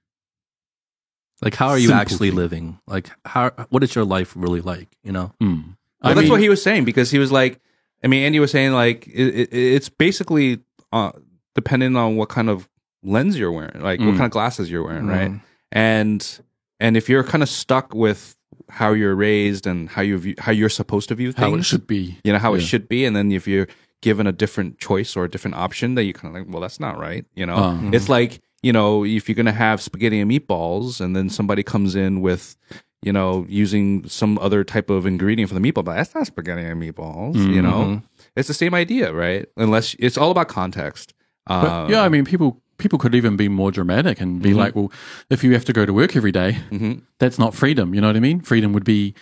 [1.43, 2.37] Like, how are you Simple actually thing.
[2.37, 2.79] living?
[2.87, 3.51] Like, how?
[3.69, 4.89] What is your life really like?
[5.03, 5.33] You know?
[5.41, 5.75] mm.
[6.01, 7.59] Well, that's mean, what he was saying because he was like,
[8.03, 10.59] I mean, Andy was saying like it, it, it's basically
[10.91, 11.11] uh,
[11.55, 12.67] depending on what kind of
[13.03, 14.17] lens you're wearing, like what Mm.
[14.17, 15.31] kind of glasses you're wearing, right?
[15.31, 15.41] Mm.
[15.71, 16.39] And
[16.79, 18.35] and if you're kind of stuck with
[18.69, 21.63] how you're raised and how you view, how you're supposed to view things, how it
[21.63, 23.67] should be you know how it should be, and then if you're
[24.01, 26.79] given a different choice or a different option, that you kind of like, well, that's
[26.79, 27.55] not right, you know.
[27.55, 31.61] Uh, It's like you know if you're gonna have spaghetti and meatballs, and then somebody
[31.63, 32.55] comes in with
[33.03, 36.63] you know using some other type of ingredient for the meatball, but that's not spaghetti
[36.63, 37.91] and meatballs, you Mm-hmm.
[37.91, 38.01] know.
[38.35, 39.45] It's the same idea, right?
[39.57, 41.13] Unless it's all about context.
[41.45, 44.75] But, Um, yeah, I mean, people people could even be more dramatic and be like,
[44.75, 44.91] well,
[45.29, 47.01] if you have to go to work every day, mhm.
[47.19, 47.93] that's not freedom.
[47.93, 48.41] You know what I mean?
[48.41, 49.13] Freedom would be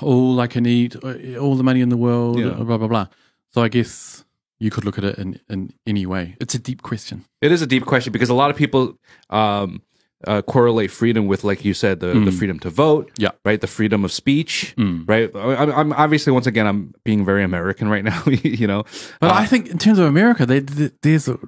[0.00, 2.50] all I can eat, uh, all the money in the world, Yeah.
[2.64, 3.06] blah blah blah.
[3.54, 4.24] So I guess
[4.62, 6.36] you could look at it in, in any way.
[6.40, 7.24] It's a deep question.
[7.40, 8.96] It is a deep question because a lot of people
[9.30, 9.82] um,
[10.26, 13.10] uh, correlate freedom with, like you said, the, the freedom to vote.
[13.18, 13.30] Yeah.
[13.44, 13.60] Right.
[13.60, 14.74] The freedom of speech.
[14.78, 15.28] Right.
[15.34, 18.22] I, I'm obviously, once again, I'm being very American right now.
[18.26, 18.84] you know.
[19.20, 21.38] But I think in terms of America, they, they, there's a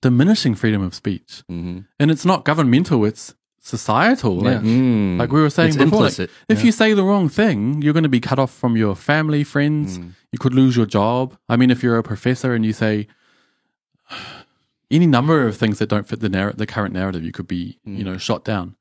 [0.00, 1.80] diminishing freedom of speech, Mm-hmm.
[2.00, 3.34] and it's not governmental; it's
[3.64, 4.36] societal.
[4.40, 5.18] Like, Mm.
[5.18, 6.64] like we were saying It's before, like, implicit, if yeah.
[6.66, 9.98] you say the wrong thing, you're going to be cut off from your family, friends.
[9.98, 10.10] Mm.
[10.32, 11.36] You could lose your job.
[11.48, 13.06] I mean, if you're a professor and you say
[14.90, 17.78] any number of things that don't fit the narr- the current narrative, you could be,
[17.86, 17.98] Mm.
[17.98, 18.76] you know, shot down.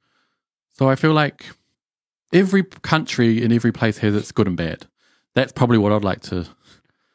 [0.74, 1.46] So I feel like
[2.34, 4.88] every country in every place has its good and bad.
[5.34, 6.46] That's probably what I'd like to.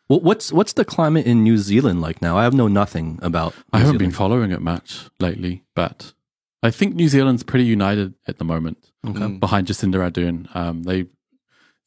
[0.08, 2.38] Well, what's what's the climate in New Zealand like now?
[2.38, 3.52] I have know nothing about.
[3.74, 6.14] I haven't been following it much lately, but
[6.62, 9.28] I think New Zealand's pretty united at the moment Okay.
[9.28, 10.54] behind Jacinda Ardern.
[10.56, 11.06] Um, they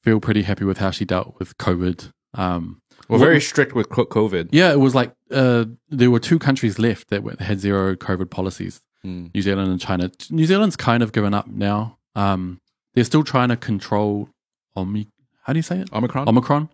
[0.03, 2.11] feel pretty happy with how she dealt with COVID.
[2.33, 4.49] Um, We're very strict with COVID.
[4.51, 8.81] yeah, it was like uh, there were two countries left that had zero COVID policies
[9.03, 9.33] Mm.
[9.33, 10.11] New Zealand and China.
[10.29, 11.97] New Zealand's kind of given up now.
[12.15, 12.61] Um,
[12.93, 14.29] they're still trying to control
[14.75, 15.07] Omi.
[15.41, 15.91] How do you say it?
[15.91, 16.29] Omicron.
[16.29, 16.69] Omicron.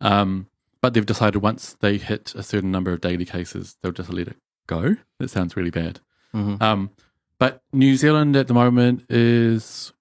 [0.00, 0.46] Um,
[0.80, 4.28] but they've decided once they hit a certain number of daily cases, they'll just let
[4.28, 4.36] it
[4.68, 4.94] go.
[5.18, 5.98] That sounds really bad.
[6.32, 6.62] Mhm.
[6.62, 6.90] Um,
[7.38, 9.92] but New Zealand at the moment is,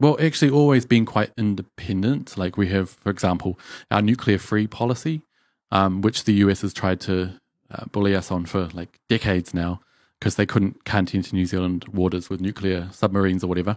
[0.00, 2.36] well, actually always been quite independent.
[2.36, 3.58] Like we have, for example,
[3.90, 5.22] our nuclear free policy,
[5.70, 7.34] um, which the US has tried to
[7.70, 9.80] uh, bully us on for like decades now
[10.18, 13.76] because they couldn't can't into New Zealand waters with nuclear submarines or whatever.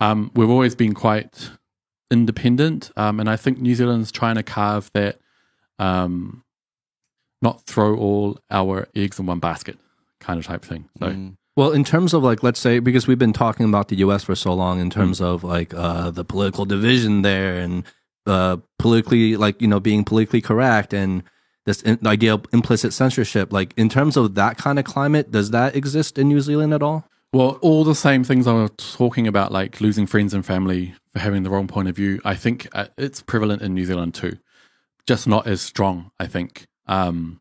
[0.00, 1.50] Um, we've always been quite
[2.10, 5.18] independent, um, and I think New Zealand's trying to carve that,
[5.78, 6.44] um,
[7.42, 9.78] not throw all our eggs in one basket
[10.20, 10.88] kind of type thing.
[10.98, 11.36] So Mm.
[11.56, 14.24] Well, in terms of like, let's say, because we've been talking about the U.S.
[14.24, 17.82] for so long, in terms of like uh, the political division there and
[18.26, 21.22] uh, politically, like you know, being politically correct and
[21.64, 23.52] this in, idea of implicit censorship.
[23.52, 26.82] Like in terms of that kind of climate, does that exist in New Zealand at
[26.82, 27.08] all?
[27.32, 31.20] Well, all the same things I was talking about, like losing friends and family for
[31.20, 34.38] having the wrong point of view, I think uh, it's prevalent in New Zealand too.
[35.06, 36.66] Just not as strong, I think.
[36.86, 37.40] Um,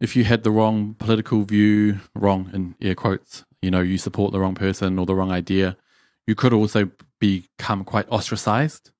[0.00, 4.32] if you had the wrong political view, wrong in air quotes, you know, you support
[4.32, 5.76] the wrong person or the wrong idea,
[6.26, 8.90] you could also become quite ostracized.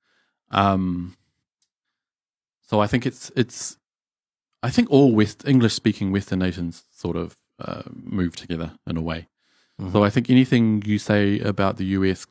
[0.50, 1.16] Um,
[2.66, 3.78] so I think it's it's,
[4.62, 9.02] I think all West English speaking Western nations sort of uh, move together in a
[9.02, 9.28] way.
[9.92, 12.26] So I think anything you say about the US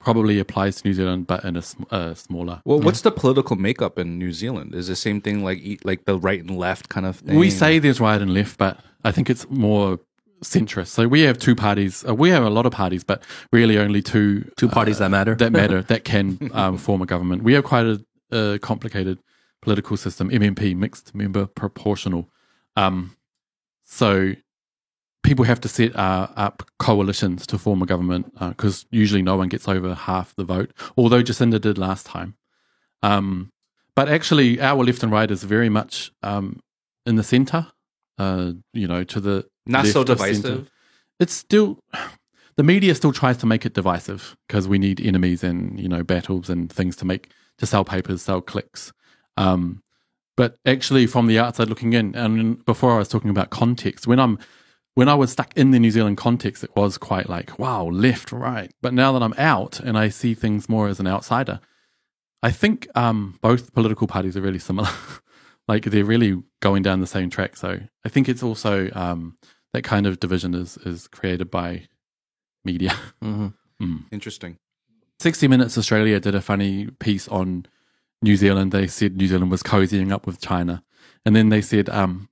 [0.00, 2.62] probably applies to New Zealand, but in a uh, smaller.
[2.64, 4.74] Well, what's the political makeup in New Zealand?
[4.74, 7.38] Is the same thing like e- like the right and left kind of thing?
[7.38, 10.00] We say there's right and left, but I think it's more
[10.42, 10.88] centrist.
[10.88, 12.04] So we have two parties.
[12.08, 13.22] Uh, we have a lot of parties, but
[13.52, 15.34] really only two Two parties that matter.
[15.34, 17.42] that matter that can um, form a government.
[17.42, 19.18] We have quite a, a complicated
[19.60, 22.30] political system, MMP, mixed member proportional.
[22.76, 23.16] Um,
[23.84, 24.34] so
[25.30, 29.48] people have to set uh, up coalitions to form a government because usually no one
[29.48, 32.34] gets over half the vote, although Jacinda did last time.
[33.04, 33.52] Um,
[33.94, 36.58] but actually, our left and right is very much um,
[37.06, 37.68] in the center.
[38.18, 40.70] Uh, you know, to the not so centre divisive.
[41.20, 41.78] it's still
[42.56, 46.02] the media still tries to make it divisive because we need enemies and you know
[46.02, 48.92] battles and things to make to sell papers, sell clicks.
[49.36, 49.80] Um,
[50.36, 54.18] but actually, from the outside looking in, and before I was talking about context, when
[54.18, 54.40] I'm
[54.94, 58.32] when I was stuck in the New Zealand context, it was quite like wow, left,
[58.32, 58.72] right.
[58.82, 61.60] But now that I'm out and I see things more as an outsider,
[62.42, 64.90] I think um, both political parties are really similar.
[65.68, 67.56] like they're really going down the same track.
[67.56, 69.36] So I think it's also um,
[69.72, 71.88] that kind of division is is created by
[72.64, 72.94] media.
[73.22, 73.48] hmm
[74.12, 74.58] Interesting.
[75.20, 77.66] 60 Minutes Australia did a funny piece on
[78.22, 78.72] New Zealand.
[78.72, 80.82] They said New Zealand was cozying up with China.
[81.24, 82.28] And then they said um,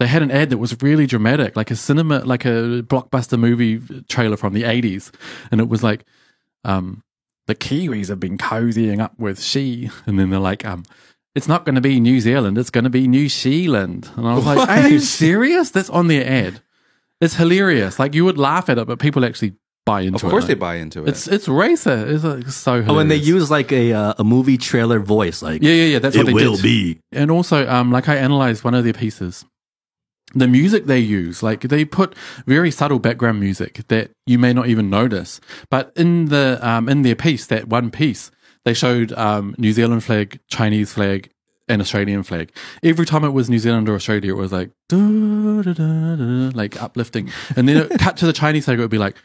[0.00, 3.80] they had an ad that was really dramatic, like a cinema, like a blockbuster movie
[4.08, 5.10] trailer from the 80s.
[5.50, 6.04] And it was like,
[6.64, 7.02] um,
[7.46, 9.90] the Kiwis have been cozying up with Xi.
[10.06, 10.84] And then they're like, um,
[11.34, 14.10] it's not going to be New Zealand, it's going to be New Zealand.
[14.16, 15.70] And I was like, are you serious?
[15.70, 16.60] That's on their ad.
[17.20, 17.98] It's hilarious.
[17.98, 19.54] Like you would laugh at it, but people actually
[19.86, 20.24] buy into it.
[20.24, 21.08] Of course, Like, they buy into it.
[21.08, 22.10] it's it's racist.
[22.10, 22.90] It's like so hilarious.
[22.90, 25.98] Oh, and they use like a uh, a movie trailer voice, like yeah, yeah, yeah.
[26.00, 26.62] That's it what they will did.
[26.62, 26.98] be.
[27.12, 29.46] And also, um, like I analyzed one of their pieces.
[30.36, 32.14] The music they use, like they put
[32.46, 35.40] very subtle background music that you may not even notice.
[35.70, 38.30] But in the um, in their piece, that one piece,
[38.64, 41.30] they showed um, New Zealand flag, Chinese flag,
[41.68, 42.52] and Australian flag.
[42.82, 44.70] Every time it was New Zealand or Australia, it was like
[46.54, 48.78] like uplifting, and then it cut to the Chinese flag.
[48.78, 49.16] It would be like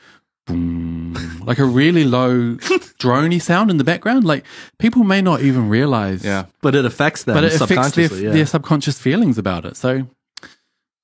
[0.48, 1.14] boom,
[1.46, 2.56] like a really low
[3.00, 4.24] drony sound in the background.
[4.24, 4.46] Like
[4.80, 6.46] people may not even realize, Yeah.
[6.62, 8.32] But it affects them but it affects their, yeah.
[8.32, 9.76] their subconscious feelings about it.
[9.78, 10.08] So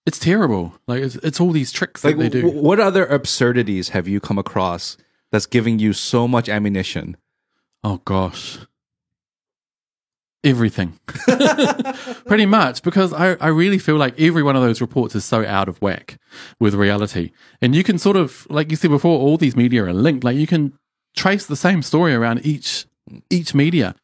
[0.08, 0.74] it's terrible.
[0.88, 2.50] Like it's, it's all these tricks Like, that they do.
[2.50, 4.98] what other absurdities have you come across
[5.32, 7.18] that's giving you so much ammunition?
[7.84, 8.58] Oh gosh.
[10.44, 10.98] Everything.
[12.26, 15.46] Pretty much, because I, I really feel like every one of those reports is so
[15.46, 16.18] out of whack
[16.60, 17.32] with reality.
[17.62, 20.24] And you can sort of, like you said before, all these media are linked.
[20.24, 20.74] Like you can
[21.18, 22.86] trace the same story around each
[23.30, 23.96] each media.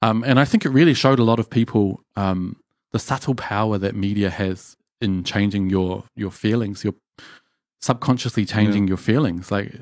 [0.00, 2.56] Um, and I think it really showed a lot of people um,
[2.92, 6.84] the subtle power that media has in changing your your feelings.
[6.84, 6.94] You're
[7.80, 9.50] subconsciously changing your feelings.
[9.50, 9.72] Like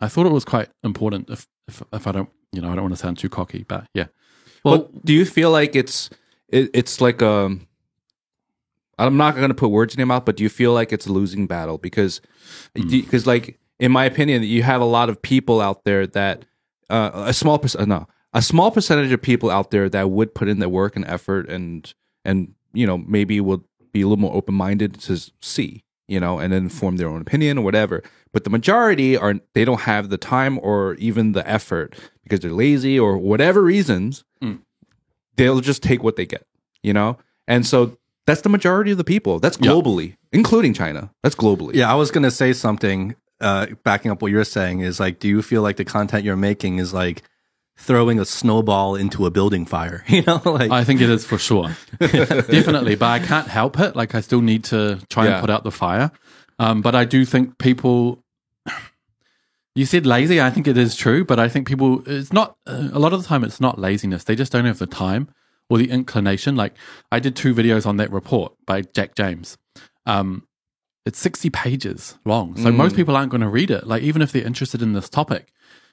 [0.00, 1.30] I thought it was quite important.
[1.30, 3.86] If if, if I don't, you know, I don't want to sound too cocky, but
[3.94, 4.06] yeah,
[4.64, 6.10] Well, do you feel like it's
[6.48, 7.66] it, it's like um
[8.98, 11.06] I'm not going to put words in your mouth, but do you feel like it's
[11.06, 12.20] a losing battle because
[12.74, 16.44] because like in my opinion, you have a lot of people out there that
[16.88, 20.48] uh, a small percent no a small percentage of people out there that would put
[20.48, 21.92] in the work and effort and
[22.24, 26.38] and you know maybe will be a little more open minded to see you know
[26.38, 28.02] and then form their own opinion or whatever.
[28.32, 31.94] But the majority are they don't have the time or even the effort
[32.24, 34.24] because they're lazy or whatever reasons
[35.36, 36.46] they'll just take what they get,
[36.82, 37.16] you know?
[37.48, 37.96] And so
[38.26, 39.38] that's the majority of the people.
[39.38, 39.70] That's Yeah.
[39.70, 41.10] globally, including China.
[41.22, 41.74] That's globally.
[41.74, 43.14] Yeah, I was gonna say something.
[43.40, 46.36] Uh, backing up what you're saying is like, do you feel like the content you're
[46.36, 47.22] making is like
[47.76, 50.04] throwing a snowball into a building fire?
[50.08, 52.94] You know, like I think it is for sure, definitely.
[52.94, 53.96] But I can't help it.
[53.96, 55.32] Like I still need to try Yeah.
[55.34, 56.10] and put out the fire.
[56.58, 58.22] Um, but I do think people.
[59.74, 60.38] You said lazy.
[60.40, 62.02] I think it is true, but I think people.
[62.06, 63.42] It's not uh, a lot of the time.
[63.42, 64.24] It's not laziness.
[64.24, 65.28] They just don't have the time
[65.70, 66.56] or the inclination.
[66.56, 66.74] Like
[67.10, 69.56] I did two videos on that report by Jack James.
[70.04, 70.46] Um,
[71.06, 73.86] it's sixty pages long, so most people aren't going to read it.
[73.86, 75.48] Like even if they're interested in this topic.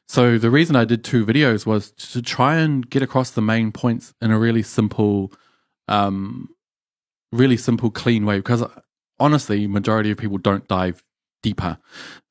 [0.10, 3.72] So the reason I did two videos was to try and get across the main
[3.72, 5.32] points in a really simple,
[5.88, 6.50] um,
[7.32, 8.38] really simple, clean way.
[8.38, 8.64] Because
[9.20, 11.04] honestly, majority of people don't dive
[11.44, 11.78] deeper.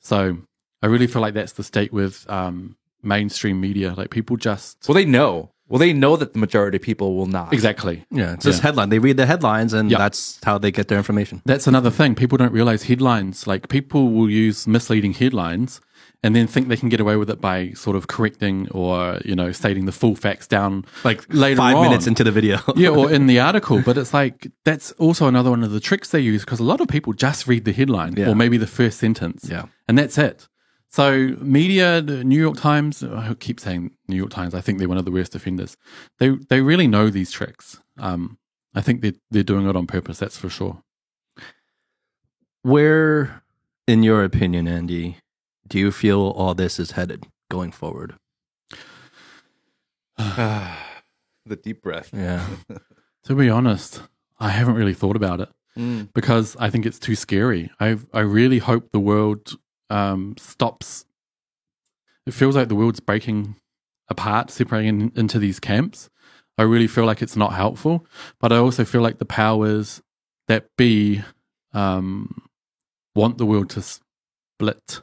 [0.01, 0.39] So
[0.83, 3.95] I really feel like that's the state with um, mainstream media.
[3.97, 5.53] Like people just Well, they know.
[5.69, 7.53] Well, they know that the majority of people will not.
[7.53, 8.05] exactly.
[8.11, 8.89] yeah, it's just headline.
[8.89, 9.99] They read the headlines, and Yeah.
[9.99, 11.43] that's how they get their information.
[11.45, 12.15] That's another thing.
[12.17, 13.47] People don't realize headlines.
[13.47, 15.81] Like people will use misleading headlines
[16.23, 19.36] and then think they can get away with it by sort of correcting or you
[19.36, 21.82] know stating the full facts down Like later five on.
[21.85, 22.59] minutes into the video.
[22.77, 23.81] yeah, or in the article.
[23.82, 26.81] But it's like that's also another one of the tricks they use because a lot
[26.81, 28.28] of people just read the headline Yeah.
[28.31, 29.66] or maybe the first sentence, Yeah.
[29.86, 30.49] and that's it.
[30.90, 34.55] So media, the New York Times, I keep saying New York Times.
[34.55, 35.77] I think they're one of the worst offenders.
[36.19, 37.81] They they really know these tricks.
[37.99, 38.39] Um,
[38.74, 40.19] I think they're they're doing it on purpose.
[40.19, 40.82] That's for sure.
[42.62, 43.43] Where,
[43.86, 45.19] in your opinion, Andy,
[45.69, 48.15] do you feel all this is headed going forward?
[50.19, 52.11] the deep breath.
[52.12, 52.47] Yeah,
[53.24, 54.03] To be honest,
[54.39, 56.12] I haven't really thought about it Mm.
[56.12, 57.70] because I think it's too scary.
[57.78, 59.57] I I really hope the world
[59.90, 61.05] um, stops.
[62.27, 63.55] It feels like the world's breaking
[64.09, 66.11] apart, separating into these camps.
[66.57, 68.05] I really feel like it's not helpful,
[68.40, 70.03] but I also feel like the powers
[70.49, 71.23] that be
[71.73, 72.49] um,
[73.15, 75.03] want the world to split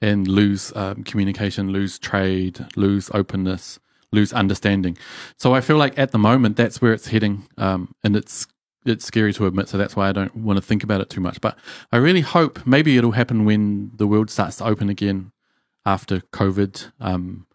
[0.00, 3.78] and lose um, communication, lose trade, lose openness,
[4.12, 4.96] lose understanding.
[5.38, 8.46] So I feel like at the moment that's where it's heading, um, and it's
[8.86, 9.68] it's scary to admit.
[9.68, 11.40] So that's why I don't want to think about it too much.
[11.40, 11.58] But
[11.90, 15.32] I really hope maybe it'll happen when the world starts to open again
[15.86, 16.92] after COVID.
[17.00, 17.46] Um,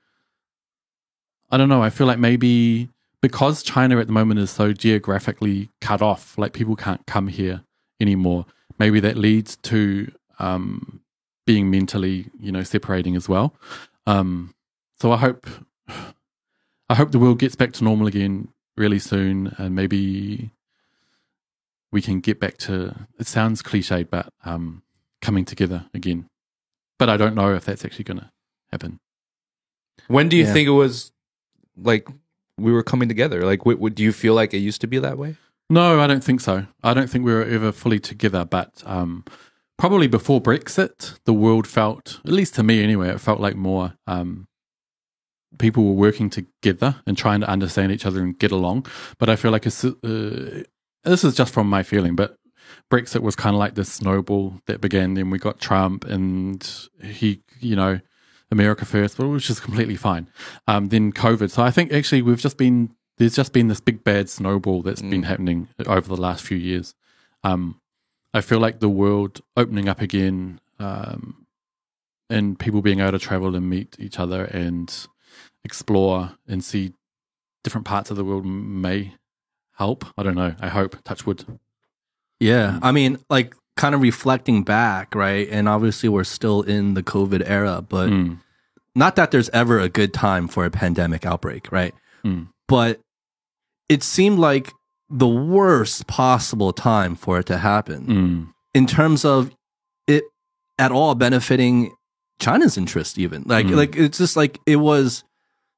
[1.51, 1.83] I don't know.
[1.83, 2.89] I feel like maybe
[3.21, 7.63] because China at the moment is so geographically cut off, like people can't come here
[7.99, 8.45] anymore.
[8.77, 10.98] Maybe that leads to um,
[11.49, 13.55] being mentally, you know, separating as well.
[14.05, 14.53] Um,
[15.01, 15.47] so I hope,
[16.87, 20.51] I hope the world gets back to normal again really soon, and maybe
[21.91, 23.07] we can get back to.
[23.17, 24.83] It sounds cliched, but um,
[25.23, 26.29] coming together again.
[26.99, 28.29] But I don't know if that's actually going to
[28.71, 28.99] happen.
[30.07, 30.53] When do you Yeah.
[30.53, 31.11] think it was
[31.75, 32.07] like
[32.59, 33.41] we were coming together?
[33.43, 35.35] Like, what, what, do you feel like it used to be that way?
[35.67, 36.67] No, I don't think so.
[36.83, 39.23] I don't think we were ever fully together, but um,
[39.79, 43.95] probably before Brexit, the world felt, at least to me anyway, it felt like more
[44.05, 44.47] um,
[45.57, 48.85] people were working together and trying to understand each other and get along.
[49.17, 50.63] But I feel like it's, uh,
[51.03, 52.35] this is just from my feeling, but
[52.91, 55.13] Brexit was kind of like this snowball that began.
[55.13, 57.99] Then we got Trump, and he, you know,
[58.51, 60.29] America first, but which is completely fine.
[60.67, 61.49] Um, then COVID.
[61.49, 65.01] So I think actually we've just been there's just been this big bad snowball that's
[65.01, 66.95] been happening over the last few years.
[67.43, 67.78] Um,
[68.33, 71.45] I feel like the world opening up again um,
[72.29, 74.93] and people being able to travel and meet each other and
[75.63, 76.93] explore and see
[77.63, 79.15] different parts of the world may
[79.73, 80.05] help.
[80.17, 80.55] I don't know.
[80.59, 81.01] I hope.
[81.03, 81.45] Touch wood.
[82.39, 82.79] Yeah.
[82.81, 85.47] I mean, like kind of reflecting back, right?
[85.49, 88.39] And obviously we're still in the COVID era, but Mm.
[88.95, 91.93] not that there's ever a good time for a pandemic outbreak, right?
[92.23, 92.49] Mm.
[92.67, 92.99] But
[93.87, 94.71] it seemed like
[95.09, 98.53] the worst possible time for it to happen Mm.
[98.73, 99.51] in terms of
[100.07, 100.23] it
[100.77, 101.91] at all benefiting
[102.39, 103.43] China's interest even.
[103.45, 103.75] Like Mm.
[103.75, 105.23] like it's just like it was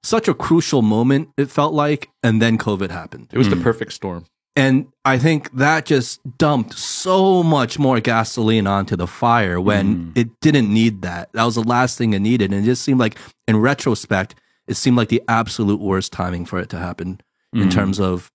[0.04, 3.28] such a crucial moment it felt like and then COVID happened.
[3.32, 3.64] It was the Mm.
[3.64, 4.26] perfect storm.
[4.56, 10.12] And I think that just dumped so much more gasoline onto the fire when Mm.
[10.18, 11.30] it didn't need that.
[11.34, 12.52] That was the last thing it needed.
[12.52, 13.18] And it just seemed like,
[13.48, 14.36] in retrospect,
[14.68, 17.22] it seemed like the absolute worst timing for it to happen
[17.54, 17.72] in Mm.
[17.72, 18.31] terms of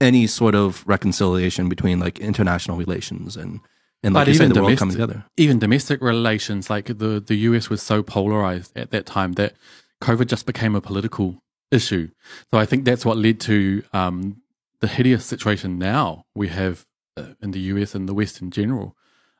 [0.00, 3.60] any sort of reconciliation between like international relations and,
[4.02, 5.24] and like But even the world domestic- coming together.
[5.36, 9.54] even domestic relations, like the, the US was so polarized at that time that
[10.00, 11.42] COVID just became a political
[11.72, 12.08] issue.
[12.52, 14.40] So I think that's what led to um,
[14.80, 18.96] the hideous situation now we have uh, in the US and the West in general.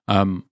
[0.09, 0.45] Um,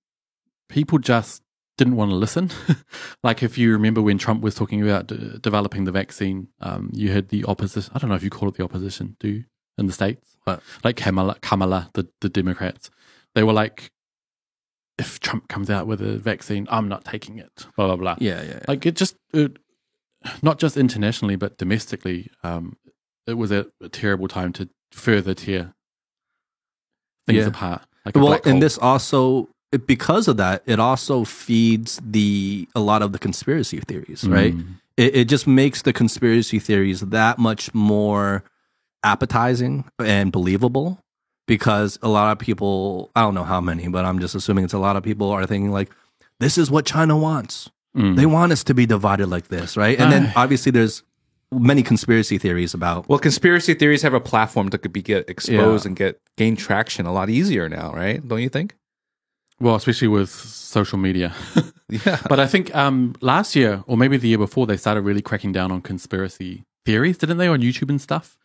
[0.68, 1.42] people just
[1.76, 2.50] didn't want to listen.
[3.24, 7.10] like if you remember when Trump was talking about d- developing the vaccine, um, you
[7.10, 7.90] had the opposition.
[7.94, 9.44] I don't know if you call it the opposition, do you,
[9.78, 10.36] in the States?
[10.84, 12.90] Like Kamala, Kamala the, the Democrats.
[13.34, 13.90] They were like,
[14.98, 17.66] if Trump comes out with a vaccine, I'm not taking it.
[17.76, 18.16] Blah blah blah.
[18.18, 18.48] Yeah, yeah.
[18.48, 18.58] yeah.
[18.68, 19.56] Like it just, it,
[20.42, 22.76] not just internationally but domestically, um,
[23.26, 25.74] it was a, a terrible time to further tear
[27.26, 27.46] things Yeah.
[27.48, 27.82] apart.
[28.04, 33.02] Like well, and this also it- because of that, it also feeds the a lot
[33.02, 34.54] of the conspiracy theories, right?
[34.56, 34.76] Mm.
[34.96, 38.44] It, it just makes the conspiracy theories that much more
[39.02, 40.98] appetizing and believable
[41.46, 44.72] because a lot of people, I don't know how many, but I'm just assuming it's
[44.74, 45.90] a lot of people are thinking like,
[46.40, 47.70] this is what China wants.
[47.96, 48.16] Mm.
[48.16, 49.98] They want us to be divided like this, right?
[49.98, 51.02] And then obviously there's
[51.52, 55.84] many conspiracy theories about Well, conspiracy theories have a platform that could be get exposed
[55.84, 55.88] Yeah.
[55.88, 58.26] and get gain traction a lot easier now, right?
[58.26, 58.74] Don't you think?
[59.60, 61.32] Well, especially with social media.
[61.88, 62.18] Yeah.
[62.28, 65.52] but I think um, last year, or maybe the year before, they started really cracking
[65.52, 68.36] down on conspiracy theories, didn't they, on YouTube and stuff?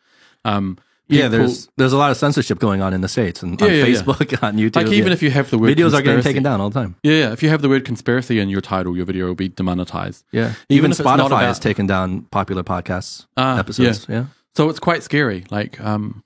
[0.46, 0.78] Um,
[1.08, 3.76] yeah, there's there's a lot of censorship going on in the states and on Yeah,
[3.76, 3.96] yeah, yeah.
[4.02, 4.76] Facebook, on YouTube.
[4.78, 5.14] like even yeah.
[5.14, 6.96] if you have the word videos are getting taken down all the time.
[7.04, 9.50] Yeah, yeah, if you have the word conspiracy in your title, your video will be
[9.50, 10.24] demonetized.
[10.32, 14.06] Yeah, Even even, if it's not Spotify about- has taken down popular podcasts Ah, episodes.
[14.08, 14.26] Yeah.
[14.56, 15.44] So it's quite scary.
[15.52, 16.24] Like, um,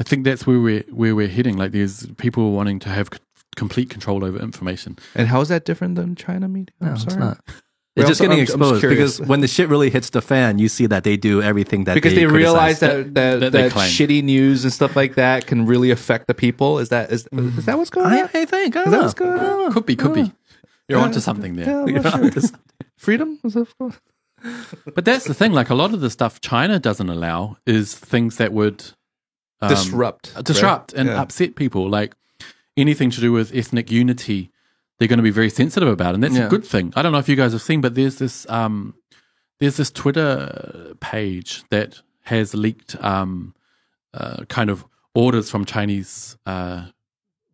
[0.00, 1.56] I think that's where we're where we're heading.
[1.56, 3.18] Like, there's people wanting to have c-
[3.54, 4.98] complete control over information.
[5.14, 6.74] and how is that different than China media?
[6.80, 7.36] No, I'm it's sorry.
[7.96, 8.02] Not.
[8.04, 9.16] Well, It's just I'm- getting I'm just exposed curious.
[9.18, 11.94] because when the shit really hits the fan, you see that they do everything that
[11.94, 13.04] because they, they, realize criticize.
[13.04, 16.34] that that, That that, they shitty news and stuff like that can really affect the
[16.34, 16.78] people.
[16.78, 18.28] Is that is, is that what's going I, on?
[18.34, 18.76] I think.
[18.76, 19.72] I Is don't that what's going on?
[19.72, 20.32] Could be, could be.
[20.88, 21.04] You're Yeah.
[21.04, 21.66] onto something there.
[21.66, 22.50] Yeah, You're not onto sure.
[22.96, 23.38] Freedom?
[23.44, 23.68] Is that-
[24.94, 25.52] But that's the thing.
[25.52, 28.84] Like, a lot of the stuff China doesn't allow is things that would
[29.60, 31.00] um, disrupt, disrupt right?
[31.00, 31.20] and Yeah.
[31.22, 31.88] upset people.
[31.88, 32.14] Like
[32.76, 34.50] anything to do with ethnic unity,
[34.98, 36.46] they're going to be very sensitive about, and that's Yeah.
[36.46, 36.92] a good thing.
[36.96, 38.94] I don't know if you guys have seen, but there's this um,
[39.60, 43.54] there's this Twitter page that has leaked um,
[44.14, 46.86] uh, kind of orders from Chinese uh,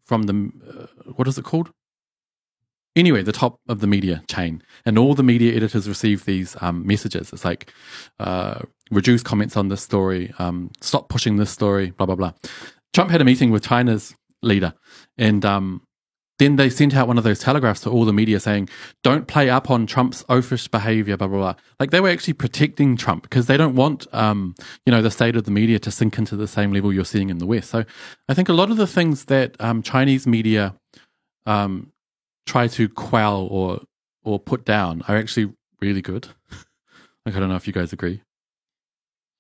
[0.05, 1.71] from the uh, what is it called?
[2.95, 6.87] Anyway, the top of the media chain, and all the media editors receive these um,
[6.87, 7.33] messages.
[7.33, 7.73] It's like
[8.21, 8.61] uh,
[8.91, 12.33] reduce comments on this story, um, stop pushing this story, blah blah blah.
[12.93, 14.75] Trump had a meeting with China's leader,
[15.17, 15.81] and um,
[16.43, 18.69] then they sent out one of those telegraphs to all the media saying,
[19.03, 21.55] "Don't play up on Trump's oafish behavior." Blah blah blah.
[21.81, 24.55] Like they were actually protecting Trump because they don't want, um,
[24.85, 27.31] you know, the state of the media to sink into the same level you're seeing
[27.31, 27.71] in the West.
[27.71, 27.85] So
[28.29, 30.75] I think a lot of the things that um, Chinese media
[31.47, 31.93] um,
[32.47, 33.81] try to quell or
[34.25, 36.29] or put down are actually really good.
[37.27, 38.21] like I don't know if you guys agree.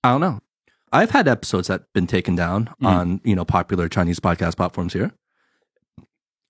[0.05, 0.41] I don't know.
[0.93, 2.87] I've had episodes that have been taken down Mm.
[2.87, 5.12] on you know popular Chinese podcast platforms here,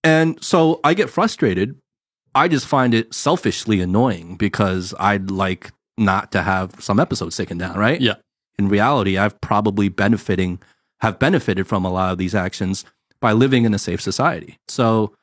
[0.04, 1.78] and so I get frustrated.
[2.34, 7.58] I just find it selfishly annoying because I'd like not to have some episodes taken
[7.58, 7.76] down.
[7.76, 8.00] Right?
[8.00, 8.14] Yeah.
[8.58, 10.60] In reality, I've probably benefiting
[11.00, 12.84] have benefited from a lot of these actions
[13.20, 14.56] by living in a safe society.
[14.68, 15.14] So,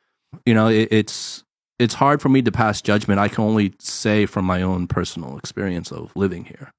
[0.45, 1.43] you know, it, it's
[1.80, 3.19] it's hard for me to pass judgment.
[3.19, 6.73] I can only say from my own personal experience of living here.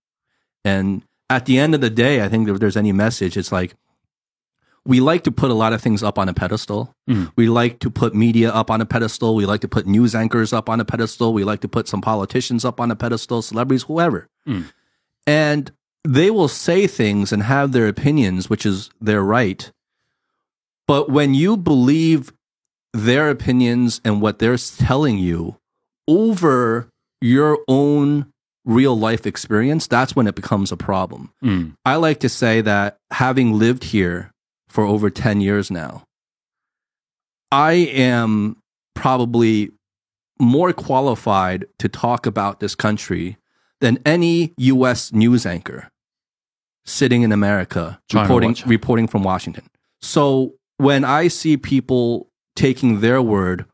[0.64, 3.74] And at the end of the day, I think if there's any message, it's like
[4.86, 6.94] we like to put a lot of things up on a pedestal.
[7.09, 7.32] Mm.
[7.36, 9.35] We like to put media up on a pedestal.
[9.35, 11.35] We like to put news anchors up on a pedestal.
[11.35, 14.28] We like to put some politicians up on a pedestal, celebrities, whoever.
[14.48, 14.73] Mm.
[15.27, 19.70] And they will say things and have their opinions, which is their right.
[20.86, 22.32] But when you believe
[22.93, 25.59] their opinions and what they're telling you
[26.09, 26.89] over
[27.20, 28.32] your own
[28.65, 31.32] real life experience, that's when it becomes a problem.
[31.44, 31.77] Mm.
[31.85, 34.32] I like to say that having lived here
[34.70, 36.05] for over 10 years now,
[37.52, 38.56] I am
[38.94, 39.70] probably
[40.38, 43.36] more qualified to talk about this country
[43.80, 45.88] than any US news anchor
[46.86, 48.66] sitting in America China reporting Watch.
[48.66, 49.64] reporting from Washington.
[50.01, 53.66] So when I see people taking their word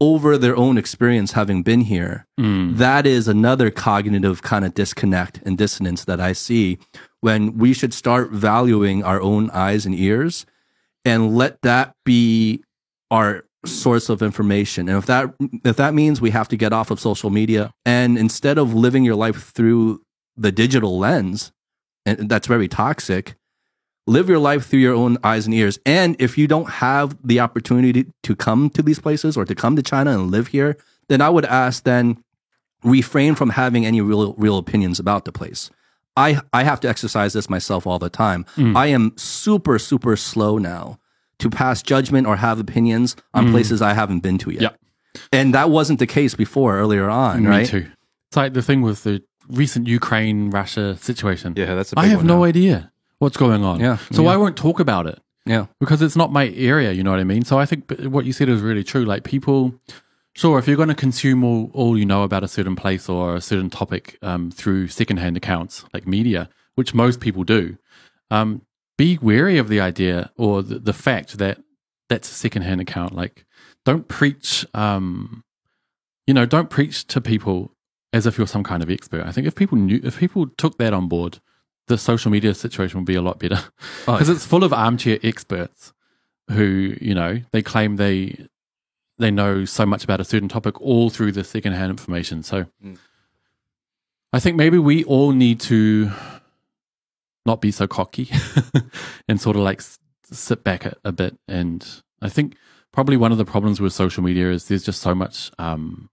[0.00, 2.76] over their own experience having been here, Mm.
[2.76, 6.78] that is another cognitive kind of disconnect and dissonance that I see
[7.22, 10.44] when we should start valuing our own eyes and ears
[11.04, 12.62] and let that be
[13.10, 14.88] our source of information.
[14.88, 15.32] And if that
[15.64, 19.04] if that means we have to get off of social media and instead of living
[19.04, 20.02] your life through
[20.36, 21.52] the digital lens,
[22.04, 23.36] and that's very toxic,
[24.08, 25.78] live your life through your own eyes and ears.
[25.86, 29.76] And if you don't have the opportunity to come to these places or to come
[29.76, 30.76] to China and live here,
[31.08, 32.24] then I would ask then
[32.82, 35.70] refrain from having any real real opinions about the place.
[36.16, 38.44] I I have to exercise this myself all the time.
[38.56, 38.76] Mm.
[38.76, 40.98] I am super super slow now
[41.38, 43.50] to pass judgment or have opinions on mm.
[43.52, 44.62] places I haven't been to yet.
[44.62, 44.70] Yeah.
[45.32, 47.66] And that wasn't the case before earlier on, Me right?
[47.66, 47.86] too.
[48.28, 51.54] It's like the thing with the recent Ukraine Russia situation.
[51.56, 52.44] Yeah, that's a I have no now.
[52.44, 53.80] idea what's going on.
[53.80, 54.30] Yeah, So yeah.
[54.30, 55.66] I won't talk about it Yeah.
[55.80, 56.92] because it's not my area.
[56.92, 57.44] You know what I mean?
[57.44, 59.04] So I think what you said is really true.
[59.04, 59.74] Like people,
[60.34, 63.36] sure, if you're going to consume all, all you know about a certain place or
[63.36, 67.76] a certain topic um, through secondhand accounts like media, which most people do,
[68.30, 68.62] um,
[68.98, 71.58] be wary of the idea or the, the fact that
[72.08, 73.14] that's a secondhand account.
[73.14, 73.44] Like,
[73.84, 75.44] don't preach, um,
[76.26, 77.72] you know, don't preach to people
[78.12, 79.26] as if you're some kind of expert.
[79.26, 81.40] I think if people knew, if people took that on board,
[81.88, 83.58] the social media situation would be a lot better
[84.06, 85.92] Oh, because it's full of armchair experts
[86.50, 88.46] who, you know, they claim they
[89.22, 92.42] they know so much about a certain topic all through the secondhand information.
[92.42, 92.98] So, Mm.
[94.34, 96.10] I think maybe we all need to
[97.44, 98.30] not be so cocky
[99.28, 99.98] and sort of like s-
[100.30, 101.36] sit back a, a bit.
[101.48, 101.86] And
[102.22, 102.56] I think
[102.92, 105.50] probably one of the problems with social media is there's just so much.
[105.58, 106.08] Um,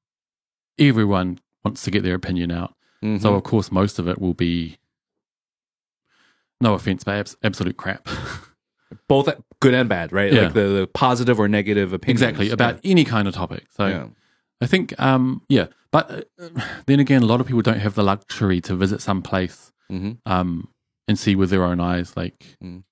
[0.77, 2.73] everyone wants to get their opinion out,
[3.03, 3.21] Mhm.
[3.21, 4.77] so of course most of it will be.
[6.61, 8.05] No offense, but abs- absolute crap.
[9.09, 9.27] both
[9.59, 10.31] good and bad, right?
[10.31, 10.43] Yeah.
[10.43, 12.21] Like the, the positive or negative opinions.
[12.21, 13.65] exactly about any kind of topic.
[13.75, 14.07] So Yeah.
[14.61, 16.49] I think, um, yeah, but uh,
[16.85, 20.11] then again, a lot of people don't have the luxury to visit some place hmm
[20.25, 20.69] um,
[21.07, 22.15] and see with their own eyes.
[22.15, 22.83] Like, Mm.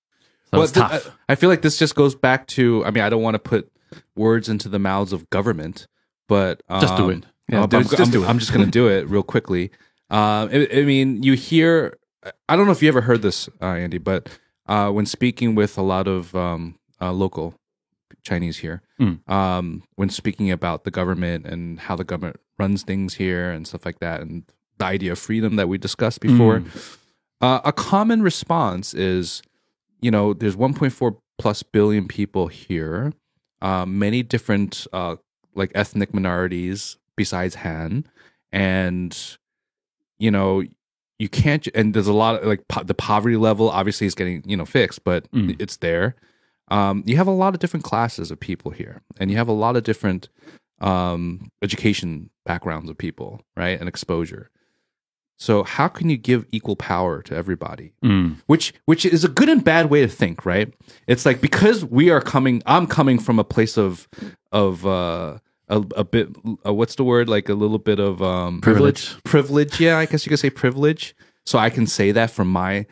[0.45, 1.11] so Well, it's th- tough.
[1.29, 2.83] I, feel like this just goes back to.
[2.85, 3.69] I mean, I don't want to put
[4.15, 5.87] words into the mouths of government,
[6.27, 7.25] but um, Just do it.
[7.49, 8.27] Yeah, I'm- just I'm- do it.
[8.27, 9.69] I'm just going to do it real quickly.
[10.09, 11.97] Uh, I, I mean, you hear.
[12.49, 14.27] I don't know if you ever heard this, uh, Andy, but
[14.67, 17.55] uh, when speaking with a lot of um, uh, local
[18.23, 19.19] Chinese here, Mm.
[19.29, 23.85] um, when speaking about the government and how the government runs things here and stuff
[23.85, 24.43] like that, and
[24.79, 26.63] the idea of freedom that we discussed before,
[27.41, 29.41] uh, a common response is,
[30.01, 33.13] you know, there's 1.4 plus billion people here,
[33.61, 35.15] uh, many different uh,
[35.53, 38.05] like ethnic minorities besides Han,
[38.51, 39.37] and
[40.19, 40.63] you know,
[41.19, 41.67] you can't.
[41.75, 44.65] And there's a lot of like po- the poverty level obviously is getting you know
[44.65, 45.55] fixed, but Mm.
[45.59, 46.15] it's there.
[46.69, 49.53] Um, you have a lot of different classes of people here, and you have a
[49.53, 50.29] lot of different
[50.81, 54.49] um, education backgrounds of people, right, and exposure.
[55.39, 57.93] So how can you give equal power to everybody?
[58.03, 58.37] Mm.
[58.47, 60.73] Which which is a good and bad way to think, right?
[61.07, 64.07] It's like because we are coming, I'm coming from a place of
[64.51, 65.37] of uh,
[65.69, 66.29] a a bit.
[66.65, 67.29] Uh, what's the word?
[67.29, 69.21] Like a little bit of um, Privilege.
[69.23, 69.97] Privilege, yeah.
[69.97, 71.15] I guess you could say privilege.
[71.45, 72.85] So I can say that from my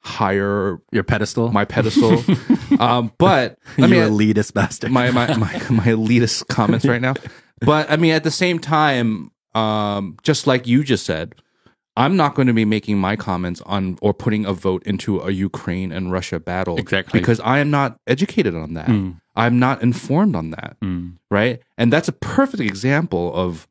[0.00, 1.50] higher Your pedestal.
[1.52, 2.22] my pedestal.
[2.80, 4.90] um, but I mean, elitist bastard.
[4.90, 7.14] my my my, my elitist comments right now.
[7.64, 11.36] But I mean, at the same time, um, just like you just said,
[11.96, 15.30] I'm not going to be making my comments on or putting a vote into a
[15.30, 17.20] Ukraine and Russia battle Exactly.
[17.20, 18.86] because I am not educated on that.
[18.88, 19.20] Mm.
[19.36, 21.18] I'm not informed on that, Mm.
[21.30, 21.60] right?
[21.76, 23.68] And that's a perfect example of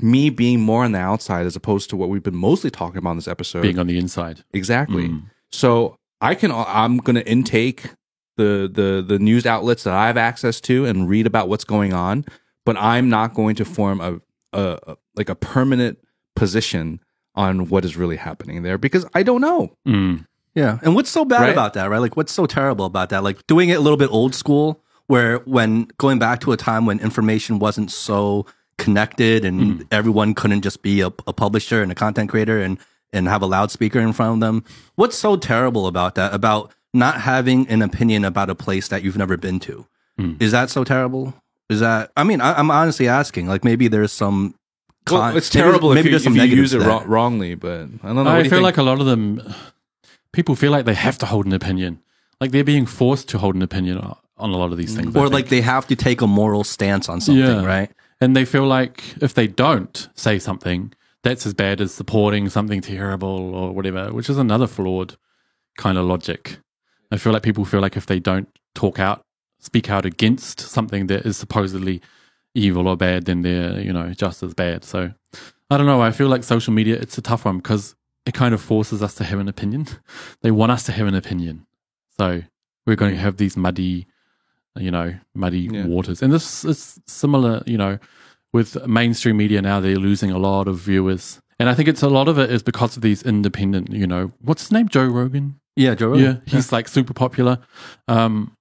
[0.00, 3.10] me being more on the outside as opposed to what we've been mostly talking about
[3.12, 3.62] in this episode.
[3.62, 4.44] Being on the inside.
[4.52, 5.08] Exactly.
[5.08, 5.22] Mm.
[5.50, 7.94] So I can I'm going to intake
[8.36, 11.92] the the the news outlets that I have access to and read about what's going
[11.92, 12.24] on,
[12.64, 14.20] but I'm not going to form a,
[14.52, 15.98] a, a like a permanent
[16.36, 17.00] position
[17.34, 19.72] on what is really happening there because I don't know.
[19.86, 20.26] Mm.
[20.54, 20.78] Yeah.
[20.82, 21.50] And what's so bad Right?
[21.52, 21.98] about that, right?
[22.00, 23.22] Like, what's so terrible about that?
[23.22, 26.86] Like, doing it a little bit old school, where when going back to a time
[26.86, 28.46] when information wasn't so
[28.78, 32.78] connected and everyone couldn't just be a, a publisher and a content creator and,
[33.12, 34.64] and have a loudspeaker in front of them.
[34.96, 36.32] What's so terrible about that?
[36.32, 39.86] About not having an opinion about a place that you've never been to?
[40.38, 41.32] Is that so terrible?
[41.70, 42.10] Is that?
[42.14, 43.46] I mean, I, I'm honestly asking.
[43.46, 44.54] Like, maybe there's some.
[45.12, 47.54] Well, it's terrible Maybe, if you, there's some if you use it to wrong, wrongly,
[47.54, 48.26] but I don't know.
[48.28, 48.62] I feel think?
[48.62, 49.42] like a lot of them,
[50.32, 52.00] people feel like they have to hold an opinion.
[52.40, 55.14] Like they're being forced to hold an opinion on on a lot of these things.
[55.14, 57.64] Or like they have to take a moral stance on something, Yeah.
[57.64, 57.90] right?
[58.22, 60.92] and they feel like if they don't say something,
[61.22, 65.16] that's as bad as supporting something terrible or whatever, which is another flawed
[65.78, 66.58] kind of logic.
[67.10, 69.22] I feel like people feel like if they don't talk out,
[69.58, 72.00] speak out against something that is supposedly
[72.54, 74.84] evil or bad, then they're, you know, just as bad.
[74.84, 75.12] So
[75.70, 76.00] I don't know.
[76.02, 77.94] I feel like social media, it's a tough one because
[78.26, 79.86] it kind of forces us to have an opinion.
[80.42, 81.66] They want us to have an opinion.
[82.18, 82.42] So
[82.86, 84.06] we're going to have these muddy,
[84.76, 85.86] you know, muddy Yeah.
[85.86, 86.22] waters.
[86.22, 87.98] And this is similar, you know,
[88.52, 91.40] with mainstream media now, they're losing a lot of viewers.
[91.58, 94.32] And I think it's a lot of it is because of these independent, you know,
[94.40, 94.88] what's his name?
[94.88, 95.60] Joe Rogan?
[95.76, 96.14] Yeah, Joe.
[96.14, 96.42] Yeah, Rogan.
[96.46, 97.58] he's like super popular.
[98.08, 98.56] Um,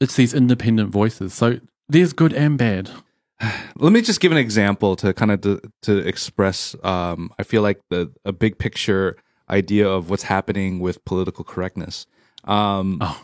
[0.00, 1.32] it's these independent voices.
[1.32, 1.58] So
[1.88, 2.90] there's good and bad.
[3.76, 6.74] Let me just give an example to kind of to, to express.
[6.82, 9.16] Um, I feel like the a big picture
[9.50, 12.06] idea of what's happening with political correctness.
[12.44, 13.22] Um, Oh.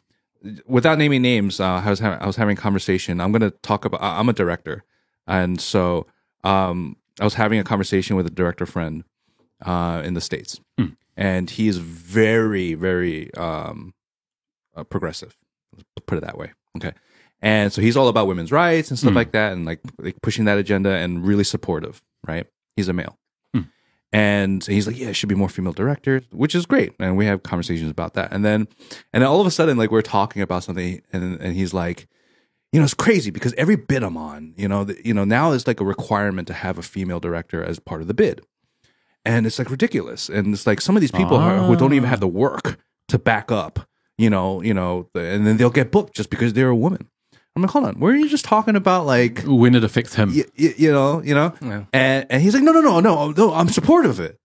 [0.67, 3.19] Without naming names, uh, I was ha- I was having a conversation.
[3.19, 4.03] I'm going to talk about.
[4.03, 4.85] I'm a director,
[5.27, 6.07] and so
[6.43, 9.05] um, I was having a conversation with a director friend
[9.65, 10.61] uh, in the states,
[11.17, 13.95] and he is very very um,
[14.77, 15.35] uh, progressive.
[15.75, 16.53] Let's put it that way.
[16.77, 16.93] Okay.
[17.41, 19.17] And so he's all about women's rights and stuff Mm.
[19.17, 22.47] like that and like, like pushing that agenda and really supportive, right?
[22.77, 23.19] He's a male.
[23.55, 23.69] Mm.
[24.13, 26.95] And he's like, yeah, it should be more female directors, which is great.
[26.99, 28.33] And we have conversations about that.
[28.33, 28.69] And then,
[29.13, 32.09] and then all of a sudden, like we're talking about something and, and he's like,
[32.73, 35.53] you know, it's crazy because every bid I'm on, you know, the, you know, now
[35.53, 38.41] it's like a requirement to have a female director as part of the bid.
[39.25, 40.29] And it's like ridiculous.
[40.29, 42.79] And it's like some of these people are, who don't even have the work
[43.09, 43.89] to back up,
[44.19, 47.09] you know, you know, the, and then they'll get booked just because they're a woman.
[47.57, 50.31] I'm like, hold on, were you just talking about like, When it affects him.
[50.31, 51.55] you, you know, you know?
[51.63, 51.85] Yeah.
[51.93, 54.41] And, and he's like, no, no, no, no, no, I'm supportive of it.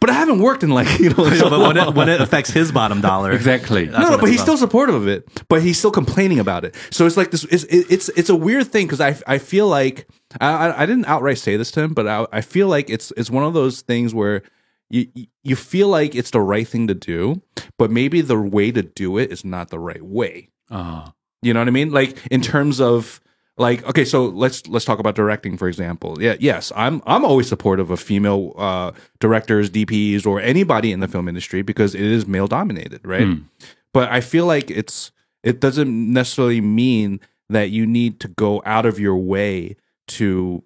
[0.00, 2.50] But I haven't worked in like, you know, So, but when it, when it affects
[2.50, 3.86] his bottom dollar, Exactly.
[3.86, 4.42] No, no, but it's he's about.
[4.44, 5.26] still supportive of it.
[5.48, 6.74] But he's still complaining about it.
[6.90, 7.44] So it's like this.
[7.44, 10.06] It's it's it's a weird thing because I I feel like
[10.40, 13.12] I I- I didn't outright say this to him, but I I feel like it's
[13.16, 14.42] it's one of those things where.
[14.90, 15.06] You,
[15.42, 17.40] you feel like it's the right thing to do,
[17.78, 20.50] but maybe the way to do it is not the right way.
[20.70, 21.14] Ah.
[21.44, 21.90] You know what I mean?
[21.90, 23.20] Like in terms of
[23.56, 26.20] like okay, so let's let's talk about directing for example.
[26.20, 31.08] Yeah, yes, I'm I'm always supportive of female uh, directors, DPs, or anybody in the
[31.08, 33.26] film industry because it is male dominated, right?
[33.26, 33.44] Mm.
[33.92, 35.12] But I feel like it's
[35.44, 39.76] it doesn't necessarily mean that you need to go out of your way
[40.08, 40.64] to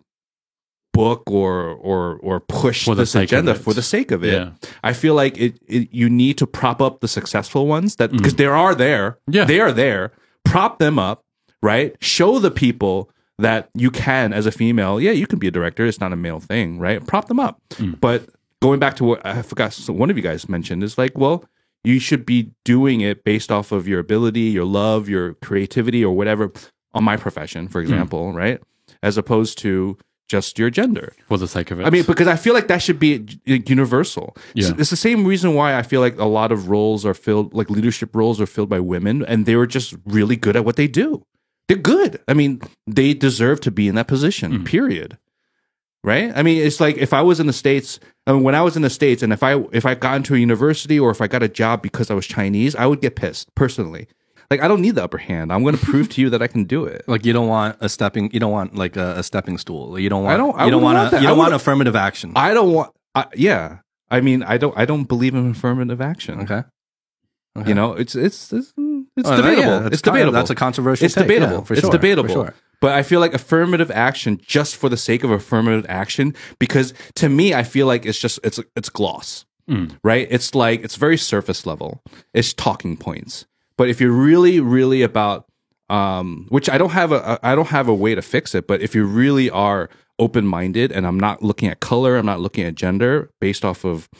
[0.94, 4.32] book or or or push For the this agenda for the sake of it.
[4.32, 4.50] Yeah.
[4.82, 8.36] I feel like it, it you need to prop up the successful ones that because
[8.36, 9.12] there are there.
[9.28, 9.34] Mm.
[9.34, 9.44] Yeah.
[9.44, 10.12] They are there.
[10.44, 11.24] Prop them up,
[11.62, 11.94] right?
[12.00, 15.00] Show the people that you can as a female.
[15.00, 15.86] Yeah, you can be a director.
[15.86, 17.04] It's not a male thing, right?
[17.06, 17.60] Prop them up.
[17.74, 18.00] Mm.
[18.00, 18.28] But
[18.60, 21.44] going back to what I forgot so one of you guys mentioned is like, well,
[21.84, 26.14] you should be doing it based off of your ability, your love, your creativity or
[26.16, 26.50] whatever
[26.94, 27.70] on my profession, Mm.
[27.70, 28.60] for example, right?
[29.02, 29.96] As opposed to
[30.28, 31.14] just your gender.
[31.26, 31.86] For the sake of it.
[31.86, 34.36] I mean, because I feel like that should be universal.
[34.54, 34.74] It's, Yeah.
[34.78, 37.70] it's the same reason why I feel like a lot of roles are filled, like
[37.70, 40.86] leadership roles are filled by women, and they were just really good at what they
[40.86, 41.22] do.
[41.66, 42.20] They're good.
[42.28, 44.52] I mean, they deserve to be in that position.
[44.52, 44.64] Mm-hmm.
[44.64, 45.18] Period.
[46.04, 46.32] Right?
[46.34, 48.76] I mean, it's like if I was in the states, I mean, when I was
[48.76, 51.26] in the states, and if I if I got into a university or if I
[51.26, 54.06] got a job because I was Chinese, I would get pissed personally.
[54.50, 55.52] Like I don't need the upper hand.
[55.52, 57.04] I'm going to prove to you that I can do it.
[57.06, 59.98] like you don't want a stepping, you don't want like a, a stepping stool.
[59.98, 60.34] You don't want.
[60.34, 62.32] I don't- I you don't want, want a, you don't want affirmative action.
[62.36, 62.92] I don't want.
[63.14, 63.78] I, yeah,
[64.10, 64.76] I mean, I don't.
[64.76, 66.40] I don't believe in affirmative action.
[66.40, 66.62] okay.
[67.56, 67.68] Okay.
[67.70, 68.72] You know, it's it's it's,
[69.16, 69.62] it's Oh, debatable.
[69.62, 70.32] yeah, it's kind of- debatable.
[70.32, 71.56] that's a controversial It's take, debatable.
[71.56, 72.28] yeah, for it's debatable.
[72.28, 72.54] for sure.
[72.80, 77.28] But I feel like affirmative action just for the sake of affirmative action, because to
[77.28, 79.98] me, I feel like it's just it's it's gloss, Mm.
[80.04, 80.28] right?
[80.30, 82.00] It's like it's very surface level.
[82.32, 83.44] It's talking points.
[83.78, 85.46] But if you're really, really about,
[85.88, 88.66] um, which I don't have a I don't have a way to fix it.
[88.66, 89.88] But if you really are
[90.18, 93.84] open minded, and I'm not looking at color, I'm not looking at gender based off
[93.84, 94.10] of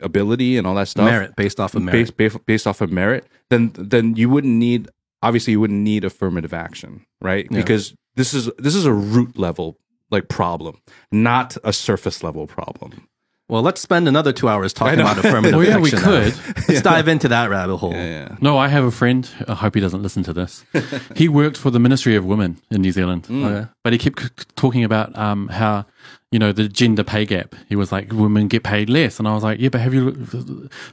[0.00, 2.16] ability and all that stuff merit based off of merit.
[2.16, 4.88] based, based off of merit, then then you wouldn't need
[5.22, 7.48] obviously you wouldn't need affirmative action, right?
[7.50, 7.58] Yeah.
[7.58, 9.78] Because this is this is a root level
[10.10, 10.80] like problem,
[11.10, 13.08] not a surface level problem.
[13.48, 16.00] Well, let's spend another two hours talking about affirmative Well, yeah, we action.
[16.02, 16.30] now.
[16.30, 16.68] could.
[16.68, 17.92] Let's dive into that rabbit hole.
[17.92, 18.36] Yeah.
[18.40, 19.28] No, I have a friend.
[19.46, 20.64] I hope he doesn't listen to this.
[21.14, 23.68] he worked for the Ministry of Women in New Zealand, Okay.
[23.84, 25.86] but he kept c- talking about um, how
[26.32, 27.54] you know the gender pay gap.
[27.68, 30.10] He was like, women get paid less, and I was like, yeah, but have you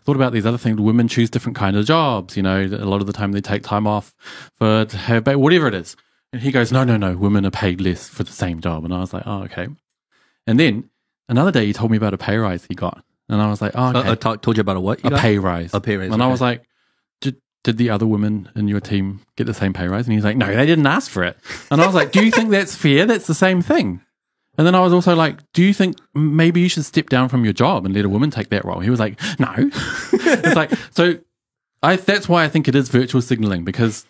[0.04, 0.80] thought about these other things?
[0.80, 2.38] Women choose different kind of jobs.
[2.38, 4.14] You know, a lot of the time they take time off
[4.60, 5.96] for to have whatever it is.
[6.32, 8.86] And he goes, no, no, no, women are paid less for the same job.
[8.86, 9.68] And I was like, oh, okay.
[10.48, 10.90] And then
[11.30, 13.04] another day he told me about a pay rise he got.
[13.30, 14.10] And I was like, oh, Uh, okay.
[14.10, 15.04] uh, told you about a what?
[15.04, 15.20] you a got?
[15.20, 15.74] pay rise.
[15.74, 16.64] A pay raise, And I was like,
[17.22, 20.06] did, did the other women in your team get the same pay rise?
[20.06, 21.38] And he's like, no, they didn't ask for it.
[21.72, 23.06] And I was like, do you think that's fair?
[23.06, 24.02] That's the same thing.
[24.58, 27.44] And then I was also like, do you think maybe you should step down from
[27.44, 28.82] your job and let a woman take that role?
[28.82, 29.52] He was like, no.
[30.14, 31.18] it's like, so
[31.82, 34.06] I, that's why I think it is virtue signaling because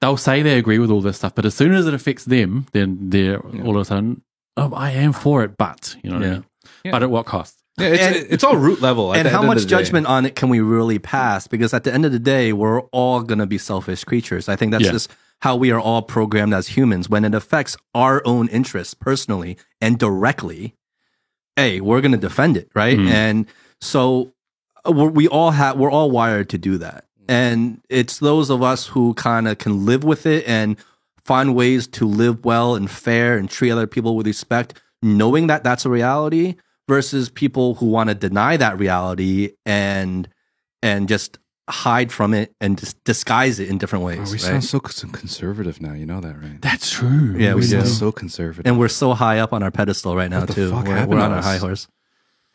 [0.00, 2.66] they'll say they agree with all this stuff, but as soon as it affects them,
[2.72, 4.22] then they're all of a sudden,
[4.58, 6.42] oh, I am for it, but, you know what I
[6.84, 6.90] Yeah.
[6.92, 7.54] But at what cost?
[7.78, 9.12] Yeah, it's, And- it's all root level.
[9.12, 9.76] at and the how end of much the day.
[9.76, 11.46] judgment on it can we really pass?
[11.46, 14.48] Because at the end of the day, we're all going to be selfish creatures.
[14.48, 14.90] I think that's Yeah.
[14.92, 15.10] just
[15.42, 17.08] how we are all programmed as humans.
[17.08, 20.74] When it affects our own interests personally and directly,
[21.56, 22.98] hey, we're going to defend it, right?
[22.98, 23.08] Mm.
[23.08, 23.46] And
[23.80, 24.32] so
[24.84, 27.04] uh, we're, we all have, we're all wired to do that.
[27.28, 30.76] And it's those of us who kind of can live with it and
[31.28, 35.62] find ways to live well and fair and treat other people with respect, knowing that
[35.62, 36.56] that's a reality
[36.88, 40.26] versus people who want to deny that reality and
[40.82, 41.38] and just
[41.70, 44.18] hide from it and just disguise it in different ways.
[44.20, 44.40] Oh, we right?
[44.40, 45.92] sound so conservative now.
[45.92, 46.60] You know that, right?
[46.62, 47.36] That's true.
[47.36, 47.90] Yeah, we we sound do.
[47.90, 48.66] so conservative.
[48.66, 50.70] and we're so high up on our pedestal right now What the too.
[50.70, 51.44] fuck We're, happened we're to on our us?
[51.44, 51.88] high horse.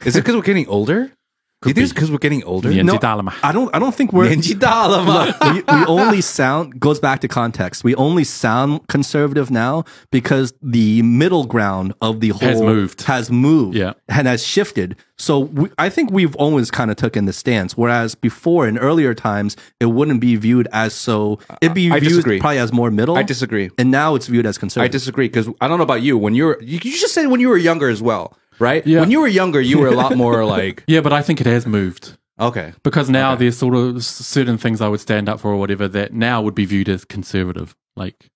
[0.04, 1.12] Is it because we're getting older?
[1.64, 2.70] Do you think it's because we're getting older?
[2.84, 2.94] No,
[3.44, 3.74] I don't.
[3.76, 4.26] I don't think we're.
[4.30, 7.84] Look, we, we only sound goes back to context.
[7.84, 13.02] We only sound conservative now because the middle ground of the whole Has moved.
[13.04, 13.94] has moved, Yeah.
[14.10, 14.96] and has shifted.
[15.18, 17.78] So we, I think we've always kind of taken the stance.
[17.78, 21.40] Whereas before, in earlier times, it wouldn't be viewed as so.
[21.62, 22.40] It'd be I viewed disagree.
[22.40, 23.16] probably as more middle.
[23.18, 23.70] I disagree.
[23.78, 24.90] and now it's viewed as conservative.
[24.90, 26.18] I disagree because I don't know about you.
[26.18, 28.86] When you're, you, you just said when you were younger as well, right?
[28.86, 29.00] Yeah.
[29.02, 31.48] When you were younger, you were a lot more like, Yeah, but I think it
[31.48, 32.18] has moved.
[32.40, 35.88] okay, Because now there's sort of certain things I would stand up for or whatever
[35.90, 37.76] that now would be viewed as conservative.
[37.96, 38.30] Like,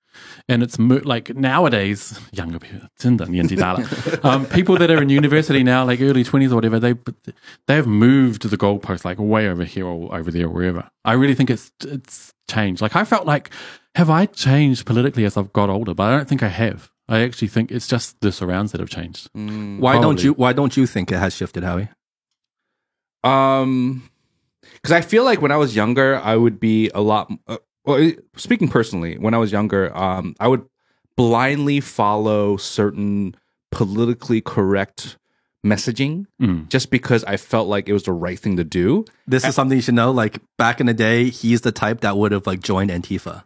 [0.49, 3.85] and it's mo- like nowadays, younger people, Tinder, Nyanti Dala,
[4.23, 6.95] um, people that are in university now, like early 20s or whatever, they,
[7.67, 10.89] they've moved the goalpost like way over here or over there or wherever.
[11.05, 12.81] I really think it's, it's changed.
[12.81, 13.51] Like, I felt like,
[13.95, 15.93] have I changed politically as I've got older?
[15.93, 16.91] But I don't think I have.
[17.09, 19.29] I actually think it's just the surrounds that have changed.
[19.33, 20.33] why don't you?
[20.33, 21.89] Why don't you think it has shifted, Howie?
[23.23, 24.09] Um,
[24.73, 27.31] because I feel like when I was younger, I would be a lot.
[27.47, 30.65] Uh, well, speaking personally, when I was younger, um, I would
[31.15, 33.35] blindly follow certain
[33.71, 35.17] politically correct
[35.65, 36.69] messaging Mm.
[36.69, 39.03] just because I felt like it was the right thing to do.
[39.27, 40.11] This is something you should know.
[40.11, 43.43] Like back in the day, he's the type that would have like joined Antifa.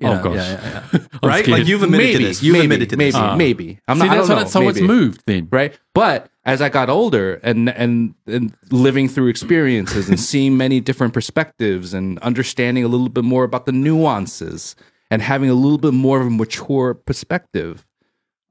[0.00, 0.36] You Oh, know, gosh.
[0.36, 0.98] yeah, yeah, yeah.
[1.28, 1.44] Right?
[1.44, 1.58] scared.
[1.60, 2.42] Like you've admitted to this.
[2.42, 3.16] You've maybe, admitted to maybe, this.
[3.20, 3.36] Ah.
[3.36, 3.80] maybe.
[3.88, 4.12] I'm See, not.
[4.12, 5.48] I that's don't what know, it- so it's moved then.
[5.50, 5.76] right?
[5.94, 11.12] But as I got older and and and living through experiences and seeing many different
[11.14, 14.76] perspectives and understanding a little bit more about the nuances
[15.10, 17.84] and having a little bit more of a mature perspective,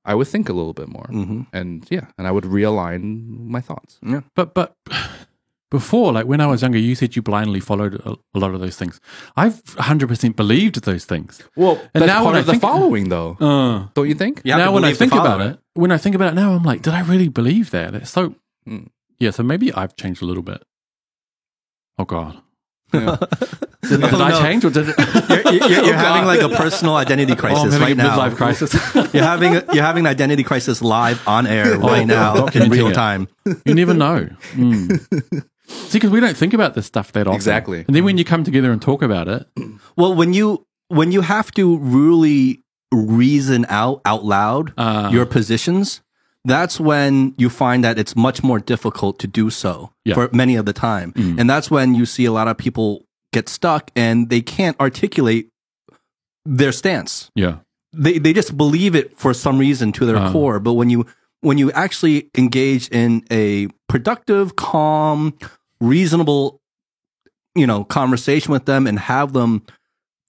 [0.05, 1.05] I would think a little bit more.
[1.11, 1.41] Mm-hmm.
[1.53, 3.99] And yeah, and I would realign my thoughts.
[4.03, 4.75] Yeah, but but
[5.69, 8.59] before, like when I was younger, you said you blindly followed a, a lot of
[8.61, 8.99] those things.
[9.35, 11.41] I've hundred percent believed those things.
[11.55, 13.37] Well, And that's now part when of I the think- following, though.
[13.39, 14.41] Uh, don't you think?
[14.45, 16.81] You now when I think about it, when I think about it now, I'm like,
[16.83, 17.91] did I really believe that?
[17.93, 18.35] That's so.
[18.67, 18.87] Mm.
[19.19, 20.63] Yeah, so maybe I've changed a little bit.
[21.97, 22.37] Oh God,
[22.93, 23.17] Yeah.
[23.81, 24.39] did, did Oh, I no.
[24.39, 24.95] change or did it?
[24.97, 28.15] You're, you're, you're Oh, having like a personal identity Oh, crisis having right a now.
[28.17, 28.73] midlife crisis.
[29.13, 32.93] You're having you're having an identity crisis live on air right now in real it.
[32.93, 33.27] time.
[33.65, 34.29] you never know.
[34.53, 35.43] Mm.
[35.67, 37.35] See, because we don't think about this stuff that often.
[37.35, 37.83] Exactly.
[37.87, 39.47] And then when you come together and talk about it,
[39.97, 42.63] Well, when you when you have to really
[42.93, 45.09] reason out out loud Uh.
[45.11, 46.01] your positions,
[46.45, 50.15] that's when you find that it's much more difficult to do so Yeah.
[50.15, 51.11] for many of the time.
[51.37, 53.03] And that's when you see a lot of people
[53.33, 55.49] get stuck and they can't articulate
[56.45, 57.29] their stance.
[57.35, 57.55] yeah,
[57.91, 60.31] They they just believe it for some reason to their Uh-huh.
[60.31, 61.05] core, but when you
[61.41, 65.33] when you actually engage in a productive, calm,
[65.79, 66.61] reasonable
[67.55, 69.63] you know conversation with them and have them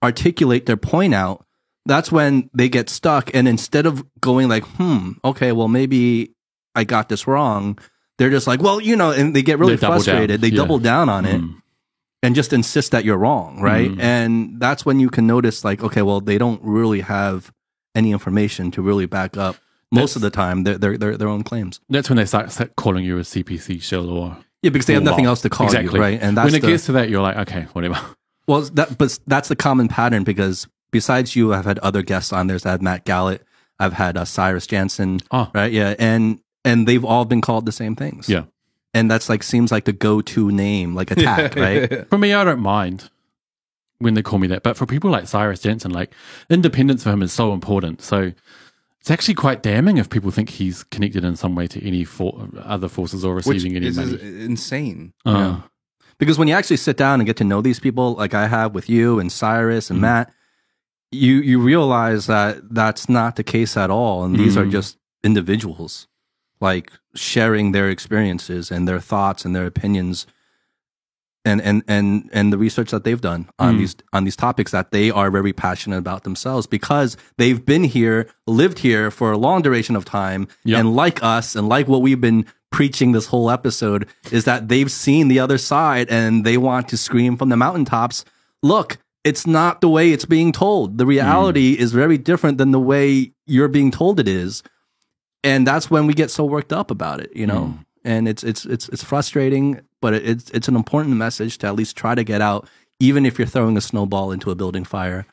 [0.03, 1.45] articulate their point out
[1.87, 6.35] that's when they get stuck and instead of going like hmm okay well maybe
[6.75, 7.79] i got this wrong
[8.19, 10.57] they're just like well you know and they get really They frustrated they Yeah.
[10.57, 11.61] double down on it Mm.
[12.23, 14.01] and just insist that you're wrong right Mm.
[14.01, 17.51] and that's when you can notice like okay well they don't really have
[17.95, 19.57] any information to really back up
[19.91, 22.77] most of the time their their their, their own claims that's when they start, start
[22.77, 25.99] calling you a CPC shell or yeah because they have nothing else to call exactly.
[25.99, 27.99] you right and that's when it the, gets to that, you're like, okay, whatever.
[28.49, 32.47] Well, that but that's the common pattern because besides you, I've had other guests on.
[32.47, 33.41] There's I had Matt Galat.
[33.79, 35.21] I've had uh, Cyrus Janssen.
[35.31, 35.51] Oh.
[35.55, 38.27] right, yeah, and and they've all been called the same things.
[38.27, 38.45] Yeah.
[38.95, 42.09] and that's like seems like the go-to name, like attack, right?
[42.09, 43.11] For me, I don't mind.
[43.99, 44.63] when they call me that.
[44.63, 46.15] But for people like Cyrus Janssen, like
[46.49, 48.01] independence for him is so important.
[48.01, 48.33] So
[49.01, 52.49] it's actually quite damning if people think he's connected in some way to any for-
[52.59, 54.15] other forces or which receiving any is, money.
[54.15, 55.13] is insane.
[55.25, 55.61] Uh,
[56.19, 58.75] because when you actually sit down and get to know these people like i have
[58.75, 60.33] with you and cyrus and matt
[61.11, 64.25] you you realize that that's not the case at all.
[64.25, 66.07] And these are just individuals
[66.61, 70.27] like sharing their experiences and their thoughts and their opinions
[71.45, 73.79] and and and and the research that they've done on mm.
[73.79, 78.29] these on these topics that they are very passionate about themselves because they've been here
[78.47, 80.49] lived here for a long duration of time.
[80.65, 80.79] Yeah.
[80.79, 84.91] and like us and like what we've been preaching this whole episode is that they've
[84.91, 88.25] seen the other side and they want to scream from the mountaintops.
[88.63, 90.97] Look it's not the way it's being told.
[90.97, 91.81] The reality mm.
[91.81, 94.63] is very different than the way you're being told it is.
[95.45, 97.85] And that's when we get so worked up about it you know mm.
[98.09, 101.95] And it's it's it's it's frustrating but it's it's an important message to at least
[101.95, 102.67] try to get out
[102.99, 105.27] even if you're throwing a snowball into a building fire.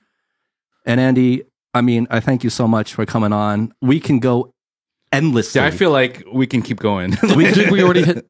[0.86, 1.44] And andy
[1.74, 3.74] i mean i thank you so much for coming on.
[3.82, 4.54] We can go
[5.12, 5.62] endlessly.
[5.62, 7.16] Yeah, I feel like we can keep going.
[7.36, 8.28] we we already hit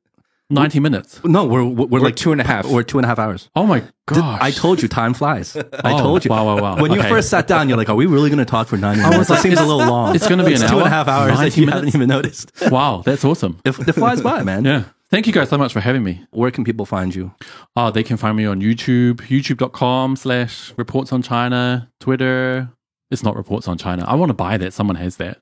[0.50, 1.20] ninety minutes?
[1.24, 2.66] no we're we're, We're like two and a half.
[2.68, 4.40] we're two and a half hours Oh my gosh!
[4.42, 6.82] i told you time flies i Oh, told you Wow, wow, wow!
[6.82, 9.02] when you first sat down you're like are we really going to talk for 90
[9.02, 10.86] minutes was that seems a little long it's gonna be It's an two and a
[10.86, 10.90] hour?
[10.90, 13.60] half hours that 90 you haven't even noticed wow, that's awesome.
[13.66, 16.26] it, it flies by man Yeah, thank you guys so much for having me.
[16.32, 17.34] where can people find you
[17.76, 22.70] Oh, they can find me on YouTube, youtube.com slash reports on China, Twitter.
[23.12, 24.04] It's not reports on China.
[24.08, 24.74] I want to buy that.
[24.74, 25.40] Someone has that.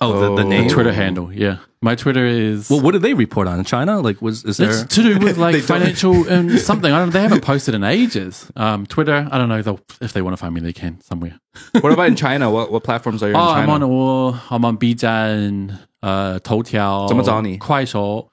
[0.00, 0.48] oh, the, the Oh.
[0.48, 1.32] name Twitter handle.
[1.32, 1.56] Yeah.
[1.80, 2.70] My Twitter is.
[2.70, 4.00] Well, what did they report on in China?
[4.00, 4.70] Like, was is there?
[4.70, 6.90] it's to do with like They don't- financial and something.
[6.90, 7.10] I don't.
[7.12, 8.50] They haven't posted in ages.
[8.56, 9.28] Um, Twitter.
[9.30, 9.60] I don't know.
[9.60, 11.38] They'll, if they want to find me, they can somewhere.
[11.82, 12.50] what about in China?
[12.50, 13.72] What what platforms are you Oh, in I'm China?
[13.72, 14.36] on all.
[14.50, 17.58] I'm on B 站, 呃，头条，怎么找你？
[17.58, 18.28] 快手，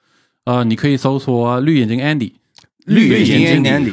[0.46, 2.32] 呃，你可以搜索绿眼睛 Andy，
[2.86, 3.92] 绿眼睛 Andy.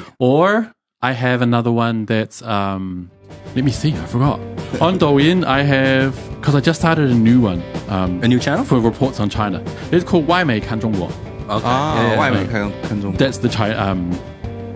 [1.05, 3.11] I have another one that's um,
[3.55, 4.41] let me see, I forgot.
[4.81, 7.63] on Douyin, I have because I just started a new one.
[7.89, 9.63] Um, a new channel for reports on China.
[9.93, 11.11] It's called Waimei Kan Zhongguo.
[11.11, 11.63] Okay.
[11.63, 12.73] Ah, yeah, Waimei Kan
[13.03, 13.19] Zhongguo.
[13.19, 14.13] That's the Chi- um,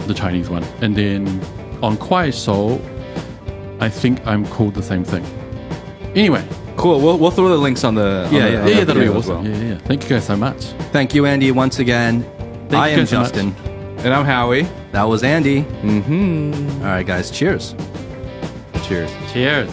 [0.06, 1.26] the Chinese one, and then
[1.82, 2.78] on Kuaishou,
[3.80, 5.24] I think I'm called the same thing.
[6.14, 6.46] Anyway,
[6.76, 7.00] Cool.
[7.00, 9.44] We'll, we'll throw the links on the on yeah the, yeah, yeah that'll be awesome.
[9.44, 9.46] Well.
[9.46, 9.78] Yeah, yeah.
[9.78, 10.66] Thank you guys so much.
[10.92, 12.22] Thank you, Andy, once again.
[12.68, 13.56] Thank I am Justin.
[13.56, 14.62] So and I'm Howie.
[14.92, 15.62] That was Andy.
[15.62, 16.82] Mm-hmm.
[16.82, 17.30] All right, guys.
[17.30, 17.74] Cheers.
[18.84, 19.10] Cheers.
[19.32, 19.70] Cheers.